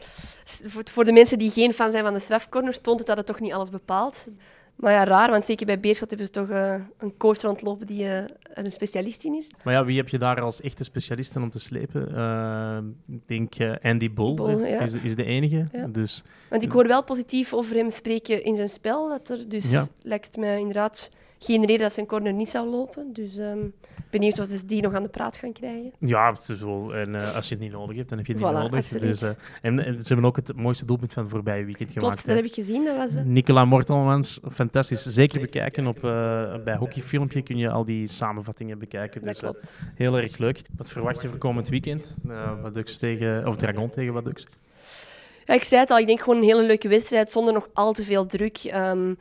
Voor 0.85 1.05
de 1.05 1.13
mensen 1.13 1.39
die 1.39 1.51
geen 1.51 1.73
fan 1.73 1.91
zijn 1.91 2.05
van 2.05 2.13
de 2.13 2.19
strafcorners, 2.19 2.79
toont 2.79 2.99
het 2.99 3.09
dat 3.09 3.17
het 3.17 3.27
toch 3.27 3.41
niet 3.41 3.53
alles 3.53 3.71
bepaalt. 3.71 4.29
Maar 4.77 4.93
ja, 4.93 5.05
raar, 5.05 5.31
want 5.31 5.45
zeker 5.45 5.67
bij 5.67 5.81
Beerschot 5.81 6.09
hebben 6.09 6.27
ze 6.27 6.33
toch 6.33 6.49
eh, 6.49 6.75
een 6.99 7.17
coach 7.17 7.41
rondlopen 7.41 7.87
die 7.87 8.03
eh, 8.05 8.17
er 8.19 8.29
een 8.65 8.73
specialist 8.73 9.25
in 9.25 9.35
is. 9.35 9.51
Maar 9.65 9.75
ja, 9.75 9.85
wie 9.85 9.97
heb 9.97 10.09
je 10.09 10.19
daar 10.19 10.41
als 10.41 10.61
echte 10.61 10.85
specialisten 10.85 11.43
om 11.43 11.51
te 11.51 11.59
slepen? 11.61 12.17
Eh, 12.17 12.79
ik 13.15 13.21
denk 13.27 13.55
Andy 13.83 14.13
Bull, 14.13 14.67
ja. 14.69 14.81
is, 14.81 14.93
is 14.93 15.15
de 15.17 15.25
enige. 15.25 15.67
Ja. 15.73 15.87
Dus 15.87 16.23
Want 16.51 16.63
ik 16.63 16.73
hoor 16.73 16.87
wel 16.87 17.05
positief 17.05 17.53
over 17.55 17.77
hem 17.77 17.91
spreken 17.91 18.45
in 18.45 18.57
zijn 18.57 18.69
spel. 18.69 19.09
Dat 19.09 19.29
er, 19.29 19.49
dus 19.49 19.71
Ja. 19.71 19.87
lijkt 20.03 20.27
het 20.27 20.37
mij 20.37 20.59
inderdaad 20.59 21.11
geen 21.45 21.61
reden 21.67 21.83
dat 21.83 21.93
zijn 21.93 22.07
corner 22.07 22.33
niet 22.33 22.49
zou 22.49 22.69
lopen. 22.69 23.13
Dus 23.13 23.37
ehm 23.37 23.67
benieuwd 24.19 24.39
of 24.39 24.47
ze 24.47 24.65
die 24.65 24.83
nog 24.83 24.95
aan 24.95 25.03
de 25.03 25.09
praat 25.09 25.37
gaan 25.37 25.53
krijgen. 25.53 25.93
ja, 25.99 26.33
het 26.33 26.49
is 26.49 26.61
wel, 26.61 26.95
en 26.95 27.15
eh, 27.15 27.35
als 27.35 27.49
je 27.49 27.55
het 27.55 27.63
niet 27.63 27.73
nodig 27.73 27.97
hebt, 27.97 28.09
dan 28.09 28.19
heb 28.19 28.27
je 28.27 28.33
het 28.33 28.43
niet 28.43 28.53
nodig. 28.53 28.79
absoluut. 28.79 29.03
Dus, 29.03 29.23
eh, 29.23 29.31
en, 29.63 29.85
en 29.85 29.95
ze 30.01 30.07
hebben 30.07 30.25
ook 30.25 30.37
het 30.37 30.57
mooiste 30.57 30.85
doelpunt 30.85 31.13
van 31.13 31.23
het 31.23 31.33
voorbije 31.33 31.65
weekend 31.65 31.93
gemaakt. 31.93 32.15
Klopt, 32.15 32.27
dat 32.27 32.37
heb 32.37 32.45
ik 32.45 32.53
gezien. 32.55 32.85
Dat 32.85 32.97
was, 32.97 33.11
Nicola 33.25 33.65
Mortelmans, 33.65 34.41
fantastisch. 34.53 35.03
Zeker 35.03 35.41
bekijken. 35.41 35.87
Op, 35.87 35.97
eh, 35.97 36.55
bij 36.65 36.77
Hockeyfilmpje 36.77 37.43
kun 37.43 37.57
je 37.57 37.71
al 37.71 37.85
die 37.85 38.09
samenvattingen 38.09 38.79
bekijken. 38.79 39.21
dat 39.21 39.29
Dus 39.29 39.43
eh, 39.43 39.51
klopt. 39.51 39.75
heel 39.95 40.17
erg 40.19 40.39
leuk. 40.39 40.63
Wat 40.77 40.91
verwacht 40.91 41.23
je 41.23 41.29
voor 41.29 41.39
komend 41.39 41.69
weekend? 41.69 42.17
Tegen, 42.99 43.47
of 43.47 43.57
Dragon 43.57 43.91
tegen 43.91 44.13
Wadux? 44.13 44.47
Ja, 45.45 45.55
ik 45.55 45.65
zei 45.65 45.81
het 45.81 45.91
al, 45.91 45.99
ik 45.99 46.07
denk 46.07 46.21
gewoon 46.21 46.37
een 46.37 46.45
hele 46.45 46.63
leuke 46.63 46.89
wedstrijd 46.89 47.31
zonder 47.31 47.55
nog 47.55 47.69
al 47.73 47.93
te 47.93 48.05
veel 48.05 48.27
druk. 48.27 48.59
Ehm, 48.59 49.15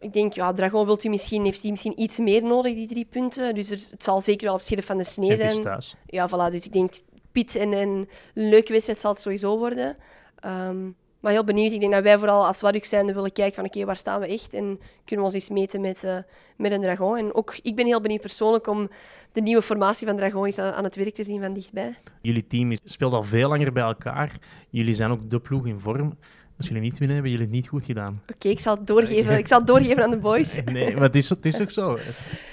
ik 0.00 0.12
denk, 0.12 0.32
ja, 0.32 0.52
Dragon 0.52 0.86
wilt 0.86 1.04
u 1.04 1.08
misschien, 1.08 1.44
heeft 1.44 1.62
hij 1.62 1.70
misschien 1.70 2.00
iets 2.00 2.18
meer 2.18 2.42
nodig, 2.42 2.74
die 2.74 2.86
drie 2.86 3.06
punten. 3.10 3.54
Dus 3.54 3.70
er, 3.70 3.78
het 3.90 4.02
zal 4.02 4.22
zeker 4.22 4.46
wel 4.46 4.54
op 4.54 4.60
scherp 4.60 4.84
van 4.84 4.96
de 4.96 5.04
snee 5.04 5.30
het 5.30 5.40
is 5.40 5.50
zijn. 5.50 5.62
thuis. 5.62 5.96
Ja, 6.06 6.28
voilà. 6.28 6.52
Dus 6.52 6.66
ik 6.66 6.72
denk, 6.72 6.92
Piet 7.32 7.56
en, 7.56 7.72
en 7.72 7.88
een 7.88 8.08
leuke 8.34 8.72
wedstrijd 8.72 9.00
zal 9.00 9.12
het 9.12 9.20
sowieso 9.20 9.58
worden. 9.58 9.96
Ehm, 10.40 10.90
maar 11.20 11.32
heel 11.32 11.44
benieuwd. 11.44 11.72
Ik 11.72 11.80
denk 11.80 11.92
dat 11.92 12.02
wij 12.02 12.18
vooral 12.18 12.46
als 12.46 12.60
Waduk 12.60 12.84
zijn 12.84 13.06
willen 13.06 13.32
kijken 13.32 13.54
van 13.54 13.64
oké, 13.64 13.84
waar 13.84 13.96
staan 13.96 14.20
we 14.20 14.26
echt? 14.26 14.52
En 14.54 14.80
kunnen 15.04 15.26
we 15.26 15.32
ons 15.32 15.34
eens 15.34 15.50
meten 15.50 15.80
met, 15.80 16.04
eh, 16.04 16.16
met 16.56 16.72
een 16.72 16.80
Dragon. 16.80 17.16
En 17.16 17.34
ook 17.34 17.56
ik 17.62 17.76
ben 17.76 17.86
heel 17.86 18.00
benieuwd 18.00 18.20
persoonlijk 18.20 18.66
om 18.66 18.90
de 19.32 19.40
nieuwe 19.40 19.62
formatie 19.62 20.06
van 20.06 20.16
Dragon 20.16 20.46
eens 20.46 20.58
aan, 20.58 20.72
aan 20.72 20.84
het 20.84 20.96
werk 20.96 21.14
te 21.14 21.24
zien 21.24 21.40
van 21.40 21.52
dichtbij. 21.52 21.94
Jullie 22.20 22.46
team 22.46 22.72
speelt 22.84 23.12
al 23.12 23.22
veel 23.22 23.48
langer 23.48 23.72
bij 23.72 23.82
elkaar. 23.82 24.38
Jullie 24.70 24.94
zijn 24.94 25.10
ook 25.10 25.30
de 25.30 25.40
ploeg 25.40 25.66
in 25.66 25.78
vorm. 25.78 26.18
Als 26.60 26.68
jullie 26.68 26.82
niet 26.84 26.98
winnen, 26.98 27.16
hebben 27.16 27.32
jullie 27.32 27.46
het 27.46 27.54
niet 27.54 27.68
goed 27.68 27.84
gedaan. 27.84 28.22
Oké, 28.34 28.48
ik 28.48 28.60
zal 28.60 28.76
het 28.76 28.86
doorgeven. 28.86 29.38
Ik 29.38 29.46
zal 29.46 29.58
het 29.58 29.66
doorgeven 29.66 30.02
aan 30.02 30.10
de 30.10 30.16
boys. 30.18 30.58
Nee, 30.64 30.94
maar 30.94 31.02
het 31.02 31.16
is, 31.16 31.28
het 31.28 31.46
is 31.46 31.60
ook 31.60 31.70
zo. 31.70 31.98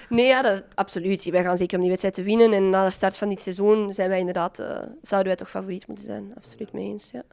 Nee, 0.10 0.26
ja, 0.26 0.42
dat, 0.42 0.64
absoluut. 0.76 1.24
Wij 1.24 1.44
gaan 1.44 1.58
zeker 1.58 1.76
om 1.76 1.80
die 1.80 1.90
wedstrijd 1.90 2.16
te 2.16 2.24
winnen. 2.24 2.54
En 2.54 2.70
na 2.70 2.84
de 2.84 2.90
start 2.90 3.18
van 3.18 3.30
dit 3.30 3.42
seizoen 3.42 3.94
zijn 3.94 4.10
wij 4.10 4.20
inderdaad, 4.20 4.60
eh, 4.60 4.68
zouden 5.02 5.28
wij 5.28 5.36
toch 5.36 5.50
favoriet 5.50 5.88
moeten 5.88 6.06
zijn. 6.06 6.32
Absoluut 6.36 6.74
mee 6.74 6.86
eens. 6.86 7.12
Ja. 7.12 7.24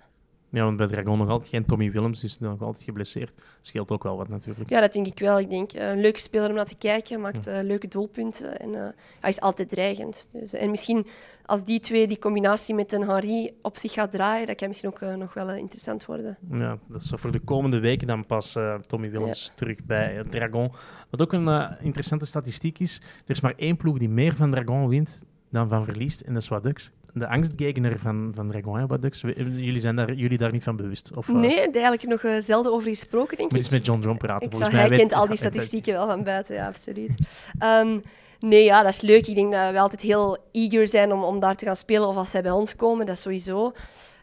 Ja, 0.54 0.64
want 0.64 0.76
bij 0.76 0.86
Dragon 0.86 1.18
nog 1.18 1.28
altijd 1.28 1.50
geen 1.50 1.64
Tommy 1.64 1.90
Willems, 1.90 2.24
is 2.24 2.38
nog 2.38 2.62
altijd 2.62 2.84
geblesseerd. 2.84 3.32
Scheelt 3.60 3.90
ook 3.90 4.02
wel 4.02 4.16
wat 4.16 4.28
natuurlijk. 4.28 4.70
ja, 4.70 4.80
dat 4.80 4.92
denk 4.92 5.06
ik 5.06 5.18
wel. 5.18 5.38
Ik 5.38 5.50
denk 5.50 5.72
eh, 5.72 5.90
een 5.90 6.00
leuke 6.00 6.20
speler 6.20 6.48
om 6.48 6.54
naar 6.54 6.64
te 6.64 6.76
kijken. 6.76 7.20
Maakt 7.20 7.46
eh, 7.46 7.62
leuke 7.62 7.88
doelpunten. 7.88 8.60
En 8.60 8.74
eh, 8.74 8.88
hij 9.20 9.30
is 9.30 9.40
altijd 9.40 9.68
dreigend. 9.68 10.28
Dus, 10.32 10.52
en 10.52 10.70
misschien 10.70 11.06
als 11.44 11.64
die 11.64 11.80
twee, 11.80 12.06
die 12.06 12.18
combinatie 12.18 12.74
met 12.74 12.92
een 12.92 13.08
Henri 13.08 13.50
op 13.62 13.76
zich 13.76 13.92
gaat 13.92 14.10
draaien, 14.10 14.46
dat 14.46 14.56
kan 14.56 14.68
misschien 14.68 14.88
ook 14.88 15.00
nog 15.16 15.34
wel 15.34 15.50
interessant 15.50 16.06
worden. 16.06 16.38
Ja, 16.50 16.78
dat 16.88 17.00
is 17.00 17.12
voor 17.14 17.32
de 17.32 17.38
komende 17.38 17.78
weken 17.78 18.06
dan 18.06 18.26
pas 18.26 18.58
Tommy 18.86 19.10
Willems 19.10 19.52
terug 19.54 19.84
bij 19.84 20.24
Dragon. 20.30 20.72
Wat 21.10 21.22
ook 21.22 21.32
een 21.32 21.76
interessante 21.80 22.26
statistiek 22.26 22.78
is, 22.78 23.00
er 23.24 23.30
is 23.30 23.40
maar 23.40 23.54
één 23.56 23.76
ploeg 23.76 23.98
die 23.98 24.08
meer 24.08 24.36
van 24.36 24.50
Dragon 24.50 24.88
wint 24.88 25.22
dan 25.50 25.68
van 25.68 25.84
verliest, 25.84 26.20
en 26.20 26.32
dat 26.32 26.42
is 26.42 26.48
Wadux. 26.48 26.90
De 27.16 27.28
angstgegner 27.28 27.98
van, 27.98 28.32
van 28.34 28.50
Dragon 28.50 28.78
en 28.78 28.86
Wadux, 28.86 29.20
we- 29.22 29.34
jullie 29.56 29.80
zijn 29.80 29.96
daar, 29.96 30.12
jullie 30.12 30.38
daar 30.38 30.52
niet 30.52 30.62
van 30.62 30.76
bewust? 30.76 31.10
Of, 31.14 31.28
Nee, 31.28 31.60
eigenlijk 31.70 32.06
nog 32.06 32.22
eh, 32.22 32.32
zelden 32.38 32.72
over 32.72 32.88
gesproken, 32.88 33.36
denk 33.36 33.50
Moet 33.50 33.58
ik. 33.60 33.64
eens 33.66 33.74
met 33.74 33.86
John 33.86 34.00
John 34.00 34.16
praten. 34.16 34.46
Ik 34.46 34.50
volgens 34.50 34.70
zal, 34.70 34.80
hij 34.88 34.96
kent 34.96 35.12
al 35.12 35.26
die 35.28 35.36
statistieken 35.46 35.92
wel 35.92 36.06
van 36.06 36.24
buiten, 36.24 36.54
ja, 36.54 36.66
absoluut. 36.66 37.10
Ehm, 37.58 37.98
nee, 38.38 38.64
ja, 38.64 38.82
dat 38.82 38.92
is 38.92 39.00
leuk. 39.00 39.26
Ik 39.26 39.34
denk 39.34 39.52
dat 39.52 39.72
we 39.72 39.78
altijd 39.78 40.00
heel 40.00 40.38
eager 40.52 40.88
zijn 40.88 41.12
om, 41.12 41.22
om 41.22 41.40
daar 41.40 41.54
te 41.56 41.64
gaan 41.64 41.76
spelen 41.76 42.08
of 42.08 42.16
als 42.16 42.30
zij 42.30 42.42
bij 42.42 42.50
ons 42.52 42.76
komen, 42.76 43.06
dat 43.06 43.14
is 43.16 43.22
sowieso. 43.22 43.72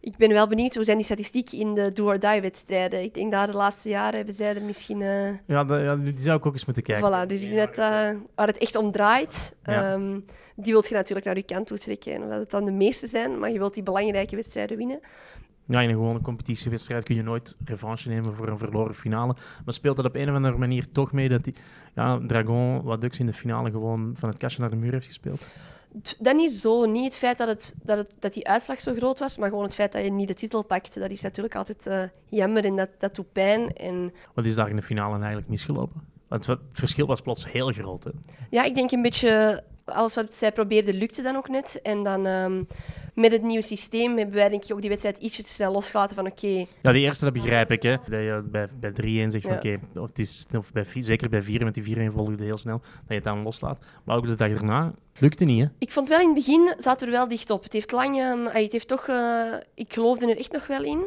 Ik 0.02 0.18
ben 0.18 0.30
wel 0.30 0.48
benieuwd, 0.48 0.76
hoe 0.76 0.84
zijn 0.84 0.98
die 0.98 1.06
statistieken 1.06 1.58
in 1.60 1.74
de 1.74 1.92
do-or-die-wedstrijden? 1.94 3.04
Ik 3.04 3.14
denk 3.14 3.32
dat 3.32 3.48
de 3.48 3.54
laatste 3.58 3.90
jaren 3.90 4.16
hebben 4.16 4.34
zij 4.34 4.56
er 4.56 4.64
misschien... 4.64 5.02
eh, 5.02 5.28
Ja, 5.46 5.66
ja, 5.68 5.96
die 5.96 6.20
zou 6.20 6.38
ik 6.38 6.46
ook 6.46 6.54
eens 6.54 6.66
moeten 6.66 6.84
kijken. 6.84 7.10
Voilà, 7.26 7.28
dus 7.28 7.44
ik 7.44 7.52
denk 7.54 7.76
dat 7.76 7.78
eh, 7.78 8.10
waar 8.36 8.48
het 8.48 8.58
echt 8.58 8.76
om 8.76 8.92
draait, 8.92 9.54
Ja. 9.64 9.94
ehm, 9.94 10.20
die 10.56 10.74
wil 10.74 10.84
je 10.88 10.94
natuurlijk 10.94 11.26
naar 11.26 11.36
je 11.36 11.44
kant 11.44 11.68
toe 11.68 11.78
trekken. 11.78 12.14
En 12.14 12.22
Omdat 12.24 12.40
het 12.40 12.50
dan 12.52 12.66
de 12.66 12.72
meeste 12.72 13.08
zijn, 13.08 13.40
maar 13.40 13.52
je 13.52 13.58
wilt 13.58 13.74
die 13.74 13.84
belangrijke 13.84 14.36
wedstrijden 14.36 14.78
winnen. 14.78 15.00
Ja, 15.66 15.82
in 15.82 15.90
een 15.90 15.96
gewone 15.96 16.22
competitiewedstrijd 16.22 17.04
kun 17.04 17.16
je 17.16 17.24
nooit 17.24 17.56
revanche 17.66 18.10
nemen 18.10 18.36
voor 18.36 18.48
een 18.48 18.58
verloren 18.58 18.96
finale. 18.96 19.36
Maar 19.66 19.74
speelt 19.74 19.96
dat 19.96 20.06
op 20.06 20.16
een 20.16 20.30
of 20.30 20.36
andere 20.36 20.58
manier 20.58 20.92
toch 20.92 21.12
mee 21.12 21.30
dat 21.30 21.44
die, 21.44 21.54
ja, 21.96 22.20
Dragon, 22.28 22.82
Wadux 22.84 23.20
in 23.20 23.26
de 23.26 23.34
finale 23.34 23.72
gewoon 23.72 24.14
van 24.18 24.30
het 24.30 24.38
kastje 24.38 24.62
naar 24.62 24.70
de 24.70 24.76
muur 24.76 24.92
heeft 24.92 25.06
gespeeld? 25.06 25.48
Dat 26.20 26.36
niet 26.36 26.52
zo. 26.52 26.86
Niet 26.86 27.04
het 27.04 27.16
feit 27.16 27.38
dat, 27.38 27.48
het, 27.48 27.76
dat, 27.84 27.98
het, 27.98 28.14
dat 28.20 28.34
die 28.34 28.48
uitslag 28.48 28.82
zo 28.82 28.94
groot 28.94 29.20
was, 29.20 29.38
maar 29.38 29.50
gewoon 29.50 29.64
het 29.64 29.74
feit 29.74 29.92
dat 29.92 30.04
je 30.04 30.12
niet 30.12 30.28
de 30.28 30.34
titel 30.34 30.64
pakt. 30.64 31.00
Dat 31.00 31.10
is 31.10 31.22
natuurlijk 31.22 31.56
altijd 31.56 31.88
eh, 31.88 32.04
jammer 32.30 32.66
en 32.66 32.76
dat, 32.76 32.90
dat 33.00 33.16
doet 33.16 33.32
pijn. 33.32 33.74
En 33.76 34.14
Wat 34.34 34.46
is 34.46 34.56
daar 34.56 34.70
in 34.70 34.76
de 34.76 34.82
finale 34.82 35.18
eigenlijk 35.18 35.48
misgelopen? 35.48 36.10
Want 36.28 36.46
het 36.46 36.60
verschil 36.74 37.08
was 37.08 37.22
plots 37.22 37.52
heel 37.52 37.72
groot. 37.72 38.04
Hè? 38.04 38.12
ja, 38.50 38.64
ik 38.64 38.76
denk 38.76 38.92
een 38.92 39.02
beetje 39.02 39.64
alles 39.86 40.16
wat 40.16 40.36
zij 40.36 40.52
probeerde 40.52 40.94
lukte 40.94 41.22
dan 41.22 41.36
ook 41.36 41.50
net. 41.50 41.80
En 41.84 42.04
dan 42.04 42.26
ehm, 42.26 42.64
met 43.16 43.32
het 43.32 43.42
nieuwe 43.42 43.64
systeem 43.64 44.18
hebben 44.18 44.36
wij 44.36 44.50
denk 44.50 44.64
ik 44.66 44.72
ook 44.74 44.80
die 44.82 44.90
wedstrijd 44.90 45.18
ietsje 45.18 45.44
te 45.44 45.50
snel 45.50 45.72
losgelaten 45.72 46.16
van 46.16 46.26
oké, 46.28 46.66
Ja, 46.82 46.92
die 46.92 47.02
eerste 47.06 47.24
dat 47.26 47.34
begrijp 47.34 47.72
ik. 47.72 47.84
Hè. 47.84 47.92
Dat 47.92 48.04
je 48.10 48.44
bij, 48.52 48.68
bij 48.80 48.92
3-1 48.92 49.32
zegt 49.32 49.42
van 49.46 49.52
Ja. 49.52 49.58
oké, 49.58 49.80
of 50.00 50.08
het 50.08 50.20
is, 50.20 50.46
of 50.58 50.72
bij, 50.72 50.86
vier- 50.86 51.04
zeker 51.04 51.30
bij 51.30 51.42
4, 51.44 51.64
met 51.64 51.74
die 51.74 51.84
4-1 51.84 52.12
volgde 52.14 52.44
heel 52.44 52.58
snel, 52.58 52.78
dat 52.80 52.90
je 53.08 53.14
het 53.14 53.24
dan 53.24 53.44
loslaat. 53.44 53.80
Maar 54.04 54.18
ook 54.18 54.26
de 54.28 54.36
dag 54.36 54.50
daarna 54.50 54.92
lukte 55.20 55.44
niet. 55.46 55.62
Hè? 55.62 55.68
Ik 55.78 55.92
vond 55.92 56.10
wel 56.10 56.20
in 56.20 56.26
het 56.26 56.36
begin 56.36 56.74
zaten 56.78 57.08
we 57.08 57.14
er 57.14 57.20
wel 57.20 57.28
dicht 57.30 57.50
op. 57.50 57.64
Het 57.64 57.74
heeft 57.74 57.92
lang, 57.92 58.22
ah, 58.22 58.54
het 58.54 58.72
heeft 58.72 58.88
toch, 58.88 59.08
eh, 59.08 59.42
ik 59.76 59.94
geloofde 59.94 60.30
er 60.32 60.38
echt 60.38 60.52
nog 60.52 60.68
wel 60.68 60.84
in. 60.84 61.04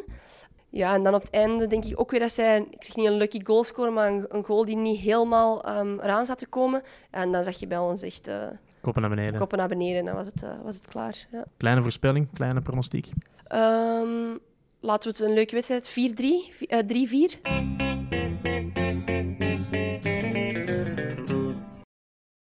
Ja, 0.77 0.95
en 0.95 1.03
dan 1.03 1.15
op 1.15 1.21
het 1.23 1.31
einde 1.31 1.67
denk 1.67 1.85
ik 1.85 2.01
ook 2.01 2.11
weer 2.11 2.21
dat 2.21 2.33
zij, 2.33 2.67
ik 2.71 2.85
zeg 2.85 2.97
niet 2.97 3.07
een 3.07 3.17
lucky 3.17 3.45
goal 3.45 3.65
scoren, 3.65 3.93
maar 3.93 4.09
een, 4.09 4.25
een 4.29 4.45
goal 4.45 4.65
die 4.65 4.77
niet 4.77 5.01
helemaal 5.01 5.63
ehm, 5.65 5.99
eraan 6.01 6.27
zat 6.27 6.39
te 6.39 6.47
komen. 6.47 6.83
En 7.11 7.33
dan 7.33 7.45
zag 7.45 7.57
je 7.61 7.67
bij 7.67 7.79
ons 7.79 8.03
echt 8.03 8.29
eh, 8.29 8.37
Koppen 8.81 9.03
naar 9.03 9.11
beneden. 9.11 9.39
koppen 9.39 9.59
naar 9.59 9.69
beneden 9.69 9.99
en 9.99 10.05
dan 10.05 10.15
was 10.15 10.27
het, 10.27 10.43
eh, 10.43 10.51
was 10.65 10.77
het 10.77 10.87
klaar. 10.87 11.27
Ja. 11.33 11.45
Kleine 11.57 11.83
voorspelling, 11.83 12.29
kleine 12.33 12.61
pronostiek. 12.61 13.09
Ehm, 13.47 14.37
laten 14.81 15.11
we 15.13 15.17
het 15.17 15.21
een 15.29 15.35
leuke 15.35 15.55
wedstrijd, 15.55 15.89
4-3, 15.89 16.53
vi- 16.53 16.67
eh, 16.67 16.79
3-4. 16.87 17.41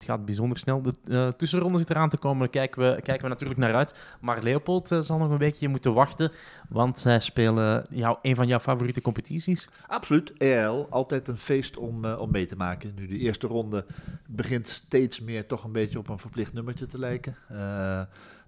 Het 0.04 0.12
gaat 0.12 0.26
bijzonder 0.26 0.58
snel. 0.58 0.82
De 0.82 0.94
eh, 1.08 1.28
tussenronde 1.28 1.78
zit 1.78 1.90
eraan 1.90 2.10
te 2.10 2.18
komen. 2.18 2.40
Daar 2.40 2.50
kijken 2.50 2.82
we, 2.82 3.02
kijken 3.02 3.24
we 3.24 3.30
natuurlijk 3.30 3.60
naar 3.60 3.76
uit. 3.76 4.18
Maar 4.22 4.44
Leopold 4.44 4.92
eh, 4.92 5.00
zal 5.00 5.18
nog 5.18 5.30
een 5.30 5.38
beetje 5.38 5.68
moeten 5.68 5.94
wachten. 5.94 6.32
Want 6.70 7.00
zij 7.00 7.20
spelen 7.20 7.86
jou, 7.90 8.18
een 8.22 8.36
van 8.36 8.48
jouw 8.48 8.60
favoriete 8.60 9.02
competities. 9.02 9.70
Absoluut. 9.88 10.34
EL, 10.38 10.88
altijd 10.90 11.28
een 11.28 11.38
feest 11.38 11.78
om, 11.78 12.06
eh, 12.06 12.20
om 12.20 12.32
mee 12.32 12.46
te 12.46 12.56
maken. 12.56 12.94
Nu, 12.96 13.08
de 13.08 13.18
eerste 13.18 13.48
ronde 13.48 13.86
begint 14.28 14.68
steeds 14.68 15.22
meer 15.22 15.48
toch 15.48 15.64
een 15.64 15.72
beetje 15.72 16.00
op 16.00 16.10
een 16.10 16.20
verplicht 16.20 16.54
nummertje 16.54 16.86
te 16.86 17.00
lijken. 17.00 17.36
Eh, 17.48 18.02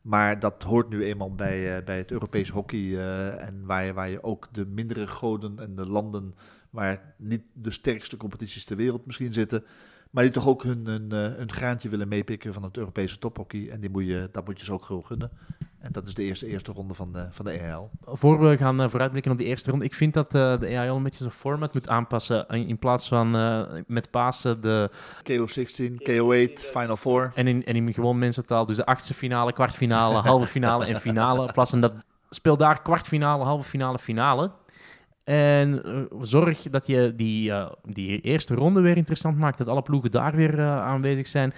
maar 0.06 0.40
dat 0.40 0.64
hoort 0.64 0.90
nu 0.90 1.04
eenmaal 1.06 1.36
bij, 1.36 1.78
eh, 1.78 1.84
bij 1.84 1.98
het 1.98 2.12
Europees 2.12 2.50
hockey. 2.50 2.80
eh, 2.80 3.48
en 3.48 3.66
waar 3.66 3.94
waar 3.94 4.10
je 4.10 4.24
ook 4.24 4.48
de 4.52 4.66
mindere 4.66 5.08
goden 5.08 5.60
en 5.60 5.76
de 5.76 5.86
landen 5.86 6.36
waar 6.70 7.14
niet 7.18 7.42
de 7.54 7.72
sterkste 7.72 8.18
competities 8.18 8.66
ter 8.66 8.78
wereld 8.78 9.06
misschien 9.06 9.34
zitten. 9.34 9.64
Maar 10.16 10.24
die 10.24 10.34
toch 10.34 10.48
ook 10.48 10.64
hun, 10.64 10.86
hun, 10.86 11.12
eh, 11.12 11.38
hun 11.38 11.52
graantje 11.52 11.90
willen 11.90 12.08
meepikken 12.08 12.54
van 12.54 12.64
het 12.64 12.78
Europese 12.78 13.20
tophockey. 13.20 13.70
En 13.70 13.80
die 13.80 13.90
moet 13.90 14.06
je, 14.06 14.30
dat 14.32 14.46
moet 14.46 14.60
je 14.60 14.66
ze 14.66 14.74
ook 14.74 14.86
gewoon 14.86 15.06
gunnen. 15.06 15.32
En 15.80 15.92
dat 15.92 16.08
is 16.08 16.14
de 16.14 16.24
eerste, 16.24 16.48
eerste 16.48 16.72
ronde 16.72 16.94
van 16.94 17.12
de, 17.12 17.28
van 17.32 17.46
de 17.46 17.52
EL. 17.52 17.90
Voor 18.06 18.40
we 18.40 18.58
gaan 18.58 18.82
eh, 18.82 18.90
vooruitblikken 18.90 19.32
op 19.32 19.38
die 19.38 19.48
eerste 19.48 19.70
ronde. 19.70 19.86
Ik 19.86 19.94
vind 19.94 20.14
dat 20.14 20.36
eh, 20.36 20.60
de 20.60 20.68
EAL 20.68 20.96
een 20.96 21.04
beetje 21.04 21.24
zijn 21.24 21.32
format 21.32 21.74
moet 21.74 21.90
aanpassen. 21.90 22.48
In, 22.48 22.68
in 22.68 22.78
plaats 22.78 23.08
van 23.08 23.32
met 23.88 24.12
Pasen 24.12 24.62
de... 24.62 24.90
KO16, 25.32 25.94
KO8, 26.10 26.54
Final 26.54 26.98
Four. 26.98 27.32
En 27.36 27.48
in, 27.48 27.66
en 27.66 27.76
in 27.76 27.94
gewoon 27.94 28.20
mensentaal. 28.20 28.66
Dus 28.66 28.78
de 28.78 28.86
achtste 28.86 29.14
finale, 29.14 29.54
kwartfinale, 29.54 30.18
halve 30.18 30.48
finale 30.48 30.86
en 30.86 31.00
finale. 31.02 31.48
In 31.48 31.54
plaats 31.54 31.70
van 31.70 31.82
dat... 31.82 31.94
Speel 32.30 32.58
daar 32.58 32.82
kwartfinale, 32.82 33.44
halve 33.44 33.70
finale, 33.70 34.00
finale. 34.00 34.52
En 35.26 35.84
eh, 35.84 36.02
zorg 36.22 36.62
dat 36.62 36.88
je 36.88 37.14
die, 37.16 37.52
eh, 37.52 37.72
die 37.84 38.22
eerste 38.22 38.56
ronde 38.56 38.82
weer 38.82 38.98
interessant 38.98 39.38
maakt. 39.38 39.58
Dat 39.58 39.68
alle 39.68 39.82
ploegen 39.82 40.12
daar 40.12 40.36
weer 40.36 40.60
eh, 40.60 40.82
aanwezig 40.82 41.28
zijn. 41.28 41.54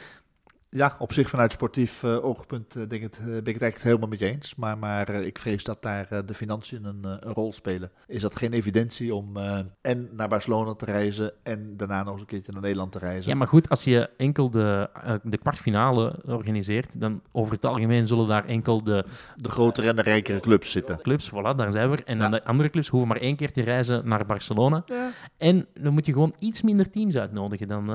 Ja, 0.77 0.95
op 0.99 1.13
zich 1.13 1.29
vanuit 1.29 1.51
sportief 1.51 2.03
uh, 2.03 2.25
oogpunt 2.25 2.75
uh, 2.75 2.87
denk 2.87 3.01
het, 3.01 3.17
uh, 3.19 3.25
ben 3.25 3.35
ik 3.35 3.53
het 3.53 3.61
eigenlijk 3.61 3.83
helemaal 3.83 4.07
met 4.07 4.19
je 4.19 4.25
eens. 4.25 4.55
Maar, 4.55 4.77
maar 4.77 5.09
ik 5.09 5.39
vrees 5.39 5.63
dat 5.63 5.81
daar 5.81 6.25
de 6.25 6.33
financiën 6.33 6.85
een, 6.85 7.03
een, 7.03 7.33
rol 7.33 7.53
spelen. 7.53 7.91
Is 8.07 8.21
dat 8.21 8.35
geen 8.35 8.53
evidentie 8.53 9.15
om 9.15 9.37
en 9.81 10.09
naar 10.11 10.27
Barcelona 10.27 10.73
te 10.73 10.85
reizen 10.85 11.33
en 11.43 11.77
daarna 11.77 12.03
nog 12.03 12.11
eens 12.11 12.21
een 12.21 12.27
keertje 12.27 12.51
naar 12.51 12.61
Nederland 12.61 12.91
te 12.91 12.99
reizen? 12.99 13.31
Ja, 13.31 13.37
maar 13.37 13.47
goed, 13.47 13.69
als 13.69 13.83
je 13.83 14.09
enkel 14.17 14.49
de, 14.49 14.89
de 15.23 15.37
kwartfinale 15.37 16.15
organiseert, 16.25 16.99
dan 16.99 17.21
over 17.31 17.53
het 17.53 17.65
algemeen 17.65 18.07
zullen 18.07 18.27
daar 18.27 18.45
enkel 18.45 18.83
de... 18.83 19.05
De 19.35 19.49
grotere 19.49 19.87
en 19.87 19.95
de 19.95 20.01
rijkere 20.01 20.39
clubs 20.39 20.71
zitten. 20.71 21.01
Clubs, 21.01 21.29
voilà, 21.29 21.55
daar 21.55 21.71
zijn 21.71 21.89
we. 21.89 22.03
En 22.03 22.15
ja. 22.15 22.21
dan 22.21 22.31
de 22.31 22.43
andere 22.43 22.69
clubs 22.69 22.87
hoeven 22.87 23.09
maar 23.09 23.17
één 23.17 23.35
keer 23.35 23.51
te 23.51 23.61
reizen 23.61 24.07
naar 24.07 24.25
Barcelona. 24.25 24.83
Ja. 24.85 25.09
En 25.37 25.67
dan 25.73 25.93
moet 25.93 26.05
je 26.05 26.11
gewoon 26.11 26.35
iets 26.39 26.61
minder 26.61 26.89
teams 26.89 27.17
uitnodigen. 27.17 27.67
Dan, 27.67 27.87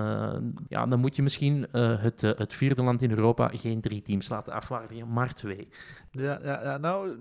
ja, 0.68 0.86
dan 0.86 1.00
moet 1.00 1.16
je 1.16 1.22
misschien 1.22 1.66
het, 1.72 2.20
het 2.20 2.54
vierde 2.74 2.90
land 2.90 3.02
in 3.02 3.10
Europa 3.10 3.48
geen 3.48 3.80
drie 3.80 4.02
teams 4.02 4.28
laten 4.28 4.52
afwaardigen, 4.52 5.12
maar 5.12 5.34
twee. 5.34 5.68
Ja, 6.10 6.38
ja, 6.42 6.62
ja 6.62 6.78
nou, 6.78 7.16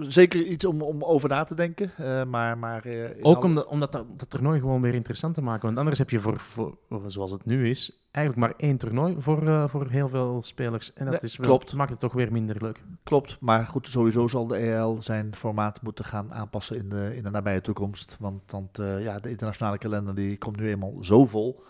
zeker 0.00 0.42
iets 0.42 0.64
om, 0.64 0.82
om 0.82 1.04
over 1.04 1.28
na 1.28 1.44
te 1.44 1.54
denken. 1.54 1.90
Uh, 2.00 2.24
maar, 2.24 2.58
maar, 2.58 2.86
uh, 2.86 3.10
Ook 3.20 3.36
alle... 3.36 3.44
omdat, 3.44 3.66
omdat 3.66 3.92
dat, 3.92 4.18
dat 4.18 4.30
toernooi 4.30 4.60
gewoon 4.60 4.80
weer 4.80 4.94
interessant 4.94 5.34
te 5.34 5.42
maken. 5.42 5.62
Want 5.62 5.78
anders 5.78 5.98
heb 5.98 6.10
je 6.10 6.20
voor, 6.20 6.38
voor, 6.38 6.78
zoals 7.06 7.30
het 7.30 7.44
nu 7.44 7.68
is, 7.68 8.06
eigenlijk 8.10 8.46
maar 8.46 8.54
één 8.68 8.76
toernooi 8.76 9.16
voor, 9.18 9.42
uh, 9.42 9.68
voor 9.68 9.86
heel 9.88 10.08
veel 10.08 10.42
spelers. 10.42 10.92
En 10.92 11.10
dat 11.10 11.22
is 11.22 11.36
wel, 11.36 11.48
klopt. 11.48 11.74
maakt 11.74 11.90
het 11.90 12.00
toch 12.00 12.12
weer 12.12 12.32
minder 12.32 12.56
leuk. 12.62 12.82
Klopt, 13.02 13.36
maar 13.40 13.66
goed, 13.66 13.88
sowieso 13.88 14.28
zal 14.28 14.46
de 14.46 14.56
EL 14.56 14.96
zijn 15.00 15.34
formaat 15.34 15.82
moeten 15.82 16.04
gaan 16.04 16.32
aanpassen 16.32 16.76
in 16.76 16.88
de, 16.88 17.12
in 17.16 17.22
de 17.22 17.30
nabije 17.30 17.60
toekomst. 17.60 18.16
Want, 18.20 18.52
want 18.52 18.76
ja, 18.76 19.18
de 19.18 19.30
internationale 19.30 19.78
kalender 19.78 20.14
die 20.14 20.38
komt 20.38 20.56
nu 20.56 20.68
eenmaal 20.68 20.94
zo 21.00 21.26
vol 21.26 21.64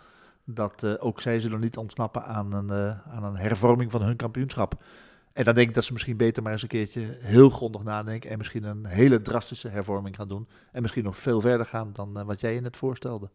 dat 0.46 0.82
uh, 0.82 0.94
ook 0.98 1.20
zij 1.20 1.40
zullen 1.40 1.60
niet 1.60 1.76
ontsnappen 1.76 2.24
aan 2.24 2.52
een, 2.52 2.68
uh, 2.68 3.14
aan 3.14 3.24
een 3.24 3.36
hervorming 3.36 3.90
van 3.90 4.02
hun 4.02 4.16
kampioenschap. 4.16 4.82
En 5.32 5.44
dan 5.44 5.54
denk 5.54 5.68
ik 5.68 5.74
dat 5.74 5.84
ze 5.84 5.92
misschien 5.92 6.16
beter 6.16 6.42
maar 6.42 6.52
eens 6.52 6.62
een 6.62 6.68
keertje 6.68 7.18
heel 7.20 7.50
grondig 7.50 7.82
nadenken 7.82 8.30
en 8.30 8.38
misschien 8.38 8.64
een 8.64 8.86
hele 8.86 9.22
drastische 9.22 9.68
hervorming 9.68 10.16
gaan 10.16 10.28
doen. 10.28 10.48
En 10.72 10.82
misschien 10.82 11.04
nog 11.04 11.16
veel 11.16 11.40
verder 11.40 11.66
gaan 11.66 11.90
dan 11.92 12.18
uh, 12.18 12.24
wat 12.24 12.40
jij 12.40 12.54
je 12.54 12.60
net 12.60 12.76
voorstelde. 12.76 13.30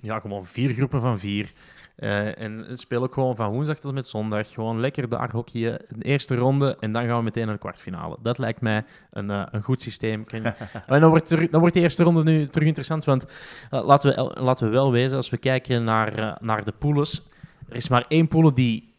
Ja, 0.00 0.20
gewoon 0.20 0.46
vier 0.46 0.72
groepen 0.72 1.00
van 1.00 1.18
vier. 1.18 1.52
Uh, 1.98 2.38
en 2.38 2.66
speel 2.72 3.02
ook 3.02 3.14
gewoon 3.14 3.36
van 3.36 3.50
woensdag 3.50 3.78
tot 3.78 3.92
met 3.94 4.08
zondag. 4.08 4.52
Gewoon 4.52 4.80
lekker 4.80 5.08
daar 5.08 5.30
hockeyen. 5.30 5.80
De 5.88 6.04
eerste 6.04 6.34
ronde 6.34 6.76
en 6.80 6.92
dan 6.92 7.06
gaan 7.06 7.18
we 7.18 7.22
meteen 7.22 7.44
naar 7.44 7.54
de 7.54 7.60
kwartfinale. 7.60 8.16
Dat 8.22 8.38
lijkt 8.38 8.60
mij 8.60 8.84
een, 9.10 9.30
uh, 9.30 9.46
een 9.50 9.62
goed 9.62 9.82
systeem. 9.82 10.24
en 10.86 11.00
dan 11.00 11.10
wordt, 11.10 11.30
er, 11.30 11.50
dan 11.50 11.60
wordt 11.60 11.74
de 11.74 11.80
eerste 11.80 12.02
ronde 12.02 12.22
nu 12.22 12.48
terug 12.48 12.66
interessant. 12.66 13.04
Want 13.04 13.26
uh, 13.70 13.84
laten, 13.84 14.14
we, 14.14 14.40
laten 14.40 14.66
we 14.66 14.72
wel 14.72 14.92
wezen, 14.92 15.16
als 15.16 15.30
we 15.30 15.36
kijken 15.36 15.84
naar, 15.84 16.38
naar 16.40 16.64
de 16.64 16.72
poules. 16.78 17.22
Er 17.68 17.76
is 17.76 17.88
maar 17.88 18.04
één 18.08 18.28
pool 18.28 18.54
die, 18.54 18.92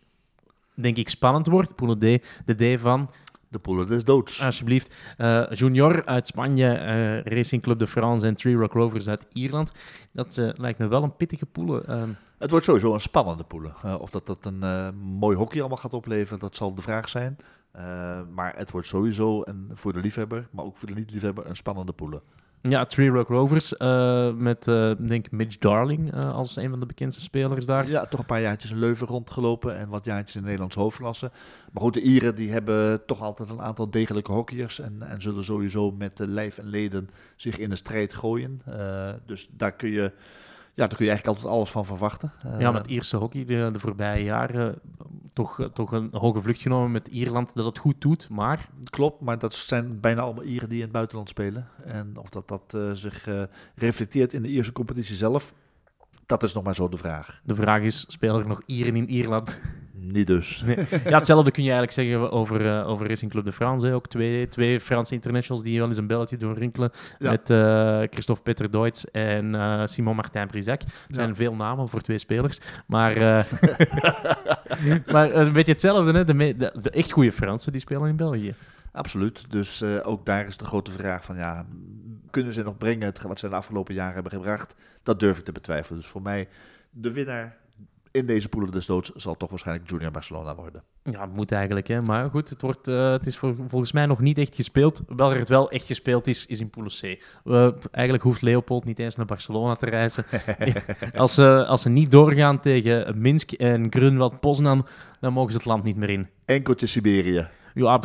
denk 0.74 0.98
ik, 0.98 1.10
spannend 1.10 1.48
wordt. 1.48 1.76
Pool 1.76 1.96
D. 1.96 2.00
De 2.46 2.76
D 2.76 2.82
van 2.82 3.10
de 3.56 3.62
poelen 3.62 3.88
des 3.88 4.04
doods. 4.04 4.42
Alsjeblieft. 4.42 4.96
Uh, 5.18 5.50
junior 5.50 6.06
uit 6.06 6.28
Spanje, 6.28 6.80
uh, 6.80 7.34
Racing 7.34 7.62
Club 7.62 7.80
de 7.80 7.88
France 7.88 8.28
en 8.28 8.36
Three 8.36 8.56
Rock 8.56 8.74
Rovers 8.74 9.08
uit 9.08 9.26
Ierland. 9.34 9.72
Dat 10.12 10.38
uh, 10.38 10.50
lijkt 10.56 10.80
me 10.80 10.88
wel 10.88 11.04
een 11.04 11.16
pittige 11.16 11.46
poelen. 11.46 11.88
Ehm. 11.88 12.10
Het 12.38 12.50
wordt 12.50 12.66
sowieso 12.66 12.94
een 12.94 13.00
spannende 13.00 13.44
poelen. 13.44 14.00
of 14.00 14.10
dat 14.10 14.26
dat 14.26 14.46
een 14.46 14.96
mooi 14.96 15.38
hockey 15.38 15.60
allemaal 15.60 15.78
gaat 15.78 15.94
opleveren, 15.94 16.40
dat 16.40 16.56
zal 16.56 16.74
de 16.74 16.82
vraag 16.82 17.10
zijn. 17.10 17.38
maar 18.34 18.54
het 18.56 18.72
wordt 18.72 18.88
sowieso 18.88 19.42
een, 19.44 19.72
voor 19.74 19.94
de 19.94 20.00
liefhebber, 20.00 20.48
maar 20.52 20.66
ook 20.66 20.78
voor 20.78 20.88
de 20.88 20.94
niet-liefhebber, 20.94 21.46
een 21.46 21.56
spannende 21.56 21.92
poelen. 21.92 22.22
Ja, 22.70 22.86
Three 22.86 23.10
Rock 23.10 23.28
Rovers 23.28 23.74
uh, 23.74 24.34
met, 24.34 24.68
uh, 24.68 24.92
denk 24.98 25.32
Mitch 25.32 25.56
Darling 25.56 26.14
uh, 26.14 26.34
als 26.34 26.56
een 26.56 26.70
van 26.70 26.80
de 26.80 26.86
bekendste 26.86 27.22
spelers 27.22 27.66
daar. 27.66 27.90
Ja, 27.90 28.06
toch 28.06 28.20
een 28.20 28.26
paar 28.26 28.42
jaartjes 28.42 28.72
in 28.72 28.80
Leuven 28.80 29.08
rondgelopen 29.08 29.78
en 29.78 29.90
wat 29.90 30.06
jaartjes 30.06 30.36
in 30.36 30.40
de 30.40 30.46
Nederlandse 30.46 30.80
hoofdklasse. 30.80 31.32
Maar 31.72 31.84
goed, 31.84 31.94
de 31.94 32.02
Ieren 32.02 32.36
die 32.36 32.52
hebben 32.52 33.06
toch 33.06 33.22
altijd 33.22 33.50
een 33.50 33.62
aantal 33.62 33.90
degelijke 33.90 34.32
hockeyers 34.32 34.80
en, 34.80 35.02
en 35.02 35.22
zullen 35.22 35.44
sowieso 35.44 35.92
met 35.92 36.20
lijf 36.20 36.58
en 36.58 36.68
leden 36.68 37.10
zich 37.36 37.58
in 37.58 37.70
de 37.70 37.76
strijd 37.76 38.14
gooien. 38.14 38.62
dus 39.26 39.50
daar 39.52 39.72
kun 39.72 39.90
je 39.90 40.12
ja, 40.76 40.88
daar 40.88 40.98
kun 40.98 41.06
je 41.06 41.12
eigenlijk 41.12 41.38
altijd 41.38 41.56
alles 41.56 41.70
van 41.70 41.86
verwachten. 41.86 42.32
ja, 42.60 42.72
met 42.72 42.88
Ierse 42.88 43.18
hockey 43.18 43.46
de, 43.46 43.70
de 43.72 43.80
voorbije 43.80 44.24
jaren 44.24 44.82
toch, 45.36 45.70
toch 45.74 45.92
een 45.92 46.10
hoge 46.12 46.42
vlucht 46.42 46.62
genomen 46.62 46.92
met 46.92 47.08
Ierland 47.08 47.52
dat 47.54 47.66
het 47.66 47.78
goed 47.78 48.02
doet, 48.02 48.30
maar... 48.30 48.70
Klopt, 48.84 49.22
maar 49.22 49.40
dat 49.40 49.54
zijn 49.54 50.00
bijna 50.00 50.22
allemaal 50.22 50.44
Ieren 50.44 50.70
die 50.70 50.78
in 50.78 50.84
het 50.84 50.92
buitenland 50.92 51.30
spelen. 51.30 51.68
En 51.86 52.18
of 52.18 52.30
dat, 52.30 52.48
dat 52.48 52.74
uh, 52.76 52.92
zich 52.92 53.28
uh, 53.28 53.44
reflecteert 53.76 54.34
in 54.34 54.42
de 54.42 54.48
Ierse 54.48 54.72
competitie 54.72 55.16
zelf, 55.16 55.54
dat 56.26 56.44
is 56.44 56.54
nog 56.54 56.64
maar 56.64 56.76
zo 56.76 56.90
de 56.90 56.98
vraag. 56.98 57.42
De 57.44 57.56
vraag 57.56 57.82
is, 57.82 58.06
spelen 58.08 58.40
er 58.40 58.48
nog 58.48 58.62
Ieren 58.66 58.96
in 58.96 59.10
Ierland? 59.10 59.60
Niet 60.00 60.28
dus. 60.28 60.64
Nee. 60.66 60.78
Ja, 61.06 61.18
hetzelfde 61.18 61.52
kun 61.52 61.64
je 61.64 61.72
eigenlijk 61.72 61.92
zeggen 61.92 62.32
over, 62.32 62.66
uh, 62.66 62.88
over 62.88 63.08
Racing 63.08 63.32
Club 63.32 63.46
de 63.46 63.52
France. 63.52 63.86
Hè. 63.86 63.94
Ook 63.94 64.08
twee, 64.08 64.48
twee 64.48 64.80
Franse 64.80 65.14
internationals 65.14 65.64
die 65.64 65.80
wel 65.80 65.88
eens 65.88 65.98
een 65.98 66.08
belletje 66.08 66.38
doen 66.38 66.54
rinkelen. 66.54 66.92
Ja. 67.20 67.30
Met 67.30 67.50
uh, 67.50 68.02
Christophe 68.10 68.42
Peter 68.42 68.72
Deutz 68.72 69.04
en 69.04 69.54
uh, 69.54 69.82
Simon 69.86 70.16
Martin 70.16 70.48
Brisac. 70.48 70.82
Het 70.82 71.16
zijn 71.16 71.30
ja. 71.30 71.36
veel 71.36 71.56
namen 71.56 71.90
voor 71.90 72.02
twee 72.02 72.18
spelers. 72.18 72.60
Maar, 72.88 73.18
maar 75.14 75.36
een 75.36 75.54
beetje 75.54 75.72
hetzelfde. 75.72 76.12
Hè. 76.12 76.26
De, 76.26 76.36
de, 76.36 76.74
de 76.82 76.90
echt 76.90 77.12
goede 77.12 77.32
Fransen 77.32 77.72
die 77.72 77.82
spelen 77.82 78.08
in 78.08 78.16
België. 78.16 78.56
Absoluut. 78.92 79.46
Dus 79.50 79.84
ook 79.84 80.26
daar 80.26 80.48
is 80.48 80.58
de 80.58 80.66
grote 80.66 80.92
vraag 80.92 81.24
van 81.24 81.36
ja, 81.36 81.66
kunnen 82.30 82.54
ze 82.54 82.64
nog 82.64 82.78
brengen 82.78 83.14
wat 83.28 83.40
ze 83.40 83.50
de 83.50 83.56
afgelopen 83.56 83.94
jaren 83.94 84.14
hebben 84.14 84.32
gebracht? 84.32 84.76
Dat 85.04 85.20
durf 85.20 85.38
ik 85.38 85.46
te 85.46 85.52
betwijfelen. 85.52 86.00
Dus 86.00 86.10
voor 86.10 86.22
mij 86.22 86.48
de 86.90 87.12
winnaar 87.12 87.58
in 88.16 88.26
deze 88.26 88.50
poelen 88.50 88.72
des 88.72 88.86
doods 88.86 89.12
zal 89.16 89.38
toch 89.38 89.50
waarschijnlijk 89.50 89.90
Junior 89.90 90.12
Barcelona 90.12 90.56
worden. 90.56 90.84
Ja, 91.04 91.22
het 91.22 91.34
moet 91.34 91.52
eigenlijk. 91.52 91.88
Hè. 91.88 92.02
Maar 92.02 92.30
goed, 92.30 92.50
het, 92.50 92.62
wordt, 92.62 92.88
uh, 92.88 93.12
het 93.12 93.26
is 93.26 93.38
voor, 93.38 93.56
volgens 93.68 93.92
mij 93.92 94.06
nog 94.06 94.20
niet 94.20 94.38
echt 94.38 94.56
gespeeld. 94.56 95.02
Wel 95.08 95.30
het 95.30 95.50
wel 95.50 95.70
echt 95.70 95.86
gespeeld 95.86 96.28
is, 96.28 96.46
is 96.46 96.60
in 96.60 96.70
Pool 96.70 96.86
C. 96.86 97.02
Uh, 97.44 97.68
eigenlijk 97.92 98.24
hoeft 98.24 98.42
Leopold 98.42 98.86
niet 98.86 99.00
eens 99.00 99.16
naar 99.16 99.26
Barcelona 99.26 99.76
te 99.76 99.86
reizen. 99.86 100.26
als, 101.16 101.34
ze, 101.34 101.66
als 101.68 101.82
ze 101.82 101.90
niet 101.90 102.12
doorgaan 102.12 102.60
tegen 102.60 103.22
Minsk 103.22 103.52
en 103.52 103.88
Grunwald 103.90 104.40
Poznan, 104.40 104.88
dan 105.20 105.34
mogen 105.34 105.52
ze 105.52 105.58
het 105.58 105.66
land 105.66 105.84
niet 105.84 105.96
meer 105.96 106.10
in. 106.10 106.28
Enkeltje 106.46 106.88
Siberië. 106.88 107.48
Ja, 107.76 108.00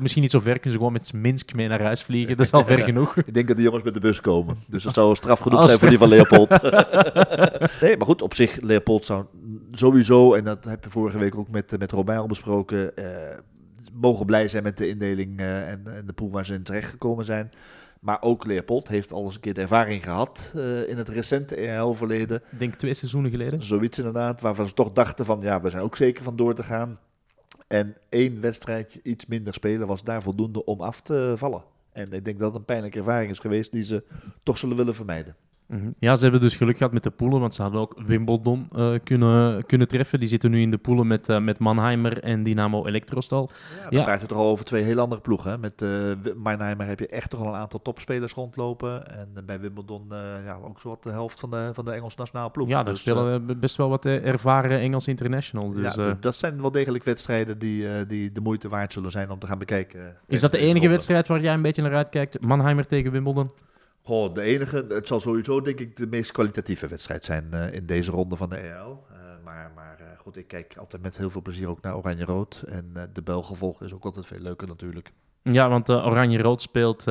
misschien 0.00 0.22
niet 0.22 0.30
zo 0.30 0.40
ver. 0.40 0.52
Kunnen 0.52 0.72
ze 0.72 0.76
gewoon 0.76 0.92
met 0.92 1.12
Minsk 1.12 1.54
mee 1.54 1.68
naar 1.68 1.82
huis 1.82 2.02
vliegen. 2.02 2.36
Dat 2.36 2.46
is 2.46 2.52
al 2.52 2.64
ver 2.64 2.78
genoeg. 2.90 3.16
Ik 3.16 3.34
denk 3.34 3.48
dat 3.48 3.56
de 3.56 3.62
jongens 3.62 3.84
met 3.84 3.94
de 3.94 4.00
bus 4.00 4.20
komen. 4.20 4.56
Dus 4.66 4.82
dat 4.82 4.94
zou 4.94 5.14
straf 5.14 5.38
genoeg 5.38 5.64
zijn 5.64 5.78
voor 5.78 5.88
die 5.88 5.98
van 5.98 6.08
Leopold. 6.08 6.48
nee, 7.82 7.96
maar 7.96 8.06
goed, 8.06 8.22
op 8.22 8.34
zich, 8.34 8.60
Leopold 8.60 9.04
zou 9.04 9.24
sowieso, 9.74 10.34
en 10.34 10.44
dat 10.44 10.64
heb 10.64 10.84
je 10.84 10.90
vorige 10.90 11.18
week 11.18 11.38
ook 11.38 11.48
met, 11.48 11.78
met 11.78 11.92
Robijn 11.92 12.18
al 12.18 12.26
besproken, 12.26 12.96
eh, 12.96 13.38
mogen 13.92 14.26
blij 14.26 14.48
zijn 14.48 14.62
met 14.62 14.76
de 14.76 14.88
indeling 14.88 15.40
uh, 15.40 15.70
en, 15.70 15.82
en, 15.86 16.06
de 16.06 16.12
pool 16.12 16.30
waar 16.30 16.46
ze 16.46 16.54
in 16.54 16.62
terecht 16.62 16.90
gekomen 16.90 17.24
zijn. 17.24 17.50
Maar 18.00 18.22
ook 18.22 18.44
Leopold 18.44 18.88
heeft 18.88 19.12
al 19.12 19.24
eens 19.24 19.34
een 19.34 19.40
keer 19.40 19.54
de 19.54 19.60
ervaring 19.60 20.04
gehad 20.04 20.52
uh, 20.56 20.88
in 20.88 20.98
het 20.98 21.08
recente 21.08 21.54
EHL-verleden. 21.54 22.42
Ik 22.50 22.58
denk 22.58 22.74
twee 22.74 22.94
seizoenen 22.94 23.30
geleden. 23.30 23.62
Zoiets 23.62 23.98
inderdaad, 23.98 24.40
waarvan 24.40 24.66
ze 24.66 24.74
toch 24.74 24.92
dachten 24.92 25.24
van, 25.24 25.40
ja, 25.40 25.60
we 25.60 25.70
zijn 25.70 25.82
ook 25.82 25.96
zeker 25.96 26.24
van 26.24 26.36
door 26.36 26.54
te 26.54 26.62
gaan. 26.62 26.98
En 27.66 27.96
één 28.08 28.40
wedstrijdje 28.40 29.00
iets 29.02 29.26
minder 29.26 29.54
spelen 29.54 29.86
was 29.86 30.04
daar 30.04 30.22
voldoende 30.22 30.64
om 30.64 30.80
af 30.80 31.00
te 31.00 31.34
vallen. 31.36 31.62
En 31.92 32.12
ik 32.12 32.24
denk 32.24 32.38
dat 32.38 32.48
het 32.48 32.58
een 32.58 32.64
pijnlijke 32.64 32.98
ervaring 32.98 33.30
is 33.30 33.38
geweest 33.38 33.72
die 33.72 33.84
ze 33.84 34.04
toch 34.42 34.58
zullen 34.58 34.76
willen 34.76 34.94
vermijden. 34.94 35.36
-hmm. 35.66 35.94
Ja, 35.98 36.16
ze 36.16 36.22
hebben 36.22 36.40
dus 36.40 36.56
geluk 36.56 36.76
gehad 36.76 36.92
met 36.92 37.02
de 37.02 37.10
poelen, 37.10 37.40
want 37.40 37.54
ze 37.54 37.62
hadden 37.62 37.80
ook 37.80 38.02
Wimbledon 38.06 38.68
uh, 38.76 38.94
kunnen, 39.04 39.66
kunnen 39.66 39.88
treffen. 39.88 40.20
Die 40.20 40.28
zitten 40.28 40.50
nu 40.50 40.60
in 40.60 40.70
de 40.70 40.78
poelen 40.78 41.06
met, 41.06 41.28
uh, 41.28 41.38
met 41.38 41.58
Mannheimer 41.58 42.22
en 42.22 42.42
Dynamo 42.42 42.86
Elektrostal. 42.86 43.50
Ja, 43.50 43.90
dan 43.90 43.98
ja. 43.98 44.04
praat 44.04 44.20
je 44.20 44.26
toch 44.26 44.38
al 44.38 44.46
over 44.46 44.64
twee 44.64 44.82
heel 44.82 44.98
andere 44.98 45.20
ploegen. 45.20 45.50
Hè? 45.50 45.58
Met 45.58 45.82
uh, 45.82 46.12
Mannheimer 46.36 46.86
heb 46.86 46.98
je 46.98 47.06
echt 47.06 47.30
toch 47.30 47.40
al 47.40 47.46
een 47.46 47.54
aantal 47.54 47.82
topspelers 47.82 48.32
rondlopen. 48.32 49.18
En 49.18 49.46
bij 49.46 49.60
Wimbledon 49.60 50.02
ja, 50.44 50.58
ook 50.62 50.80
zo 50.80 50.88
wat 50.88 51.02
de 51.02 51.10
helft 51.10 51.40
van 51.40 51.50
de, 51.50 51.70
van 51.72 51.84
de 51.84 51.92
Engelse 51.92 52.16
nationale 52.18 52.50
ploeg. 52.50 52.68
Ja, 52.68 52.82
daar 52.82 52.94
dus, 52.94 53.02
spelen 53.02 53.60
best 53.60 53.76
wel 53.76 53.88
wat 53.88 54.04
ervaren 54.04 54.80
Engels 54.80 55.06
international. 55.06 55.70
Dus, 55.72 55.94
ja, 55.94 56.16
dat 56.20 56.36
zijn 56.36 56.60
wel 56.60 56.70
degelijk 56.70 57.04
wedstrijden 57.04 57.58
die, 57.58 58.06
die 58.06 58.32
de 58.32 58.40
moeite 58.40 58.68
waard 58.68 58.92
zullen 58.92 59.10
zijn 59.10 59.30
om 59.30 59.38
te 59.38 59.46
gaan 59.46 59.58
bekijken. 59.58 60.16
Is 60.26 60.40
dat 60.40 60.50
de 60.50 60.58
enige 60.58 60.88
wedstrijd 60.88 61.28
waar 61.28 61.40
jij 61.40 61.54
een 61.54 61.62
beetje 61.62 61.82
naar 61.82 61.94
uitkijkt? 61.94 62.46
Mannheimer 62.46 62.86
tegen 62.86 63.12
Wimbledon? 63.12 63.50
Goh, 64.06 64.34
de 64.34 64.42
enige, 64.42 64.84
het 64.88 65.08
zal 65.08 65.20
sowieso 65.20 65.60
denk 65.60 65.80
ik 65.80 65.96
de 65.96 66.06
meest 66.06 66.32
kwalitatieve 66.32 66.86
wedstrijd 66.86 67.24
zijn 67.24 67.48
uh, 67.54 67.72
in 67.72 67.86
deze 67.86 68.10
ronde 68.10 68.36
van 68.36 68.48
de 68.48 68.56
EL. 68.56 69.04
Uh, 69.10 69.16
maar 69.44 69.72
maar 69.74 69.98
uh, 70.00 70.06
goed, 70.18 70.36
ik 70.36 70.48
kijk 70.48 70.74
altijd 70.78 71.02
met 71.02 71.16
heel 71.16 71.30
veel 71.30 71.42
plezier 71.42 71.68
ook 71.68 71.80
naar 71.80 71.96
Oranje-Rood. 71.96 72.64
En 72.68 73.10
de 73.12 73.22
Belgevolg 73.22 73.82
is 73.82 73.94
ook 73.94 74.04
altijd 74.04 74.26
veel 74.26 74.38
leuker 74.38 74.68
natuurlijk. 74.68 75.12
Ja, 75.42 75.68
want 75.68 75.88
Oranje-Rood 75.88 76.60
speelt 76.60 77.06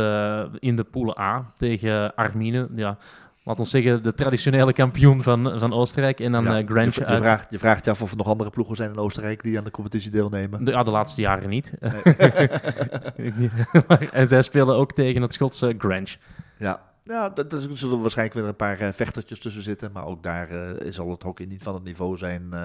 in 0.59 0.75
de 0.75 0.85
pool 0.91 1.19
A 1.19 1.51
tegen 1.57 2.15
Armine. 2.15 2.69
Ja, 2.75 2.97
laat 3.43 3.59
ons 3.59 3.69
zeggen, 3.69 4.03
de 4.03 4.13
traditionele 4.13 4.73
kampioen 4.73 5.23
van, 5.23 5.59
van 5.59 5.73
Oostenrijk. 5.73 6.19
En 6.19 6.31
dan 6.31 6.43
ja, 6.43 6.61
uh, 6.61 6.67
Grange 6.67 6.91
je, 6.93 7.05
je, 7.07 7.17
vraagt, 7.17 7.47
je 7.49 7.59
vraagt 7.59 7.85
je 7.85 7.91
af 7.91 8.01
of 8.01 8.11
er 8.11 8.17
nog 8.17 8.27
andere 8.27 8.49
ploegen 8.49 8.75
zijn 8.75 8.91
in 8.91 8.97
Oostenrijk 8.97 9.43
die 9.43 9.57
aan 9.57 9.63
de 9.63 9.71
competitie 9.71 10.11
deelnemen. 10.11 10.63
De, 10.63 10.71
ja, 10.71 10.83
de 10.83 10.91
laatste 10.91 11.21
jaren 11.21 11.49
niet. 11.49 11.73
Nee. 11.79 13.39
en 14.11 14.27
zij 14.27 14.41
spelen 14.41 14.75
ook 14.75 14.91
tegen 14.91 15.21
het 15.21 15.33
Schotse 15.33 15.75
Grange. 15.77 16.17
Ja, 16.63 16.81
ja, 17.03 17.35
er 17.35 17.61
zullen 17.73 18.01
waarschijnlijk 18.01 18.39
weer 18.39 18.47
een 18.47 18.55
paar 18.55 18.81
uh, 18.81 18.89
vechtertjes 18.91 19.39
tussen 19.39 19.63
zitten. 19.63 19.91
Maar 19.91 20.05
ook 20.05 20.23
daar 20.23 20.51
uh, 20.51 20.91
zal 20.91 21.09
het 21.09 21.23
hockey 21.23 21.45
niet 21.45 21.63
van 21.63 21.73
het 21.73 21.83
niveau 21.83 22.17
zijn 22.17 22.49
uh, 22.53 22.63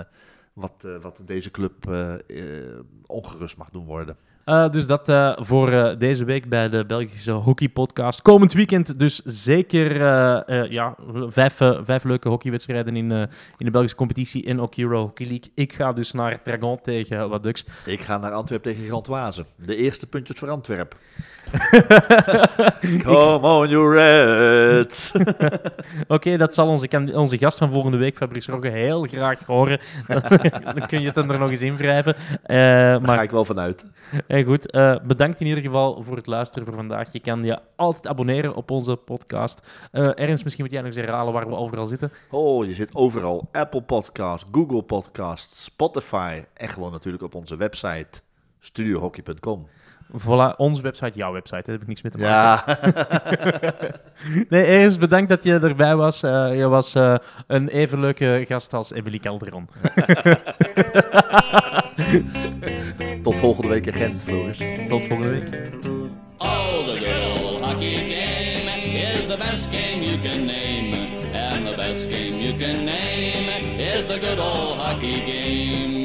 wat, 0.59 0.85
eh, 0.85 0.91
wat 1.01 1.19
deze 1.27 1.51
club 1.51 1.89
eh, 1.89 2.15
eh, 2.15 2.21
ongerust 3.07 3.57
mag 3.57 3.71
doen 3.71 3.85
worden. 3.85 4.17
Uh, 4.47 4.71
dus 4.71 4.87
dat 4.87 5.09
uh, 5.09 5.37
voor 5.37 5.73
uh, 5.73 5.99
deze 5.99 6.25
week 6.25 6.49
bij 6.49 6.69
de 6.69 6.87
Belgische 6.87 7.31
Hockey 7.31 7.69
Podcast. 7.69 8.23
Komend 8.23 8.53
weekend 8.53 8.99
dus 8.99 9.23
zeker 9.25 9.97
ja, 10.71 10.97
vijf, 11.29 11.55
vijf 11.85 12.05
leuke 12.05 12.29
hockeywedstrijden 12.29 12.97
in, 12.97 13.11
in 13.11 13.29
de 13.59 13.71
Belgische 13.71 13.97
competitie 13.97 14.43
in 14.43 14.59
Hockey 14.59 14.85
Euro 14.85 15.01
Hockey 15.01 15.27
League. 15.27 15.51
Ik 15.55 15.73
ga 15.73 15.93
dus 15.93 16.13
naar 16.13 16.43
Dragon 16.43 16.81
tegen 16.81 17.29
Wadux. 17.29 17.65
Ik 17.87 18.01
ga 18.01 18.19
naar 18.19 18.33
Antwerpen 18.33 18.73
tegen 18.73 18.87
Grantwazen. 18.87 19.47
De 19.57 19.77
eerste 19.77 20.07
puntjes 20.07 20.39
voor 20.39 20.51
Antwerpen. 20.51 20.99
Come 23.03 23.47
on, 23.47 23.69
you 23.69 23.95
Reds. 23.95 25.13
Oké, 25.13 25.59
okay, 26.09 26.37
dat 26.37 26.55
zal 26.55 26.69
onze, 26.69 26.89
onze 27.15 27.39
gast 27.39 27.59
van 27.59 27.71
volgende 27.71 27.97
week, 27.97 28.17
Fabrice 28.17 28.51
Rogge, 28.53 28.69
heel 28.69 29.03
graag 29.03 29.41
horen. 29.47 29.81
Dan 30.75 30.87
kun 30.87 31.01
je 31.01 31.07
het 31.07 31.17
er 31.17 31.39
nog 31.39 31.51
eens 31.51 31.63
invrijven. 31.63 32.17
Daar 32.43 33.01
maar... 33.01 33.17
ga 33.17 33.23
ik 33.23 33.31
wel 33.31 33.45
vanuit. 33.45 33.85
Hey, 34.27 34.45
goed, 34.45 34.75
uh, 34.75 34.97
bedankt 35.03 35.41
in 35.41 35.47
ieder 35.47 35.63
geval 35.63 36.03
voor 36.03 36.17
het 36.17 36.27
luisteren 36.27 36.67
voor 36.67 36.77
vandaag. 36.77 37.13
Je 37.13 37.21
kan 37.21 37.45
je 37.45 37.59
altijd 37.77 38.07
abonneren 38.07 38.55
op 38.55 38.71
onze 38.71 38.97
podcast. 38.97 39.61
Uh, 39.93 40.11
Ernst, 40.15 40.45
misschien 40.45 40.65
moet 40.65 40.73
jij 40.73 40.83
nog 40.83 40.93
eens 40.95 41.05
herhalen 41.07 41.33
waar 41.33 41.49
we 41.49 41.57
overal 41.57 41.87
zitten. 41.87 42.13
Oh, 42.31 42.67
je 42.67 42.75
zit 42.75 42.95
overal. 42.95 43.49
Apple 43.53 43.83
Podcast, 43.83 44.47
Google 44.53 44.83
Podcast, 44.83 45.55
Spotify 45.55 46.45
en 46.55 46.69
gewoon 46.69 46.93
natuurlijk 46.93 47.25
op 47.25 47.35
onze 47.35 47.57
website 47.57 48.21
studiohockey.com. 48.59 49.67
Voilà, 50.13 50.55
onze 50.57 50.83
website, 50.83 51.19
jouw 51.19 51.33
website, 51.33 51.63
daar 51.63 51.75
heb 51.75 51.81
ik 51.81 51.87
niks 51.87 52.03
mee 52.03 52.13
te 52.13 52.19
maken. 52.19 52.79
Ja. 52.83 52.91
nee, 54.49 54.67
eerst 54.67 54.99
bedankt 54.99 55.29
dat 55.29 55.45
je 55.45 55.59
erbij 55.59 55.97
was. 55.97 56.23
Uh, 56.23 56.57
je 56.57 56.69
was 56.69 56.95
uh, 56.95 57.15
een 57.47 57.69
even 57.69 58.01
leuke 58.01 58.45
gast 58.49 58.75
als 58.75 58.93
Emily 58.93 59.19
Calderon. 59.19 59.69
Tot 63.23 63.39
volgende 63.39 63.69
week 63.69 63.87
in 63.87 63.93
Gent, 63.93 64.23
Floris. 64.23 64.59
Tot 64.89 65.07
volgende 65.07 65.29
week. 65.29 65.49
Oh, 66.39 66.87
the 66.87 66.99
good 66.99 67.43
old 67.43 67.61
hockey 67.63 67.95
game 67.95 68.69
is 68.87 69.27
the 69.27 69.37
best 69.37 69.71
game 69.71 70.03
you 70.03 70.19
can 70.19 70.47
name. 70.47 71.07
And 71.35 71.67
the 71.67 71.75
best 71.77 72.09
game 72.11 72.39
you 72.41 72.57
can 72.57 72.85
name 72.85 73.49
is 73.79 74.07
the 74.07 74.19
good 74.19 74.39
old 74.39 74.77
hockey 74.79 75.23
game. 75.27 75.98